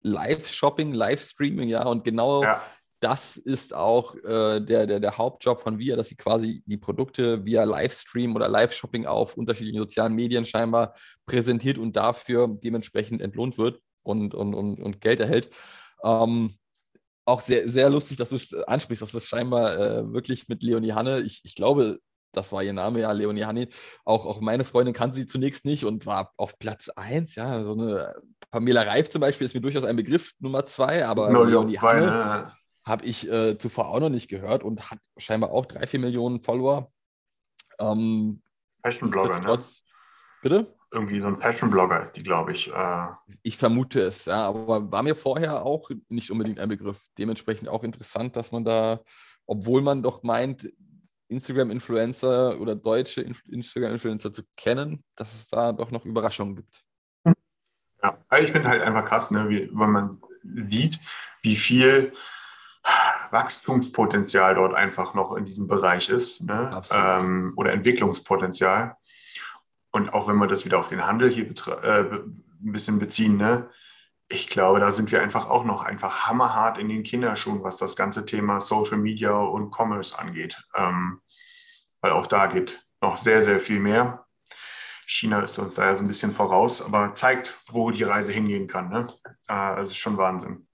Live-Shopping, 0.03 0.93
Livestreaming, 0.93 1.69
ja, 1.69 1.85
und 1.85 2.03
genau 2.03 2.43
Ja. 2.43 2.61
das 2.99 3.37
ist 3.37 3.73
auch 3.73 4.15
äh, 4.15 4.59
der, 4.59 4.85
der, 4.87 4.99
der 4.99 5.17
Hauptjob 5.17 5.59
von 5.61 5.79
VIA, 5.79 5.95
dass 5.95 6.09
sie 6.09 6.15
quasi 6.15 6.63
die 6.65 6.77
Produkte 6.77 7.43
via 7.45 7.63
Livestream 7.63 8.35
oder 8.35 8.47
Live-Shopping 8.47 9.05
auf 9.05 9.37
unterschiedlichen 9.37 9.79
sozialen 9.79 10.13
Medien 10.13 10.45
scheinbar 10.45 10.93
präsentiert 11.25 11.77
und 11.77 11.95
dafür 11.95 12.47
dementsprechend 12.63 13.21
entlohnt 13.21 13.57
wird 13.57 13.79
und, 14.03 14.33
und, 14.33 14.53
und, 14.53 14.81
und 14.81 15.01
Geld 15.01 15.19
erhält. 15.19 15.49
Ähm, 16.03 16.53
auch 17.25 17.41
sehr, 17.41 17.69
sehr 17.69 17.89
lustig, 17.89 18.17
dass 18.17 18.29
du 18.29 18.35
es 18.35 18.53
ansprichst, 18.53 19.01
dass 19.01 19.11
das 19.11 19.25
scheinbar 19.25 19.75
äh, 19.77 20.13
wirklich 20.13 20.47
mit 20.49 20.63
Leonie 20.63 20.93
Hanne, 20.93 21.21
ich, 21.21 21.41
ich 21.43 21.55
glaube, 21.55 21.99
das 22.31 22.51
war 22.51 22.63
ihr 22.63 22.73
Name, 22.73 23.01
ja, 23.01 23.11
Leonie 23.11 23.43
Hanne. 23.45 23.67
Auch, 24.05 24.25
auch 24.25 24.41
meine 24.41 24.63
Freundin 24.63 24.93
kannte 24.93 25.15
sie 25.15 25.25
zunächst 25.25 25.65
nicht 25.65 25.85
und 25.85 26.05
war 26.05 26.31
auf 26.37 26.57
Platz 26.59 26.89
1, 26.89 27.35
ja, 27.35 27.61
so 27.61 27.73
eine 27.73 28.13
Pamela 28.51 28.81
Reif 28.81 29.09
zum 29.09 29.21
Beispiel 29.21 29.45
ist 29.45 29.53
mir 29.53 29.61
durchaus 29.61 29.85
ein 29.85 29.95
Begriff, 29.95 30.33
Nummer 30.39 30.65
zwei, 30.65 31.05
aber 31.05 31.27
Genau, 31.27 31.43
Leonie 31.43 31.79
Hanne 31.79 32.05
ne? 32.07 32.51
habe 32.83 33.05
ich 33.05 33.29
äh, 33.31 33.57
zuvor 33.57 33.87
auch 33.87 33.99
noch 33.99 34.09
nicht 34.09 34.29
gehört 34.29 34.63
und 34.63 34.91
hat 34.91 34.99
scheinbar 35.17 35.51
auch 35.51 35.65
drei, 35.65 35.87
vier 35.87 36.01
Millionen 36.01 36.41
Follower. 36.41 36.91
Ähm, 37.79 38.41
Fashion-Blogger, 38.83 39.39
ne? 39.39 39.59
Bitte? 40.41 40.75
Irgendwie 40.91 41.21
so 41.21 41.27
ein 41.27 41.39
Fashion-Blogger, 41.39 42.11
die 42.13 42.23
glaube 42.23 42.51
ich. 42.51 42.67
Äh, 42.67 43.07
Ich 43.43 43.57
vermute 43.57 44.01
es, 44.01 44.25
ja, 44.25 44.47
aber 44.47 44.91
war 44.91 45.03
mir 45.03 45.15
vorher 45.15 45.65
auch 45.65 45.89
nicht 46.09 46.31
unbedingt 46.31 46.59
ein 46.59 46.67
Begriff. 46.67 47.05
Dementsprechend 47.17 47.69
auch 47.69 47.83
interessant, 47.83 48.35
dass 48.35 48.51
man 48.51 48.65
da, 48.65 48.99
obwohl 49.45 49.81
man 49.81 50.03
doch 50.03 50.23
meint, 50.23 50.69
Instagram-Influencer 51.31 52.59
oder 52.59 52.75
deutsche 52.75 53.21
Inf- 53.21 53.47
Instagram-Influencer 53.49 54.31
zu 54.31 54.43
kennen, 54.57 55.03
dass 55.15 55.33
es 55.33 55.47
da 55.49 55.71
doch 55.71 55.89
noch 55.89 56.05
Überraschungen 56.05 56.55
gibt. 56.57 56.83
Ja, 58.03 58.17
also 58.29 58.43
ich 58.43 58.51
finde 58.51 58.69
halt 58.69 58.81
einfach 58.81 59.05
krass, 59.05 59.31
ne, 59.31 59.49
wie, 59.49 59.69
wenn 59.73 59.91
man 59.91 60.21
sieht, 60.69 60.99
wie 61.41 61.55
viel 61.55 62.13
Wachstumspotenzial 63.29 64.55
dort 64.55 64.73
einfach 64.73 65.13
noch 65.13 65.35
in 65.35 65.45
diesem 65.45 65.67
Bereich 65.67 66.09
ist 66.09 66.43
ne? 66.43 66.81
Ähm, 66.91 67.53
oder 67.55 67.73
Entwicklungspotenzial. 67.73 68.97
Und 69.91 70.13
auch 70.13 70.27
wenn 70.27 70.37
wir 70.37 70.47
das 70.47 70.65
wieder 70.65 70.79
auf 70.79 70.89
den 70.89 71.05
Handel 71.05 71.31
hier 71.31 71.45
äh, 71.83 72.01
ein 72.01 72.43
bisschen 72.71 72.97
beziehen, 72.97 73.37
ne? 73.37 73.69
Ich 74.31 74.47
glaube, 74.47 74.79
da 74.79 74.91
sind 74.91 75.11
wir 75.11 75.21
einfach 75.21 75.49
auch 75.49 75.65
noch 75.65 75.83
einfach 75.83 76.27
hammerhart 76.27 76.77
in 76.77 76.87
den 76.87 77.03
Kinderschuhen, 77.03 77.63
was 77.63 77.77
das 77.77 77.95
ganze 77.95 78.25
Thema 78.25 78.59
Social 78.59 78.97
Media 78.97 79.37
und 79.37 79.75
Commerce 79.75 80.17
angeht. 80.17 80.57
Ähm, 80.75 81.21
weil 81.99 82.13
auch 82.13 82.27
da 82.27 82.47
geht 82.47 82.85
noch 83.01 83.17
sehr, 83.17 83.41
sehr 83.41 83.59
viel 83.59 83.79
mehr. 83.79 84.25
China 85.05 85.41
ist 85.41 85.59
uns 85.59 85.75
da 85.75 85.85
ja 85.85 85.95
so 85.95 86.03
ein 86.03 86.07
bisschen 86.07 86.31
voraus, 86.31 86.81
aber 86.81 87.13
zeigt, 87.13 87.57
wo 87.67 87.91
die 87.91 88.03
Reise 88.03 88.31
hingehen 88.31 88.67
kann. 88.67 88.89
Ne? 88.89 89.13
Äh, 89.47 89.75
das 89.75 89.89
ist 89.89 89.97
schon 89.97 90.17
Wahnsinn. 90.17 90.67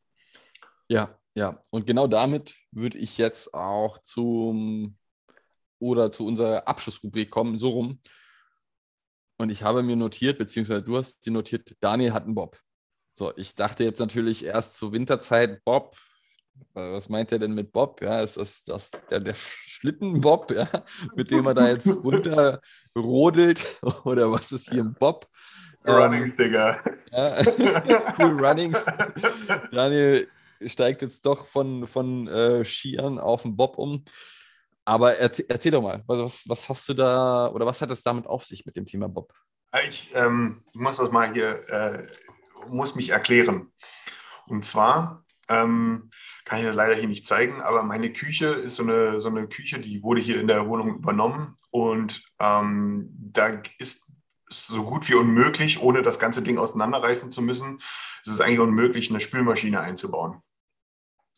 Ja, 0.88 1.18
ja. 1.36 1.64
Und 1.72 1.88
genau 1.88 2.06
damit 2.06 2.56
würde 2.72 3.00
ich 3.00 3.18
jetzt 3.18 3.54
auch 3.54 3.98
zum 4.04 4.98
oder 5.80 6.12
zu 6.12 6.26
unserer 6.26 6.68
Abschlussrubrik 6.68 7.32
kommen, 7.32 7.58
so 7.58 7.70
rum. 7.70 8.00
Und 9.40 9.50
ich 9.50 9.64
habe 9.64 9.84
mir 9.84 9.96
notiert, 9.96 10.38
beziehungsweise 10.38 10.84
du 10.84 10.98
hast 10.98 11.26
dir 11.26 11.32
notiert, 11.32 11.76
Daniel 11.80 12.14
hat 12.14 12.24
einen 12.24 12.36
Bob. 12.36 12.60
So, 13.18 13.34
ich 13.36 13.56
dachte 13.56 13.84
jetzt 13.84 13.98
natürlich 13.98 14.46
erst 14.46 14.78
zur 14.78 14.92
Winterzeit, 14.92 15.66
Bob. 15.66 15.98
Was 16.76 17.10
meint 17.10 17.32
er 17.32 17.40
denn 17.40 17.56
mit 17.56 17.72
Bob? 17.72 18.00
Ja, 18.00 18.20
ist 18.20 18.38
das, 18.38 18.64
das 18.64 18.92
der, 19.10 19.22
der 19.22 19.34
Schlittenbob, 19.34 20.52
ja, 20.52 20.68
mit 21.16 21.32
dem 21.32 21.48
er 21.48 21.56
da 21.56 21.68
jetzt 21.68 21.88
runterrodelt? 22.04 23.80
Oder 24.06 24.32
was 24.32 24.52
ist 24.52 24.70
hier 24.70 24.84
ein 24.84 24.94
Bob? 24.94 25.26
Ähm, 25.88 25.96
Running, 25.96 26.38
Digga. 26.38 26.80
ja, 27.12 27.38
cool 28.20 28.40
Runnings. 28.40 28.86
Daniel 29.72 30.28
steigt 30.68 31.02
jetzt 31.02 31.26
doch 31.26 31.44
von, 31.48 31.88
von 31.88 32.28
äh, 32.28 32.64
Skiern 32.64 33.18
auf 33.18 33.42
den 33.42 33.58
Bob 33.58 33.80
um. 33.80 34.06
Aber 34.86 35.18
erzähl, 35.18 35.46
erzähl 35.50 35.72
doch 35.72 35.82
mal, 35.82 36.04
was, 36.06 36.48
was 36.48 36.70
hast 36.70 36.88
du 36.88 36.94
da 36.94 37.48
oder 37.48 37.66
was 37.66 37.82
hat 37.82 37.90
es 37.90 38.04
damit 38.04 38.28
auf 38.28 38.46
sich 38.46 38.64
mit 38.64 38.76
dem 38.76 38.86
Thema 38.86 39.10
Bob? 39.10 39.34
Ich, 39.88 40.12
ähm, 40.14 40.64
ich 40.72 40.80
muss 40.80 40.98
das 40.98 41.10
mal 41.10 41.34
hier, 41.34 41.68
äh, 41.70 42.06
muss 42.70 42.96
mich 42.96 43.10
erklären. 43.10 43.72
Und 44.48 44.64
zwar 44.64 45.26
ähm, 45.50 46.10
kann 46.46 46.60
ich 46.60 46.66
das 46.66 46.76
leider 46.76 46.96
hier 46.96 47.08
nicht 47.08 47.28
zeigen, 47.28 47.62
aber 47.62 47.84
meine 47.84 48.12
Küche 48.12 48.48
ist 48.48 48.76
so 48.76 48.84
eine, 48.84 49.20
so 49.20 49.30
eine 49.30 49.48
Küche, 49.48 49.80
die 49.80 50.04
wurde 50.04 50.22
hier 50.22 50.40
in 50.40 50.48
der 50.48 50.68
Wohnung 50.68 50.96
übernommen 50.96 51.56
und 51.72 52.24
ähm, 52.40 53.10
da 53.12 53.62
ist 53.80 54.12
so 54.50 54.84
gut 54.84 55.10
wie 55.10 55.16
unmöglich, 55.16 55.82
ohne 55.82 56.02
das 56.02 56.20
ganze 56.20 56.42
Ding 56.42 56.58
auseinanderreißen 56.58 57.32
zu 57.32 57.42
müssen, 57.42 57.78
ist 57.78 58.32
es 58.32 58.42
eigentlich 58.42 58.60
unmöglich, 58.60 59.10
eine 59.10 59.20
Spülmaschine 59.20 59.82
einzubauen. 59.82 60.42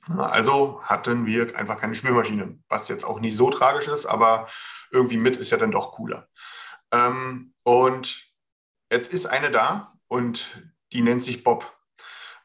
Also 0.08 0.80
hatten 0.84 1.26
wir 1.26 1.56
einfach 1.58 1.78
keine 1.78 1.96
Spülmaschine, 1.96 2.60
was 2.68 2.88
jetzt 2.88 3.04
auch 3.04 3.20
nicht 3.20 3.36
so 3.36 3.50
tragisch 3.50 3.88
ist, 3.88 4.06
aber 4.06 4.48
irgendwie 4.92 5.18
mit 5.18 5.38
ist 5.38 5.52
ja 5.52 5.58
dann 5.58 5.72
doch 5.72 5.92
cooler. 5.92 6.28
Ähm, 6.92 7.54
und 7.64 8.24
jetzt 8.92 9.14
ist 9.14 9.26
eine 9.28 9.52
da 9.52 9.92
und 10.08 10.72
die 10.94 11.02
nennt 11.02 11.24
sich 11.24 11.44
Bob. 11.44 11.72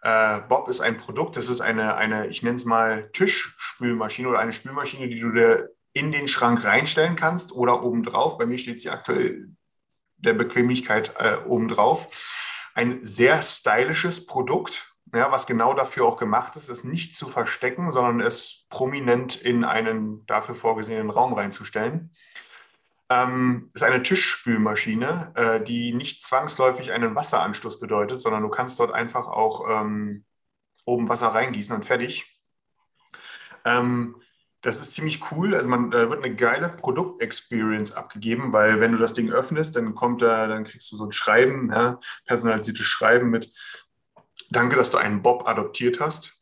Äh, 0.02 0.40
Bob 0.48 0.68
ist 0.68 0.80
ein 0.80 0.98
Produkt, 0.98 1.36
das 1.36 1.48
ist 1.48 1.60
eine, 1.60 1.96
eine 1.96 2.26
ich 2.26 2.42
nenne 2.42 2.56
es 2.56 2.64
mal 2.64 3.10
Tischspülmaschine 3.12 4.28
oder 4.28 4.38
eine 4.38 4.52
Spülmaschine, 4.52 5.08
die 5.08 5.20
du 5.20 5.32
dir 5.32 5.70
in 5.94 6.12
den 6.12 6.28
Schrank 6.28 6.64
reinstellen 6.64 7.16
kannst 7.16 7.52
oder 7.52 7.82
obendrauf. 7.82 8.36
Bei 8.36 8.46
mir 8.46 8.58
steht 8.58 8.80
sie 8.80 8.90
aktuell 8.90 9.48
der 10.16 10.34
Bequemlichkeit 10.34 11.14
äh, 11.18 11.36
obendrauf. 11.46 12.70
Ein 12.74 13.06
sehr 13.06 13.40
stylisches 13.42 14.26
Produkt, 14.26 14.94
ja, 15.14 15.30
was 15.30 15.46
genau 15.46 15.74
dafür 15.74 16.06
auch 16.06 16.16
gemacht 16.16 16.56
ist, 16.56 16.68
es 16.68 16.82
nicht 16.82 17.14
zu 17.14 17.28
verstecken, 17.28 17.92
sondern 17.92 18.20
es 18.20 18.66
prominent 18.68 19.36
in 19.36 19.64
einen 19.64 20.26
dafür 20.26 20.56
vorgesehenen 20.56 21.10
Raum 21.10 21.32
reinzustellen. 21.34 22.10
Ähm, 23.10 23.70
ist 23.74 23.82
eine 23.82 24.02
Tischspülmaschine, 24.02 25.32
äh, 25.34 25.62
die 25.62 25.92
nicht 25.92 26.22
zwangsläufig 26.22 26.92
einen 26.92 27.14
Wasseranschluss 27.14 27.78
bedeutet, 27.78 28.20
sondern 28.20 28.42
du 28.42 28.48
kannst 28.48 28.80
dort 28.80 28.92
einfach 28.92 29.26
auch 29.26 29.68
ähm, 29.68 30.24
oben 30.86 31.08
Wasser 31.08 31.28
reingießen 31.28 31.76
und 31.76 31.84
fertig. 31.84 32.40
Ähm, 33.64 34.16
das 34.62 34.80
ist 34.80 34.92
ziemlich 34.92 35.30
cool. 35.30 35.54
Also 35.54 35.68
man 35.68 35.90
da 35.90 36.08
wird 36.08 36.24
eine 36.24 36.34
geile 36.34 36.70
Produktexperience 36.70 37.92
abgegeben, 37.92 38.54
weil 38.54 38.80
wenn 38.80 38.92
du 38.92 38.98
das 38.98 39.12
Ding 39.12 39.30
öffnest, 39.30 39.76
dann 39.76 39.94
kommt 39.94 40.22
da, 40.22 40.46
dann 40.46 40.64
kriegst 40.64 40.90
du 40.90 40.96
so 40.96 41.04
ein 41.04 41.12
Schreiben, 41.12 41.70
ja, 41.70 42.00
personalisiertes 42.24 42.86
Schreiben 42.86 43.28
mit 43.28 43.52
Danke, 44.50 44.76
dass 44.76 44.90
du 44.90 44.98
einen 44.98 45.22
Bob 45.22 45.48
adoptiert 45.48 46.00
hast. 46.00 46.40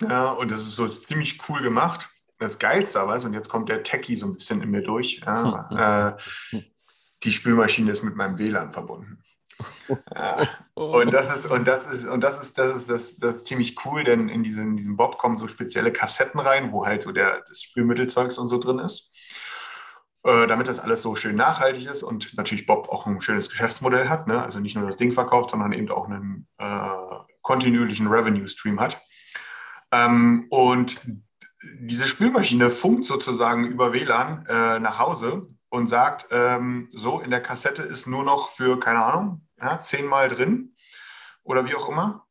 Ja, 0.00 0.30
und 0.30 0.50
das 0.50 0.60
ist 0.60 0.76
so 0.76 0.88
ziemlich 0.88 1.48
cool 1.48 1.62
gemacht. 1.62 2.08
Das 2.42 2.58
Geilste 2.58 3.00
aber 3.00 3.14
ist, 3.14 3.24
und 3.24 3.34
jetzt 3.34 3.48
kommt 3.48 3.68
der 3.68 3.82
Techie 3.84 4.16
so 4.16 4.26
ein 4.26 4.34
bisschen 4.34 4.62
in 4.62 4.70
mir 4.70 4.82
durch, 4.82 5.20
ja, 5.26 6.16
äh, 6.16 6.60
die 7.22 7.32
Spülmaschine 7.32 7.90
ist 7.90 8.02
mit 8.02 8.16
meinem 8.16 8.38
WLAN 8.38 8.72
verbunden. 8.72 9.22
Ja, 10.12 10.48
und 10.74 11.12
das 11.12 11.32
ist, 11.36 11.46
und 11.46 11.68
das 11.68 11.84
ist, 11.92 12.04
und 12.04 12.20
das 12.20 12.42
ist, 12.42 12.58
das 12.58 12.76
ist, 12.76 12.90
das, 12.90 13.14
das 13.14 13.36
ist 13.36 13.46
ziemlich 13.46 13.76
cool, 13.84 14.02
denn 14.02 14.28
in 14.28 14.42
diesen, 14.42 14.70
in 14.70 14.76
diesen 14.76 14.96
Bob 14.96 15.18
kommen 15.18 15.36
so 15.36 15.46
spezielle 15.46 15.92
Kassetten 15.92 16.40
rein, 16.40 16.72
wo 16.72 16.84
halt 16.84 17.04
so 17.04 17.12
der, 17.12 17.42
das 17.48 17.62
Spülmittelzeugs 17.62 18.38
und 18.38 18.48
so 18.48 18.58
drin 18.58 18.80
ist. 18.80 19.14
Äh, 20.24 20.46
damit 20.46 20.66
das 20.68 20.80
alles 20.80 21.02
so 21.02 21.14
schön 21.14 21.36
nachhaltig 21.36 21.86
ist 21.86 22.02
und 22.02 22.36
natürlich 22.36 22.66
Bob 22.66 22.88
auch 22.88 23.06
ein 23.06 23.20
schönes 23.20 23.50
Geschäftsmodell 23.50 24.08
hat. 24.08 24.26
Ne? 24.26 24.42
Also 24.42 24.58
nicht 24.58 24.76
nur 24.76 24.86
das 24.86 24.96
Ding 24.96 25.12
verkauft, 25.12 25.50
sondern 25.50 25.72
eben 25.72 25.90
auch 25.90 26.08
einen 26.08 26.48
äh, 26.58 27.18
kontinuierlichen 27.42 28.06
Revenue-Stream 28.06 28.80
hat. 28.80 29.00
Ähm, 29.92 30.46
und 30.50 31.00
diese 31.80 32.08
Spülmaschine 32.08 32.70
funkt 32.70 33.06
sozusagen 33.06 33.64
über 33.66 33.92
WLAN 33.92 34.46
äh, 34.46 34.78
nach 34.78 34.98
Hause 34.98 35.48
und 35.68 35.88
sagt, 35.88 36.26
ähm, 36.30 36.88
so 36.92 37.20
in 37.20 37.30
der 37.30 37.40
Kassette 37.40 37.82
ist 37.82 38.06
nur 38.06 38.24
noch 38.24 38.50
für, 38.50 38.78
keine 38.78 39.04
Ahnung, 39.04 39.46
ja, 39.60 39.80
zehnmal 39.80 40.28
drin 40.28 40.74
oder 41.42 41.66
wie 41.66 41.74
auch 41.74 41.88
immer. 41.88 42.26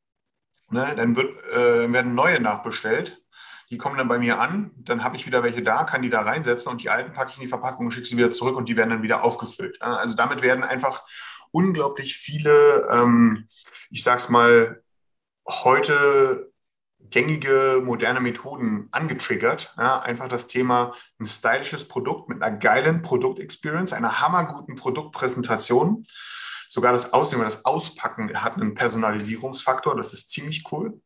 Ne? 0.70 0.94
Dann 0.96 1.16
wird, 1.16 1.44
äh, 1.48 1.92
werden 1.92 2.16
neue 2.16 2.40
nachbestellt. 2.40 3.22
die 3.70 3.78
kommen 3.78 3.98
dann 3.98 4.10
bei 4.10 4.20
mir 4.20 4.40
an, 4.40 4.72
dann 4.76 5.04
habe 5.04 5.16
ich 5.16 5.26
wieder 5.26 5.44
welche 5.44 5.64
da, 5.64 5.86
kann 5.86 6.02
die 6.02 6.10
da 6.10 6.22
reinsetzen 6.22 6.70
und 6.72 6.82
die 6.84 6.90
alten 6.90 7.14
packe 7.14 7.32
ich 7.32 7.38
in 7.38 7.44
die 7.44 7.48
Verpackung 7.48 7.90
schicke 7.90 8.06
sie 8.06 8.18
wieder 8.18 8.32
zurück 8.32 8.58
und 8.58 8.68
die 8.68 8.76
werden 8.76 8.90
dann 8.90 9.02
wieder 9.02 9.24
aufgefüllt. 9.24 9.82
Also 9.82 10.14
damit 10.16 10.42
werden 10.42 10.64
einfach 10.64 11.04
unglaublich 11.52 12.16
viele, 12.18 12.88
ähm, 12.92 13.48
ich 13.90 14.04
sag's 14.04 14.30
mal, 14.30 14.84
heute 15.48 16.51
gängige 17.12 17.82
moderne 17.84 18.20
Methoden 18.20 18.88
angetriggert. 18.92 19.76
Ja, 19.78 20.00
einfach 20.00 20.28
das 20.28 20.48
Thema 20.48 20.92
ein 21.20 21.26
stylisches 21.26 21.88
Produkt 21.88 22.30
mit 22.30 22.42
einer 22.42 22.58
geilen 22.58 23.02
Produktexperience, 23.02 23.94
einer 23.94 24.22
hammerguten 24.22 24.76
Produktpräsentation. 24.76 26.06
Sogar 26.70 26.94
das 26.94 27.14
Aussehen 27.14 27.42
das 27.42 27.66
Auspacken 27.66 28.34
hat 28.42 28.56
einen 28.56 28.74
Personalisierungsfaktor, 28.74 29.96
das 29.96 30.14
ist 30.14 30.30
ziemlich 30.30 30.64
cool. 30.72 31.02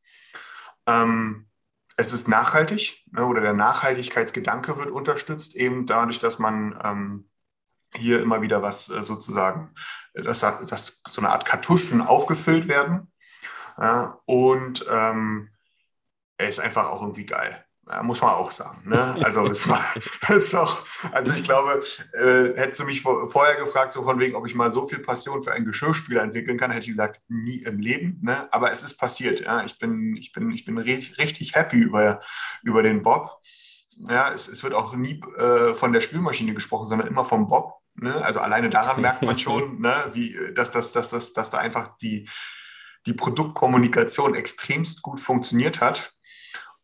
Ähm, 0.86 1.48
es 1.98 2.14
ist 2.14 2.28
nachhaltig 2.28 3.04
ne, 3.12 3.26
oder 3.26 3.42
der 3.42 3.54
Nachhaltigkeitsgedanke 3.54 4.78
wird 4.78 4.92
unterstützt, 4.92 5.56
eben 5.56 5.88
dadurch, 5.88 6.20
dass 6.20 6.40
man 6.40 6.80
ähm, 6.84 7.30
hier 7.96 8.22
immer 8.22 8.42
wieder 8.42 8.62
was 8.62 8.90
äh, 8.90 9.02
sozusagen, 9.02 9.74
dass, 10.14 10.42
dass 10.42 11.02
so 11.08 11.22
eine 11.22 11.30
Art 11.30 11.46
Kartuschen 11.46 12.02
aufgefüllt 12.02 12.68
werden. 12.68 13.12
Ja, 13.78 14.20
und 14.26 14.86
ähm, 14.90 15.50
er 16.38 16.50
ist 16.50 16.60
einfach 16.60 16.90
auch 16.90 17.02
irgendwie 17.02 17.26
geil. 17.26 17.66
Ja, 17.88 18.02
muss 18.02 18.22
man 18.22 18.32
auch 18.32 18.50
sagen. 18.50 18.90
Ne? 18.90 19.16
Also, 19.24 19.44
es 19.44 19.70
war, 19.70 19.84
ist 20.36 20.56
auch, 20.56 20.84
also 21.12 21.34
ich 21.34 21.44
glaube, 21.44 21.84
äh, 22.14 22.58
hättest 22.60 22.80
du 22.80 22.84
mich 22.84 23.04
vor, 23.04 23.28
vorher 23.28 23.58
gefragt, 23.58 23.92
so 23.92 24.02
von 24.02 24.20
wegen, 24.20 24.36
ob 24.36 24.48
ich 24.48 24.56
mal 24.56 24.72
so 24.72 24.88
viel 24.88 25.00
Passion 25.00 25.44
für 25.44 25.52
einen 25.52 25.66
Geschirrspüler 25.66 26.24
entwickeln 26.24 26.58
kann, 26.58 26.72
hätte 26.72 26.86
ich 26.86 26.96
gesagt, 26.96 27.22
nie 27.28 27.58
im 27.60 27.80
Leben. 27.80 28.20
Ne? 28.24 28.52
Aber 28.52 28.72
es 28.72 28.84
ist 28.84 28.98
passiert. 28.98 29.42
Ja? 29.42 29.64
Ich 29.64 29.78
bin, 29.78 30.16
ich 30.18 30.32
bin, 30.32 30.50
ich 30.52 30.66
bin 30.66 30.80
richtig, 30.80 31.20
richtig 31.20 31.54
happy 31.54 31.78
über, 31.78 32.22
über 32.64 32.82
den 32.82 33.04
Bob. 33.04 33.40
Ja, 33.98 34.32
es, 34.34 34.48
es 34.48 34.64
wird 34.64 34.74
auch 34.74 34.96
nie 34.96 35.22
äh, 35.38 35.76
von 35.76 35.94
der 35.94 36.02
Spülmaschine 36.02 36.56
gesprochen, 36.56 36.88
sondern 36.88 37.08
immer 37.08 37.24
vom 37.24 37.48
Bob. 37.48 37.82
Ne? 37.94 38.16
Also 38.16 38.40
alleine 38.40 38.70
daran 38.70 39.00
merkt 39.00 39.22
man 39.22 39.38
schon, 39.38 39.80
ne? 39.80 40.10
wie, 40.12 40.36
dass, 40.56 40.72
dass, 40.72 40.92
dass, 40.92 41.12
dass, 41.12 41.34
dass 41.34 41.50
da 41.52 41.60
einfach 41.60 41.96
die, 41.98 42.28
die 43.06 43.14
Produktkommunikation 43.14 44.34
extremst 44.34 45.04
gut 45.04 45.20
funktioniert 45.20 45.82
hat. 45.82 46.15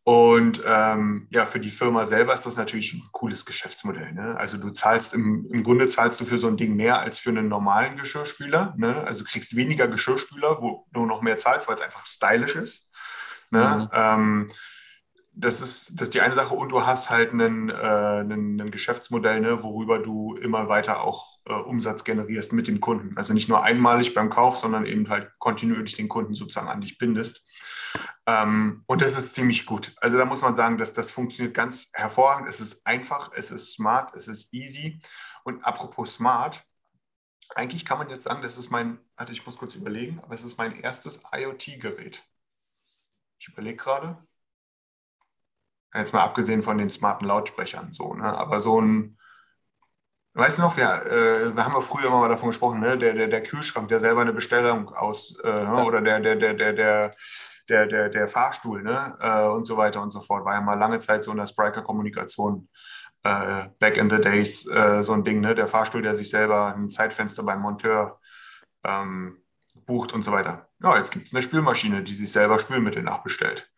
Und 0.04 0.64
ähm, 0.66 1.28
ja, 1.30 1.46
für 1.46 1.60
die 1.60 1.70
Firma 1.70 2.06
selber 2.06 2.34
ist 2.34 2.46
das 2.46 2.58
natürlich 2.58 2.94
ein 2.94 3.04
cooles 3.12 3.46
Geschäftsmodell. 3.46 4.14
Ne? 4.14 4.36
Also 4.36 4.58
du 4.58 4.72
zahlst 4.72 5.14
im, 5.14 5.48
im 5.52 5.64
Grunde 5.64 5.86
zahlst 5.86 6.20
du 6.20 6.26
für 6.26 6.40
so 6.40 6.48
ein 6.48 6.58
Ding 6.58 6.76
mehr 6.76 7.00
als 7.00 7.20
für 7.20 7.30
einen 7.30 7.48
normalen 7.48 7.98
Geschirrspüler. 7.98 8.74
Ne? 8.78 9.04
Also 9.06 9.24
du 9.24 9.30
kriegst 9.30 9.56
weniger 9.56 9.88
Geschirrspüler, 9.88 10.60
wo 10.60 10.88
du 10.92 11.06
noch 11.06 11.22
mehr 11.22 11.38
zahlst, 11.38 11.68
weil 11.68 11.76
es 11.76 11.82
einfach 11.82 12.06
stylisch 12.06 12.56
ist. 12.56 12.90
Ne? 13.52 13.62
Mhm. 13.62 13.90
Ähm, 13.94 14.48
das 15.34 15.62
ist, 15.62 15.94
das 15.96 16.10
ist 16.10 16.14
die 16.14 16.22
eine 16.22 16.36
Sache 16.36 16.54
und 16.54 16.70
du 16.70 16.86
hast 16.86 17.10
halt 17.10 17.32
einen, 17.32 17.70
äh, 17.70 18.70
Geschäftsmodell, 18.70 19.40
ne, 19.40 19.64
worüber 19.64 20.00
du 20.00 20.36
immer 20.36 20.68
weiter 20.68 21.04
auch 21.04 21.40
äh, 21.46 21.54
Umsatz 21.54 22.04
generierst 22.04 22.54
mit 22.54 22.68
dem 22.68 22.82
Kunden. 22.82 23.18
Also 23.18 23.34
nicht 23.34 23.48
nur 23.48 23.64
einmalig 23.64 24.14
beim 24.14 24.30
Kauf, 24.30 24.58
sondern 24.58 24.86
eben 24.86 25.10
halt 25.10 25.32
kontinuierlich 25.40 25.96
den 25.96 26.10
Kunden 26.10 26.34
sozusagen 26.34 26.68
an 26.68 26.82
dich 26.82 26.98
bindest. 26.98 27.46
Ähm, 28.26 28.84
und 28.88 29.02
das 29.02 29.18
ist 29.18 29.34
ziemlich 29.34 29.66
gut. 29.66 29.94
Also 29.98 30.18
da 30.18 30.26
muss 30.26 30.42
man 30.42 30.56
sagen, 30.56 30.78
dass 30.78 30.94
das 30.94 31.12
funktioniert 31.12 31.56
ganz 31.56 31.92
hervorragend. 31.94 32.48
Es 32.50 32.60
ist 32.60 32.86
einfach, 32.86 33.32
es 33.34 33.52
ist 33.52 33.74
smart, 33.74 34.14
es 34.16 34.28
ist 34.28 34.54
easy. 34.54 35.02
Und 35.44 35.66
apropos 35.66 36.16
smart, 36.16 36.64
eigentlich 37.56 37.86
kann 37.86 37.98
man 37.98 38.10
jetzt 38.10 38.24
sagen, 38.24 38.42
das 38.42 38.58
ist 38.58 38.70
mein, 38.70 39.00
also 39.16 39.32
ich 39.32 39.46
muss 39.46 39.58
kurz 39.58 39.76
überlegen, 39.76 40.20
aber 40.24 40.36
es 40.36 40.44
ist 40.44 40.58
mein 40.58 40.78
erstes 40.80 41.24
IoT-Gerät. 41.34 42.24
Ich 43.40 43.48
überlege 43.48 43.78
gerade. 43.78 44.18
Jetzt 45.94 46.14
mal 46.14 46.22
abgesehen 46.22 46.62
von 46.62 46.78
den 46.78 46.90
smarten 46.90 47.28
Lautsprechern, 47.28 47.92
so, 47.92 48.14
ne? 48.14 48.24
aber 48.24 48.60
so 48.60 48.80
ein, 48.80 49.18
weißt 50.34 50.60
du 50.60 50.62
noch, 50.62 50.78
wir, 50.78 51.06
äh, 51.06 51.56
wir 51.56 51.66
haben 51.66 51.74
ja 51.74 51.82
früher 51.82 52.06
immer 52.06 52.22
mal 52.22 52.30
davon 52.30 52.50
gesprochen, 52.50 52.80
ne? 52.80 52.98
der, 52.98 53.14
der, 53.14 53.28
der 53.28 53.44
Kühlschrank, 53.44 53.90
der 53.90 54.00
selber 54.00 54.22
eine 54.22 54.32
Bestellung 54.32 54.90
aus, 54.90 55.38
äh, 55.44 55.50
ja. 55.50 55.84
oder 55.84 56.02
der, 56.02 56.22
der, 56.22 56.38
der, 56.38 56.54
der, 56.54 56.74
der, 56.74 57.16
der, 57.68 57.88
der, 57.88 58.10
der 58.10 58.28
Fahrstuhl 58.28 58.84
ne? 58.84 59.18
Äh, 59.20 59.48
und 59.48 59.66
so 59.66 59.78
weiter 59.78 60.02
und 60.02 60.12
so 60.12 60.22
fort. 60.22 60.46
War 60.46 60.54
ja 60.54 60.62
mal 60.62 60.80
lange 60.80 61.00
Zeit 61.00 61.24
so 61.24 61.32
in 61.32 61.38
der 61.38 61.46
Spriker-Kommunikation. 61.46 62.68
Äh, 63.24 63.70
back 63.80 63.98
in 63.98 64.10
the 64.10 64.20
days 64.20 64.68
äh, 64.68 65.04
so 65.04 65.14
ein 65.14 65.24
Ding, 65.24 65.42
ne? 65.42 65.54
der 65.54 65.68
Fahrstuhl, 65.68 66.02
der 66.02 66.16
sich 66.16 66.30
selber 66.30 66.74
ein 66.74 66.90
Zeitfenster 66.90 67.44
beim 67.44 67.62
Monteur 67.62 68.20
ähm, 68.84 69.38
bucht 69.86 70.14
und 70.14 70.24
so 70.24 70.32
weiter. 70.32 70.70
Ja, 70.82 70.98
jetzt 70.98 71.12
gibt 71.12 71.28
es 71.28 71.34
eine 71.34 71.42
Spülmaschine, 71.42 72.04
die 72.04 72.16
sich 72.16 72.32
selber 72.32 72.60
Spülmittel 72.60 73.04
nachbestellt. 73.04 73.70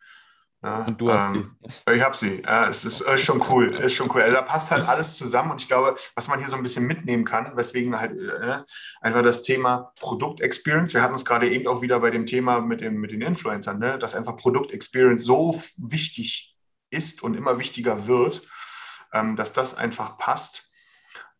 Ja, 0.64 0.84
und 0.84 0.98
du 0.98 1.12
hast 1.12 1.34
ähm, 1.34 1.54
sie. 1.62 1.92
Ich 1.92 2.02
habe 2.02 2.16
sie. 2.16 2.42
Ja, 2.42 2.68
es 2.68 2.86
ist, 2.86 3.02
ist, 3.02 3.22
schon 3.22 3.44
cool. 3.50 3.68
Ist 3.74 3.96
schon 3.96 4.10
cool. 4.14 4.22
Also 4.22 4.34
da 4.34 4.40
passt 4.40 4.70
halt 4.70 4.88
alles 4.88 5.18
zusammen 5.18 5.50
und 5.50 5.60
ich 5.60 5.68
glaube, 5.68 5.94
was 6.14 6.26
man 6.26 6.38
hier 6.38 6.48
so 6.48 6.56
ein 6.56 6.62
bisschen 6.62 6.86
mitnehmen 6.86 7.26
kann, 7.26 7.54
weswegen 7.54 8.00
halt 8.00 8.12
äh, 8.18 8.60
einfach 9.02 9.22
das 9.22 9.42
Thema 9.42 9.92
Produktexperience, 10.00 10.94
wir 10.94 11.02
hatten 11.02 11.14
es 11.14 11.26
gerade 11.26 11.50
eben 11.50 11.66
auch 11.66 11.82
wieder 11.82 12.00
bei 12.00 12.10
dem 12.10 12.24
Thema 12.24 12.60
mit, 12.60 12.80
dem, 12.80 12.94
mit 12.94 13.12
den 13.12 13.20
Influencern, 13.20 13.78
ne, 13.78 13.98
dass 13.98 14.14
einfach 14.14 14.36
Produktexperience 14.36 15.22
so 15.22 15.60
wichtig 15.76 16.56
ist 16.88 17.22
und 17.22 17.34
immer 17.34 17.58
wichtiger 17.58 18.06
wird, 18.06 18.40
ähm, 19.12 19.36
dass 19.36 19.52
das 19.52 19.74
einfach 19.74 20.16
passt. 20.16 20.70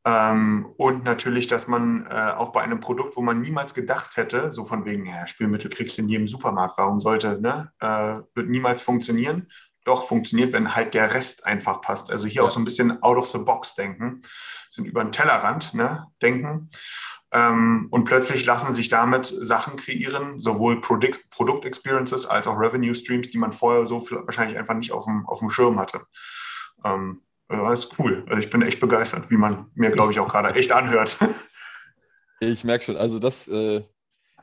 Ähm, 0.07 0.66
und 0.76 1.05
natürlich, 1.05 1.46
dass 1.46 1.66
man 1.66 2.07
äh, 2.07 2.32
auch 2.36 2.52
bei 2.52 2.62
einem 2.62 2.80
Produkt, 2.80 3.16
wo 3.16 3.22
man 3.22 3.40
niemals 3.40 3.72
gedacht 3.72 4.16
hätte, 4.16 4.52
so 4.52 4.64
von 4.64 4.84
wegen, 4.84 5.07
ja, 5.07 5.26
Spielmittel 5.26 5.70
kriegst 5.70 5.96
du 5.96 6.02
in 6.02 6.09
jedem 6.09 6.28
Supermarkt, 6.28 6.76
warum 6.76 7.00
sollte, 7.00 7.40
ne, 7.40 7.72
äh, 7.80 8.20
wird 8.34 8.48
niemals 8.48 8.82
funktionieren. 8.82 9.48
Doch 9.84 10.05
funktioniert, 10.07 10.52
wenn 10.52 10.74
halt 10.74 10.94
der 10.94 11.12
Rest 11.12 11.46
einfach 11.46 11.80
passt. 11.80 12.11
Also 12.11 12.26
hier 12.26 12.36
ja. 12.36 12.42
auch 12.42 12.50
so 12.50 12.61
ein 12.61 12.64
bisschen 12.64 13.02
out 13.02 13.16
of 13.16 13.26
the 13.26 13.38
box 13.38 13.74
denken, 13.74 14.22
sind 14.70 14.86
über 14.86 15.02
den 15.02 15.12
Tellerrand 15.12 15.74
ne, 15.74 16.07
denken. 16.20 16.68
Ähm, 17.32 17.88
und 17.90 18.05
plötzlich 18.05 18.44
lassen 18.46 18.72
sich 18.72 18.88
damit 18.88 19.26
Sachen 19.26 19.76
kreieren, 19.76 20.40
sowohl 20.40 20.80
Product, 20.80 21.18
Product 21.30 21.62
Experiences 21.64 22.26
als 22.26 22.46
auch 22.46 22.59
Revenue 22.59 22.94
Streams, 22.94 23.30
die 23.30 23.38
man 23.38 23.52
vorher 23.52 23.86
so 23.86 24.00
wahrscheinlich 24.11 24.57
einfach 24.57 24.74
nicht 24.74 24.92
auf 24.92 25.05
dem, 25.05 25.26
auf 25.26 25.40
dem 25.40 25.50
Schirm 25.50 25.78
hatte. 25.80 26.02
Ähm, 26.84 27.23
also 27.49 27.64
das 27.64 27.80
ist 27.84 27.99
cool. 27.99 28.24
Also 28.28 28.40
ich 28.40 28.51
bin 28.51 28.62
echt 28.62 28.80
begeistert, 28.80 29.30
wie 29.30 29.36
man 29.36 29.70
mir, 29.74 29.90
glaube 29.90 30.12
ich, 30.12 30.20
auch 30.20 30.28
gerade 30.28 30.55
echt 30.55 30.72
anhört. 30.72 31.18
Ich 32.40 32.64
merke 32.64 32.84
schon, 32.84 32.97
also 32.97 33.18
das, 33.18 33.49
äh, 33.49 33.82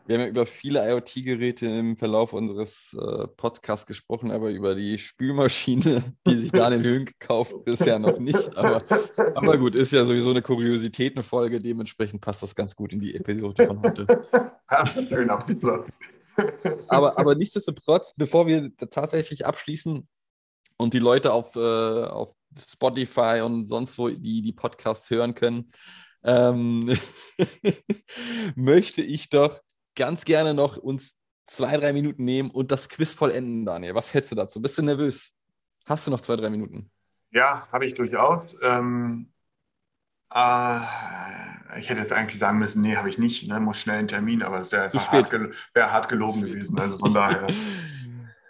wir 0.07 0.15
haben 0.15 0.21
ja 0.21 0.27
über 0.29 0.45
viele 0.45 0.89
IoT-Geräte 0.89 1.67
im 1.67 1.95
Verlauf 1.97 2.33
unseres 2.33 2.97
äh, 2.99 3.27
Podcasts 3.27 3.85
gesprochen, 3.85 4.31
aber 4.31 4.49
über 4.49 4.73
die 4.73 4.97
Spülmaschine, 4.97 6.15
die 6.27 6.35
sich 6.35 6.51
Daniel 6.51 6.83
Höhn 6.83 7.05
gekauft, 7.05 7.63
bisher 7.65 7.99
noch 7.99 8.17
nicht. 8.17 8.57
Aber, 8.57 8.81
aber 9.35 9.57
gut, 9.57 9.75
ist 9.75 9.91
ja 9.91 10.05
sowieso 10.05 10.31
eine 10.31 10.41
Kuriositätenfolge, 10.41 11.59
dementsprechend 11.59 12.21
passt 12.21 12.41
das 12.41 12.55
ganz 12.55 12.75
gut 12.75 12.93
in 12.93 13.01
die 13.01 13.13
Episode 13.13 13.67
von 13.67 13.81
heute. 13.83 14.07
Schön 15.07 15.29
abgeschlossen. 15.29 15.93
aber, 16.87 17.19
aber 17.19 17.35
nichtsdestotrotz, 17.35 18.13
bevor 18.15 18.47
wir 18.47 18.75
tatsächlich 18.75 19.45
abschließen, 19.45 20.07
und 20.77 20.93
die 20.93 20.99
Leute 20.99 21.33
auf, 21.33 21.55
äh, 21.55 21.59
auf 21.59 22.33
Spotify 22.57 23.41
und 23.43 23.65
sonst 23.65 23.97
wo 23.97 24.09
die, 24.09 24.41
die 24.41 24.53
Podcasts 24.53 25.09
hören 25.09 25.35
können, 25.35 25.71
ähm, 26.23 26.97
möchte 28.55 29.01
ich 29.01 29.29
doch 29.29 29.59
ganz 29.95 30.25
gerne 30.25 30.53
noch 30.53 30.77
uns 30.77 31.17
zwei, 31.47 31.77
drei 31.77 31.93
Minuten 31.93 32.23
nehmen 32.23 32.49
und 32.49 32.71
das 32.71 32.89
Quiz 32.89 33.13
vollenden, 33.13 33.65
Daniel. 33.65 33.95
Was 33.95 34.13
hältst 34.13 34.31
du 34.31 34.35
dazu? 34.35 34.61
Bist 34.61 34.77
du 34.77 34.83
nervös? 34.83 35.33
Hast 35.85 36.07
du 36.07 36.11
noch 36.11 36.21
zwei, 36.21 36.35
drei 36.35 36.49
Minuten? 36.49 36.89
Ja, 37.31 37.67
habe 37.71 37.85
ich 37.85 37.93
durchaus. 37.93 38.55
Ähm, 38.61 39.31
äh, 40.33 40.79
ich 41.79 41.89
hätte 41.89 42.01
jetzt 42.01 42.13
eigentlich 42.13 42.39
sagen 42.39 42.59
müssen, 42.59 42.81
nee, 42.81 42.95
habe 42.95 43.09
ich 43.09 43.17
nicht. 43.17 43.47
Ne? 43.47 43.59
Muss 43.59 43.79
schnell 43.79 43.99
einen 43.99 44.07
Termin, 44.07 44.43
aber 44.43 44.59
es 44.59 44.71
wäre 44.71 44.89
hart, 44.89 45.31
wär 45.73 45.91
hart 45.91 46.09
gelogen 46.09 46.41
gewesen. 46.41 46.79
Also 46.79 46.97
von 46.97 47.13
daher. 47.13 47.47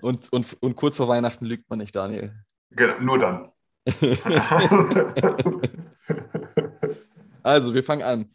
Und, 0.02 0.32
und, 0.34 0.58
und 0.62 0.76
kurz 0.76 0.98
vor 0.98 1.08
Weihnachten 1.08 1.46
lügt 1.46 1.70
man 1.70 1.80
nicht, 1.80 1.96
Daniel. 1.96 2.36
Genau, 2.72 3.00
nur 3.00 3.20
dann. 3.20 3.52
also, 7.44 7.74
wir 7.74 7.84
fangen 7.84 8.04
an. 8.04 8.32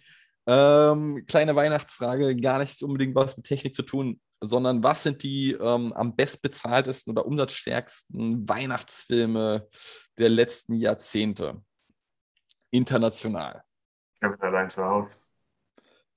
Ähm, 0.48 1.24
kleine 1.26 1.56
Weihnachtsfrage, 1.56 2.36
gar 2.36 2.58
nicht 2.58 2.82
unbedingt 2.82 3.14
was 3.16 3.36
mit 3.36 3.46
Technik 3.46 3.74
zu 3.74 3.82
tun, 3.82 4.20
sondern 4.40 4.82
was 4.82 5.02
sind 5.02 5.22
die 5.22 5.52
ähm, 5.52 5.92
am 5.92 6.14
bestbezahltesten 6.14 7.12
oder 7.12 7.26
umsatzstärksten 7.26 8.48
Weihnachtsfilme 8.48 9.68
der 10.18 10.28
letzten 10.28 10.74
Jahrzehnte? 10.74 11.62
International. 12.70 13.62
Ich 14.14 14.22
habe 14.22 14.40
allein 14.42 14.70
zu 14.70 14.84
Hause. 14.84 15.10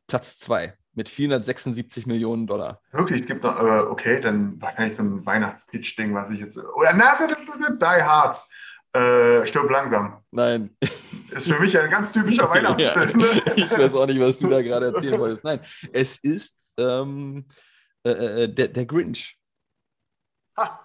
Platz 0.08 0.40
2 0.40 0.78
mit 1.00 1.08
476 1.08 2.08
Millionen 2.08 2.46
Dollar. 2.46 2.82
Wirklich, 2.92 3.22
es 3.22 3.28
gibt 3.28 3.42
noch, 3.42 3.58
äh, 3.58 3.80
okay, 3.88 4.20
dann 4.20 4.62
wahrscheinlich 4.62 4.98
so 4.98 5.04
ein 5.04 5.26
Weihnachtspitch-Ding, 5.26 6.14
was 6.14 6.30
ich 6.30 6.42
jetzt. 6.42 6.58
Oder 6.58 6.94
na, 6.94 7.16
Die 7.18 8.04
Hard. 8.04 8.38
Äh, 8.92 9.46
stirb 9.46 9.70
langsam. 9.70 10.22
Nein. 10.32 10.76
Ist 11.30 11.48
für 11.48 11.60
mich 11.60 11.78
ein 11.80 11.90
ganz 11.90 12.12
typischer 12.12 12.50
Weihnachtsfilm. 12.50 13.18
ja, 13.18 13.54
ich 13.56 13.72
weiß 13.72 13.96
auch 13.96 14.08
nicht, 14.08 14.20
was 14.20 14.40
du 14.40 14.50
da 14.50 14.62
gerade 14.62 14.88
erzählen 14.88 15.18
wolltest. 15.18 15.46
Nein, 15.46 15.62
es 15.94 16.18
ist 16.18 16.66
ähm, 16.78 17.46
äh, 18.04 18.12
äh, 18.12 18.48
der, 18.50 18.68
der 18.68 18.86
Grinch. 18.86 19.38
Ha. 20.58 20.82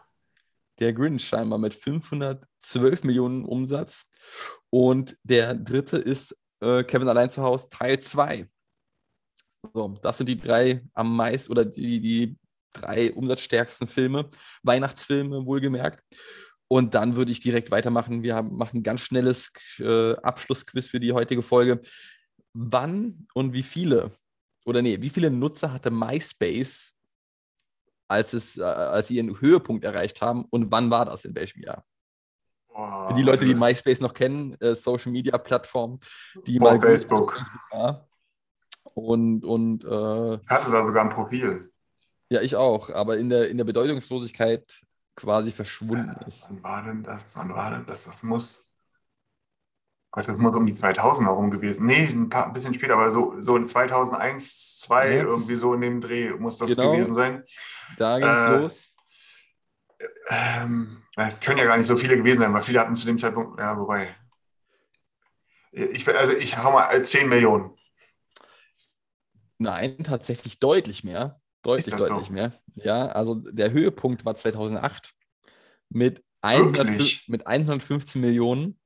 der 0.79 0.93
Grinch 0.93 1.27
scheinbar 1.27 1.59
mit 1.59 1.75
512 1.75 3.03
Millionen 3.03 3.45
Umsatz. 3.45 4.07
Und 4.71 5.17
der 5.25 5.55
dritte 5.55 5.97
ist 5.97 6.37
äh, 6.61 6.85
Kevin 6.85 7.09
allein 7.09 7.31
zu 7.31 7.43
Hause 7.43 7.69
Teil 7.69 7.99
2. 7.99 8.49
So, 9.73 9.95
das 10.03 10.19
sind 10.19 10.29
die 10.29 10.39
drei 10.39 10.83
am 10.93 11.17
meisten 11.17 11.51
oder 11.51 11.65
die, 11.65 12.01
die 12.01 12.39
drei 12.73 13.13
umsatzstärksten 13.13 13.87
Filme, 13.87 14.29
Weihnachtsfilme 14.63 15.47
wohlgemerkt. 15.47 16.03
Und 16.69 16.95
dann 16.95 17.17
würde 17.17 17.31
ich 17.31 17.41
direkt 17.41 17.71
weitermachen. 17.71 18.23
Wir 18.23 18.35
haben, 18.35 18.57
machen 18.57 18.79
ein 18.79 18.83
ganz 18.83 19.01
schnelles 19.03 19.53
äh, 19.79 20.15
Abschlussquiz 20.17 20.89
für 20.89 21.01
die 21.01 21.13
heutige 21.13 21.43
Folge. 21.43 21.81
Wann 22.53 23.27
und 23.35 23.53
wie 23.53 23.63
viele, 23.63 24.11
oder 24.65 24.83
nee, 24.83 25.01
wie 25.01 25.11
viele 25.11 25.31
Nutzer 25.31 25.73
hatte 25.73 25.91
MySpace, 25.91 26.95
als, 28.09 28.33
es, 28.33 28.57
äh, 28.57 28.63
als 28.63 29.09
sie 29.09 29.17
ihren 29.17 29.41
Höhepunkt 29.41 29.85
erreicht 29.85 30.21
haben? 30.21 30.45
Und 30.51 30.71
wann 30.71 30.91
war 30.91 31.05
das? 31.05 31.25
In 31.25 31.35
welchem 31.35 31.63
Jahr? 31.63 31.85
Für 32.75 33.15
die 33.15 33.23
Leute, 33.23 33.45
die 33.45 33.55
MySpace 33.55 34.01
noch 34.01 34.13
kennen, 34.13 34.57
äh, 34.61 34.75
Social 34.75 35.13
Media 35.13 35.39
Plattform, 35.39 36.01
die 36.45 36.59
Vor 36.59 36.73
mal 36.73 36.81
Facebook. 36.81 37.33
Facebook 37.33 37.61
war. 37.71 38.09
Und, 38.95 39.45
und 39.45 39.85
äh, 39.85 40.35
Ich 40.35 40.51
hatte 40.51 40.71
da 40.71 40.85
sogar 40.85 41.05
ein 41.05 41.11
Profil. 41.11 41.73
ja, 42.31 42.41
ich 42.41 42.57
auch, 42.57 42.91
aber 42.91 43.19
in 43.19 43.29
der, 43.29 43.49
in 43.51 43.57
der 43.59 43.65
Bedeutungslosigkeit 43.65 44.83
quasi 45.17 45.53
verschwunden 45.53 46.15
ist. 46.27 46.47
Wann 46.49 46.63
war 46.63 46.83
denn 46.83 47.03
das? 47.03 47.23
Wann 47.35 47.53
war 47.55 47.71
denn 47.73 47.87
das? 47.87 48.05
Das 48.05 48.23
muss. 48.23 48.73
Gott, 50.13 50.29
das 50.29 50.39
muss 50.39 50.55
um 50.55 50.65
die 50.65 50.75
2000 50.75 51.27
herum 51.27 51.51
gewesen. 51.51 51.87
Nee, 51.87 52.07
ein, 52.07 52.29
paar, 52.29 52.47
ein 52.47 52.53
bisschen 52.53 52.73
später, 52.73 52.95
aber 52.95 53.11
so, 53.11 53.35
so 53.41 53.57
in 53.57 53.67
2001, 53.67 54.79
2002, 54.83 55.17
Ja, 55.17 55.23
irgendwie 55.25 55.57
so 55.57 55.75
in 55.75 55.81
dem 55.81 56.01
Dreh 56.01 56.31
muss 56.31 56.59
das 56.59 56.77
Genau. 56.77 56.93
gewesen 56.93 57.15
sein. 57.15 57.45
Da 57.99 58.19
ging's 58.21 58.29
Äh, 58.29 58.57
los. 58.57 58.95
Ähm, 60.29 61.03
es 61.17 61.41
können 61.41 61.59
ja 61.59 61.65
gar 61.65 61.77
nicht 61.77 61.87
so 61.87 61.97
viele 61.97 62.17
gewesen 62.17 62.41
sein, 62.41 62.55
weil 62.55 62.63
viele 62.63 62.79
hatten 62.81 62.95
zu 62.95 63.07
dem 63.07 63.19
Zeitpunkt, 63.19 63.59
ja, 63.59 63.77
wobei. 63.77 64.15
Ich, 65.73 66.09
also 66.09 66.33
ich 66.33 66.57
hau 66.57 66.73
mal 66.73 67.05
10 67.05 67.29
Millionen. 67.29 67.74
Nein, 69.59 69.99
tatsächlich 70.03 70.59
deutlich 70.59 71.05
mehr. 71.05 71.41
Deutlich, 71.63 71.87
das 71.87 72.01
so? 72.01 72.09
deutlich 72.09 72.31
mehr. 72.31 72.53
Ja, 72.75 73.07
also 73.07 73.37
der 73.37 73.73
Höhepunkt 73.73 74.25
war 74.25 74.35
2008 74.35 75.13
mit, 75.89 76.23
100, 76.43 76.87
Wirklich? 76.87 77.25
mit 77.29 77.47
115 77.47 78.21
Millionen. 78.21 78.79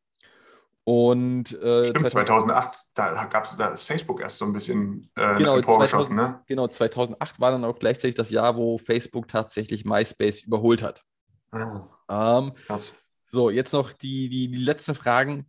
Und 0.85 1.53
äh, 1.61 1.85
Stimmt, 1.85 2.09
2000 2.09 2.51
2008, 2.51 2.79
da, 2.95 3.25
gab, 3.27 3.59
da 3.59 3.69
ist 3.69 3.85
Facebook 3.85 4.21
erst 4.21 4.39
so 4.39 4.47
ein 4.47 4.55
bisschen 4.55 5.11
äh, 5.17 5.37
Genau, 5.37 5.57
emporgeschossen, 5.57 6.17
ne? 6.17 6.41
genau, 6.47 6.67
2008 6.67 7.41
war 7.41 7.51
dann 7.51 7.65
auch 7.65 7.79
gleichzeitig 7.79 8.15
das 8.15 8.31
Jahr, 8.31 8.57
wo 8.57 8.79
Facebook 8.79 9.29
tatsächlich 9.29 9.85
MySpace 9.85 10.45
überholt 10.45 10.83
hat. 10.83 11.03
Ah, 11.51 12.39
Ähm, 12.39 12.53
so, 13.27 13.51
jetzt 13.51 13.75
noch 13.75 13.93
die, 13.93 14.31
die, 14.31 14.51
die 14.51 14.65
letzten 14.65 14.95
Fragen. 14.95 15.47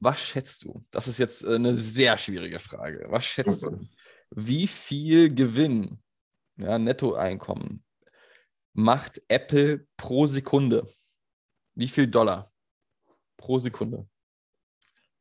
Was 0.00 0.20
schätzt 0.20 0.62
du? 0.64 0.84
Das 0.90 1.08
ist 1.08 1.18
jetzt 1.18 1.42
äh, 1.44 1.54
eine 1.54 1.74
sehr 1.76 2.16
schwierige 2.18 2.58
Frage. 2.58 3.06
Was 3.08 3.24
schätzt 3.24 3.62
du? 3.62 3.80
Wie 4.30 4.66
viel 4.66 5.34
Gewinn, 5.34 6.02
ja, 6.56 6.78
Nettoeinkommen, 6.78 7.84
macht 8.74 9.22
Apple 9.28 9.86
pro 9.96 10.26
Sekunde? 10.26 10.86
Wie 11.74 11.88
viel 11.88 12.06
Dollar 12.06 12.52
pro 13.36 13.58
Sekunde? 13.58 14.08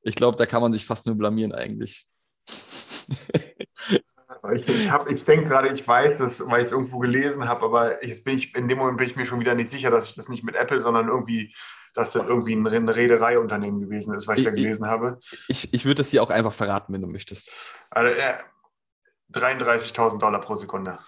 Ich 0.02 0.16
glaube, 0.16 0.38
da 0.38 0.46
kann 0.46 0.62
man 0.62 0.74
sich 0.74 0.86
fast 0.86 1.06
nur 1.06 1.16
blamieren 1.16 1.52
eigentlich. 1.54 2.06
Ich, 4.54 4.68
ich, 4.68 4.92
hab- 4.92 5.10
ich 5.10 5.24
denke 5.24 5.48
gerade, 5.48 5.70
ich 5.70 5.88
weiß 5.88 6.20
es, 6.20 6.40
weil 6.42 6.62
ich 6.62 6.66
es 6.66 6.72
irgendwo 6.72 7.00
gelesen 7.00 7.48
habe, 7.48 7.66
aber 7.66 8.04
ich, 8.04 8.56
in 8.56 8.68
dem 8.68 8.78
Moment 8.78 8.98
bin 8.98 9.08
ich 9.08 9.16
mir 9.16 9.26
schon 9.26 9.40
wieder 9.40 9.56
nicht 9.56 9.70
sicher, 9.70 9.90
dass 9.90 10.10
ich 10.10 10.16
das 10.16 10.30
nicht 10.30 10.44
mit 10.44 10.56
Apple, 10.56 10.80
sondern 10.80 11.08
irgendwie, 11.08 11.56
dass 11.96 12.12
das 12.12 12.24
irgendwie 12.28 12.54
ein 12.56 12.68
Reedereiunternehmen 12.90 13.82
gewesen 13.82 14.14
ist, 14.14 14.28
was 14.28 14.38
ich 14.38 14.44
da 14.44 14.52
Ich- 14.52 14.58
ich- 14.58 14.64
gelesen 14.64 14.86
habe. 14.88 15.18
Ich, 15.48 15.74
ich 15.74 15.86
würde 15.86 15.96
das 16.04 16.10
hier 16.12 16.22
auch 16.22 16.30
einfach 16.30 16.54
verraten, 16.54 16.94
wenn 16.94 17.02
du 17.02 17.08
möchtest. 17.08 17.54
Also, 17.90 18.12
äh, 18.14 18.34
33.000 19.34 20.22
Dollar 20.22 20.42
pro 20.42 20.56
Sekunde. 20.56 21.00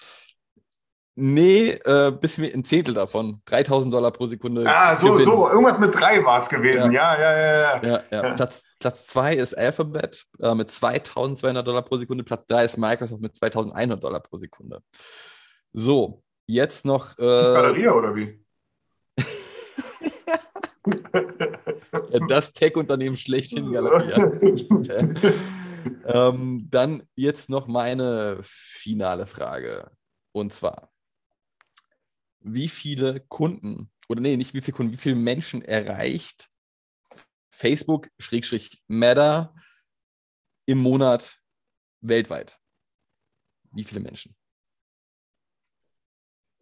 Nee, 1.20 1.72
äh, 1.84 2.12
bis 2.12 2.38
mir 2.38 2.54
ein 2.54 2.64
Zehntel 2.64 2.94
davon. 2.94 3.42
3000 3.46 3.92
Dollar 3.92 4.12
pro 4.12 4.28
Sekunde. 4.28 4.64
Ah, 4.68 4.96
so, 4.96 5.14
Gewinn. 5.14 5.26
so, 5.26 5.50
irgendwas 5.50 5.80
mit 5.80 5.94
drei 5.96 6.24
war 6.24 6.40
es 6.40 6.48
gewesen. 6.48 6.92
Ja, 6.92 7.20
ja, 7.20 7.36
ja, 7.36 7.48
ja. 7.48 7.82
Ja, 7.84 8.04
ja. 8.12 8.24
Ja. 8.28 8.34
Platz, 8.36 8.76
Platz 8.80 9.08
zwei 9.08 9.34
ist 9.34 9.58
Alphabet 9.58 10.24
äh, 10.40 10.54
mit 10.54 10.70
2200 10.70 11.66
Dollar 11.68 11.82
pro 11.82 11.98
Sekunde. 11.98 12.24
Platz 12.24 12.46
drei 12.46 12.66
ist 12.66 12.78
Microsoft 12.78 13.22
mit 13.22 13.36
2100 13.36 14.04
Dollar 14.04 14.20
pro 14.20 14.38
Sekunde. 14.38 14.80
So, 15.74 16.22
jetzt 16.46 16.86
noch. 16.86 17.18
Äh, 17.18 17.24
Galeria 17.24 17.94
oder 17.94 18.16
wie? 18.16 18.40
ja, 22.12 22.28
das 22.28 22.54
Tech-Unternehmen 22.54 23.18
schlechthin 23.18 23.72
Galeria. 23.72 24.32
ähm, 26.06 26.68
dann 26.70 27.04
jetzt 27.16 27.50
noch 27.50 27.68
meine 27.68 28.40
finale 28.42 29.28
Frage. 29.28 29.92
Und 30.32 30.54
zwar, 30.54 30.92
wie 32.40 32.70
viele 32.70 33.20
Kunden, 33.22 33.92
oder 34.08 34.22
nee, 34.22 34.38
nicht 34.38 34.54
wie 34.54 34.62
viele 34.62 34.78
Kunden, 34.78 34.94
wie 34.94 34.98
viele 34.98 35.16
Menschen 35.16 35.62
erreicht 35.62 36.50
Facebook, 37.50 38.10
Schrägstrich 38.20 38.84
Meta 38.88 39.54
im 40.68 40.78
Monat 40.78 41.40
weltweit? 42.02 42.60
Wie 43.72 43.84
viele 43.84 44.00
Menschen? 44.00 44.37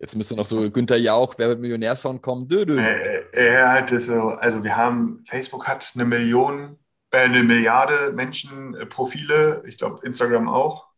Jetzt 0.05 0.15
müsste 0.15 0.35
noch 0.35 0.45
so 0.45 0.69
Günther 0.69 0.97
Jauch, 0.97 1.33
wer 1.39 1.47
wird 1.47 1.61
Millionär-Sound 1.61 2.21
kommen? 2.21 2.47
Dö, 2.47 2.63
dö, 2.63 2.75
dö. 2.75 2.79
Äh, 2.79 3.23
er 3.31 3.71
hatte 3.71 3.99
so, 3.99 4.13
also 4.29 4.63
wir 4.63 4.77
haben, 4.77 5.23
Facebook 5.27 5.67
hat 5.67 5.93
eine 5.95 6.05
Million, 6.05 6.77
äh, 7.09 7.21
eine 7.21 7.41
Milliarde 7.41 8.11
Menschen 8.13 8.75
äh, 8.75 8.85
Profile, 8.85 9.63
ich 9.65 9.79
glaube 9.79 10.05
Instagram 10.05 10.47
auch. 10.47 10.89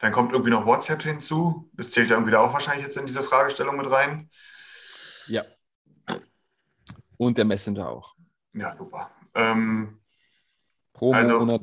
Dann 0.00 0.10
kommt 0.10 0.32
irgendwie 0.32 0.50
noch 0.50 0.66
WhatsApp 0.66 1.04
hinzu. 1.04 1.70
Das 1.74 1.92
zählt 1.92 2.10
ja 2.10 2.16
irgendwie 2.16 2.32
da 2.32 2.40
auch 2.40 2.52
wahrscheinlich 2.52 2.84
jetzt 2.84 2.96
in 2.96 3.06
diese 3.06 3.22
Fragestellung 3.22 3.76
mit 3.76 3.88
rein. 3.88 4.28
Ja. 5.28 5.44
Und 7.16 7.38
der 7.38 7.44
Messenger 7.44 7.88
auch. 7.88 8.16
Ja, 8.54 8.76
super. 8.76 9.08
Ähm, 9.36 10.00
Pro 10.92 11.12
Also- 11.12 11.38
Monat, 11.38 11.62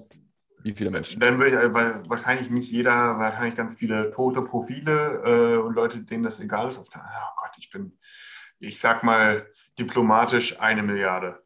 wie 0.63 0.71
viele 0.71 0.91
Menschen? 0.91 1.19
dann 1.19 1.37
würde 1.39 1.57
ich, 1.57 1.63
äh, 1.63 1.73
weil 1.73 2.01
wahrscheinlich 2.07 2.49
nicht 2.49 2.71
jeder, 2.71 3.17
wahrscheinlich 3.17 3.55
ganz 3.55 3.77
viele 3.77 4.11
tote 4.11 4.41
Profile 4.41 5.21
äh, 5.25 5.57
und 5.57 5.75
Leute, 5.75 5.99
denen 5.99 6.23
das 6.23 6.39
egal 6.39 6.67
ist. 6.67 6.77
Auf 6.77 6.89
der, 6.89 7.01
oh 7.01 7.41
Gott, 7.41 7.51
ich 7.57 7.69
bin, 7.69 7.97
ich 8.59 8.79
sag 8.79 9.03
mal 9.03 9.47
diplomatisch 9.77 10.59
eine 10.61 10.83
Milliarde. 10.83 11.39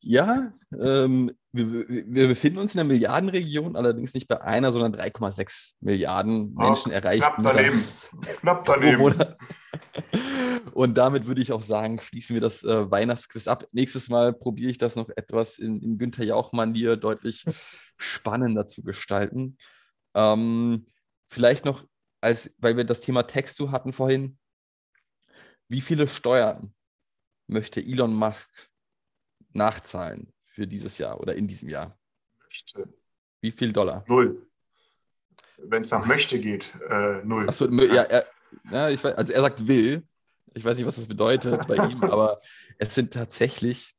Ja, 0.00 0.52
ähm, 0.72 1.32
wir, 1.52 1.88
wir 1.88 2.28
befinden 2.28 2.58
uns 2.58 2.74
in 2.74 2.78
der 2.78 2.84
Milliardenregion, 2.84 3.74
allerdings 3.74 4.14
nicht 4.14 4.28
bei 4.28 4.40
einer, 4.40 4.72
sondern 4.72 4.94
3,6 4.94 5.74
Milliarden 5.80 6.54
Menschen 6.54 6.92
Oh, 6.92 6.94
erreicht 6.94 7.22
Knapp 7.22 7.52
daneben. 7.54 7.84
Knapp 8.40 8.64
daneben. 8.64 9.14
Und 10.72 10.98
damit 10.98 11.26
würde 11.26 11.40
ich 11.40 11.52
auch 11.52 11.62
sagen, 11.62 12.00
schließen 12.00 12.34
wir 12.34 12.40
das 12.40 12.64
äh, 12.64 12.90
Weihnachtsquiz 12.90 13.48
ab. 13.48 13.66
Nächstes 13.72 14.08
Mal 14.08 14.32
probiere 14.32 14.70
ich 14.70 14.78
das 14.78 14.96
noch 14.96 15.08
etwas 15.10 15.58
in, 15.58 15.76
in 15.82 15.98
Günther 15.98 16.24
Jauch-Manier 16.24 16.96
deutlich 16.96 17.44
spannender 17.96 18.66
zu 18.66 18.82
gestalten. 18.82 19.56
Ähm, 20.14 20.86
vielleicht 21.28 21.64
noch, 21.64 21.86
als, 22.20 22.50
weil 22.58 22.76
wir 22.76 22.84
das 22.84 23.00
Thema 23.00 23.22
Textu 23.24 23.70
hatten 23.70 23.92
vorhin, 23.92 24.38
wie 25.68 25.80
viele 25.80 26.08
Steuern 26.08 26.74
möchte 27.46 27.80
Elon 27.80 28.14
Musk 28.14 28.70
nachzahlen 29.52 30.32
für 30.46 30.66
dieses 30.66 30.98
Jahr 30.98 31.20
oder 31.20 31.34
in 31.34 31.46
diesem 31.46 31.68
Jahr? 31.68 31.98
Möchte. 32.42 32.92
Wie 33.40 33.50
viel 33.50 33.72
Dollar? 33.72 34.04
Null. 34.08 34.48
Wenn 35.58 35.82
es 35.82 35.90
nach 35.90 36.06
möchte 36.06 36.38
geht, 36.38 36.72
äh, 36.88 37.22
null. 37.24 37.48
Achso, 37.48 37.68
ja, 37.68 38.02
er, 38.04 38.26
ja, 38.70 38.88
ich 38.88 39.02
weiß, 39.02 39.14
also 39.14 39.32
er 39.32 39.40
sagt 39.40 39.66
will. 39.66 40.06
Ich 40.54 40.64
weiß 40.64 40.76
nicht, 40.76 40.86
was 40.86 40.96
das 40.96 41.08
bedeutet 41.08 41.66
bei 41.66 41.76
ihm, 41.76 42.02
aber 42.04 42.36
es 42.78 42.94
sind 42.94 43.12
tatsächlich 43.12 43.94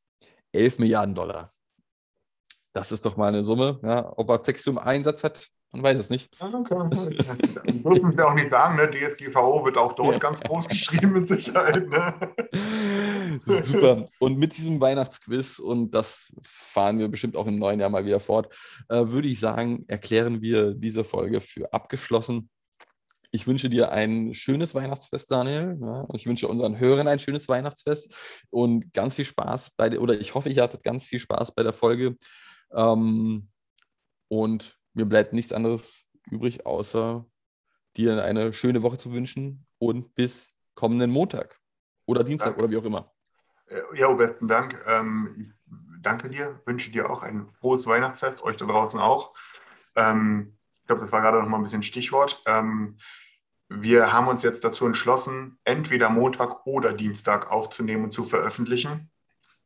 11 0.54 0.80
Milliarden 0.80 1.16
Dollar. 1.16 1.54
Das 2.74 2.92
ist 2.92 3.06
doch 3.06 3.18
mal 3.18 3.28
eine 3.30 3.44
Summe. 3.44 3.80
Ja, 3.84 4.14
ob 4.18 4.30
er 4.30 4.42
Textum 4.44 4.78
Einsatz 4.78 5.24
hat, 5.24 5.48
man 5.72 5.84
weiß 5.84 6.00
es 6.00 6.10
nicht. 6.10 6.36
Ja, 6.40 6.52
okay. 6.52 7.16
Das 7.18 7.64
dürfen 7.64 8.18
wir 8.18 8.28
auch 8.28 8.34
nicht 8.34 8.50
sagen, 8.50 8.76
ne? 8.76 8.90
DSGVO 8.90 9.66
wird 9.66 9.78
auch 9.78 9.94
dort 9.94 10.14
Ja. 10.14 10.18
ganz 10.18 10.42
groß 10.42 10.68
geschrieben 10.68 11.14
mit 11.14 11.28
Sicherheit. 11.28 11.88
Ne? 11.88 12.14
Super. 13.62 14.06
Und 14.20 14.40
mit 14.40 14.58
diesem 14.58 14.82
Weihnachtsquiz, 14.82 15.60
und 15.60 15.92
das 15.92 16.32
fahren 16.42 16.98
wir 16.98 17.08
bestimmt 17.08 17.36
auch 17.38 17.46
im 17.46 17.60
neuen 17.60 17.80
Jahr 17.80 17.90
mal 17.90 18.06
wieder 18.06 18.20
fort, 18.20 18.56
äh, 18.90 19.06
würde 19.08 19.28
ich 19.28 19.40
sagen, 19.40 19.86
erklären 19.88 20.42
wir 20.42 20.74
diese 20.74 21.04
Folge 21.04 21.40
für 21.40 21.72
abgeschlossen. 21.72 22.50
Ich 23.32 23.46
wünsche 23.46 23.70
dir 23.70 23.92
ein 23.92 24.34
schönes 24.34 24.74
Weihnachtsfest, 24.74 25.30
Daniel. 25.32 25.78
Ja, 25.80 26.02
und 26.02 26.16
ich 26.16 26.26
wünsche 26.26 26.48
unseren 26.48 26.80
Hörern 26.80 27.08
ein 27.08 27.20
schönes 27.20 27.48
Weihnachtsfest 27.48 28.46
und 28.50 28.92
ganz 28.94 29.16
viel 29.16 29.26
Spaß 29.26 29.72
bei 29.78 29.90
der, 29.90 30.02
oder 30.02 30.20
ich 30.20 30.34
hoffe, 30.34 30.50
ihr 30.50 30.64
hattet 30.64 30.84
ganz 30.84 31.06
viel 31.06 31.20
Spaß 31.20 31.54
bei 31.54 31.64
der 31.64 31.74
Folge. 31.74 32.16
Ähm, 32.74 33.50
und 34.28 34.80
mir 34.94 35.06
bleibt 35.06 35.34
nichts 35.34 35.54
anderes 35.54 36.06
übrig, 36.30 36.66
außer 36.66 37.26
dir 37.98 38.24
eine 38.24 38.54
schöne 38.54 38.82
Woche 38.82 38.98
zu 38.98 39.12
wünschen 39.12 39.66
und 39.78 40.16
bis 40.16 40.54
kommenden 40.76 41.12
Montag 41.12 41.60
oder 42.06 42.24
Dienstag 42.24 42.50
Danke. 42.50 42.64
oder 42.64 42.72
wie 42.72 42.78
auch 42.78 42.86
immer. 42.86 43.12
Äh, 43.68 43.82
Ja, 43.98 44.12
besten 44.14 44.48
Dank. 44.48 44.80
Ähm, 44.88 45.36
ich 45.38 45.54
danke 46.02 46.30
dir, 46.30 46.60
wünsche 46.66 46.92
dir 46.92 47.10
auch 47.10 47.22
ein 47.22 47.50
frohes 47.60 47.86
Weihnachtsfest, 47.86 48.42
euch 48.44 48.58
da 48.58 48.66
draußen 48.66 49.00
auch. 49.00 49.34
Ähm, 49.96 50.58
glaube, 50.90 51.04
das 51.04 51.12
war 51.12 51.22
gerade 51.22 51.40
noch 51.40 51.48
mal 51.48 51.58
ein 51.58 51.64
bisschen 51.64 51.84
Stichwort. 51.84 52.42
Ähm, 52.46 52.98
wir 53.70 54.12
haben 54.12 54.28
uns 54.28 54.42
jetzt 54.42 54.64
dazu 54.64 54.88
entschlossen, 54.88 55.60
entweder 55.64 56.10
Montag 56.10 56.66
oder 56.66 56.94
Dienstag 56.94 57.52
aufzunehmen 57.52 58.06
und 58.06 58.12
zu 58.12 58.24
veröffentlichen, 58.24 59.12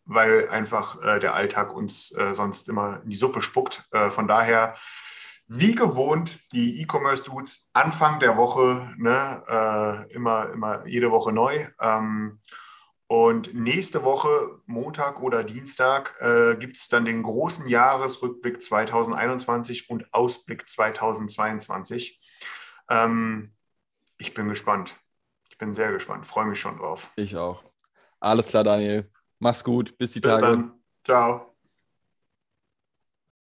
weil 0.04 0.50
einfach 0.50 1.02
äh, 1.02 1.20
der 1.20 1.34
Alltag 1.34 1.74
uns 1.74 2.12
äh, 2.18 2.34
sonst 2.36 2.68
immer 2.68 3.02
in 3.04 3.10
die 3.10 3.16
Suppe 3.16 3.42
spuckt. 3.42 3.88
Äh, 3.92 4.10
von 4.10 4.28
daher, 4.28 4.76
wie 5.48 5.76
gewohnt, 5.76 6.38
die 6.52 6.82
E-Commerce-Dudes 6.82 7.70
Anfang 7.72 8.20
der 8.20 8.36
Woche, 8.36 8.94
ne, 8.98 9.44
äh, 9.48 10.14
immer, 10.14 10.50
immer 10.50 10.86
jede 10.86 11.10
Woche 11.10 11.32
neu. 11.32 11.66
Ähm, 11.80 12.42
und 13.14 13.54
nächste 13.54 14.04
Woche, 14.04 14.60
Montag 14.66 15.22
oder 15.22 15.44
Dienstag, 15.44 16.16
äh, 16.20 16.56
gibt 16.56 16.78
es 16.78 16.90
dann 16.90 17.06
den 17.06 17.22
großen 17.22 17.70
Jahresrückblick 17.70 18.60
2021 18.60 19.92
und 19.92 20.12
Ausblick 20.12 20.68
2022. 20.68 22.20
Ähm, 22.90 23.54
ich 24.18 24.34
bin 24.34 24.50
gespannt. 24.50 24.96
Ich 25.48 25.60
bin 25.60 25.74
sehr 25.74 25.92
gespannt. 25.92 26.26
Freue 26.26 26.48
mich 26.48 26.60
schon 26.60 26.80
drauf. 26.80 27.12
Ich 27.16 27.38
auch. 27.38 27.64
Alles 28.20 28.48
klar, 28.48 28.64
Daniel. 28.64 29.08
Mach's 29.38 29.64
gut. 29.64 29.96
Bis 30.00 30.14
die 30.14 30.20
Bis 30.20 30.32
Tage. 30.32 30.48
dann. 30.48 30.72
Ciao. 31.06 31.53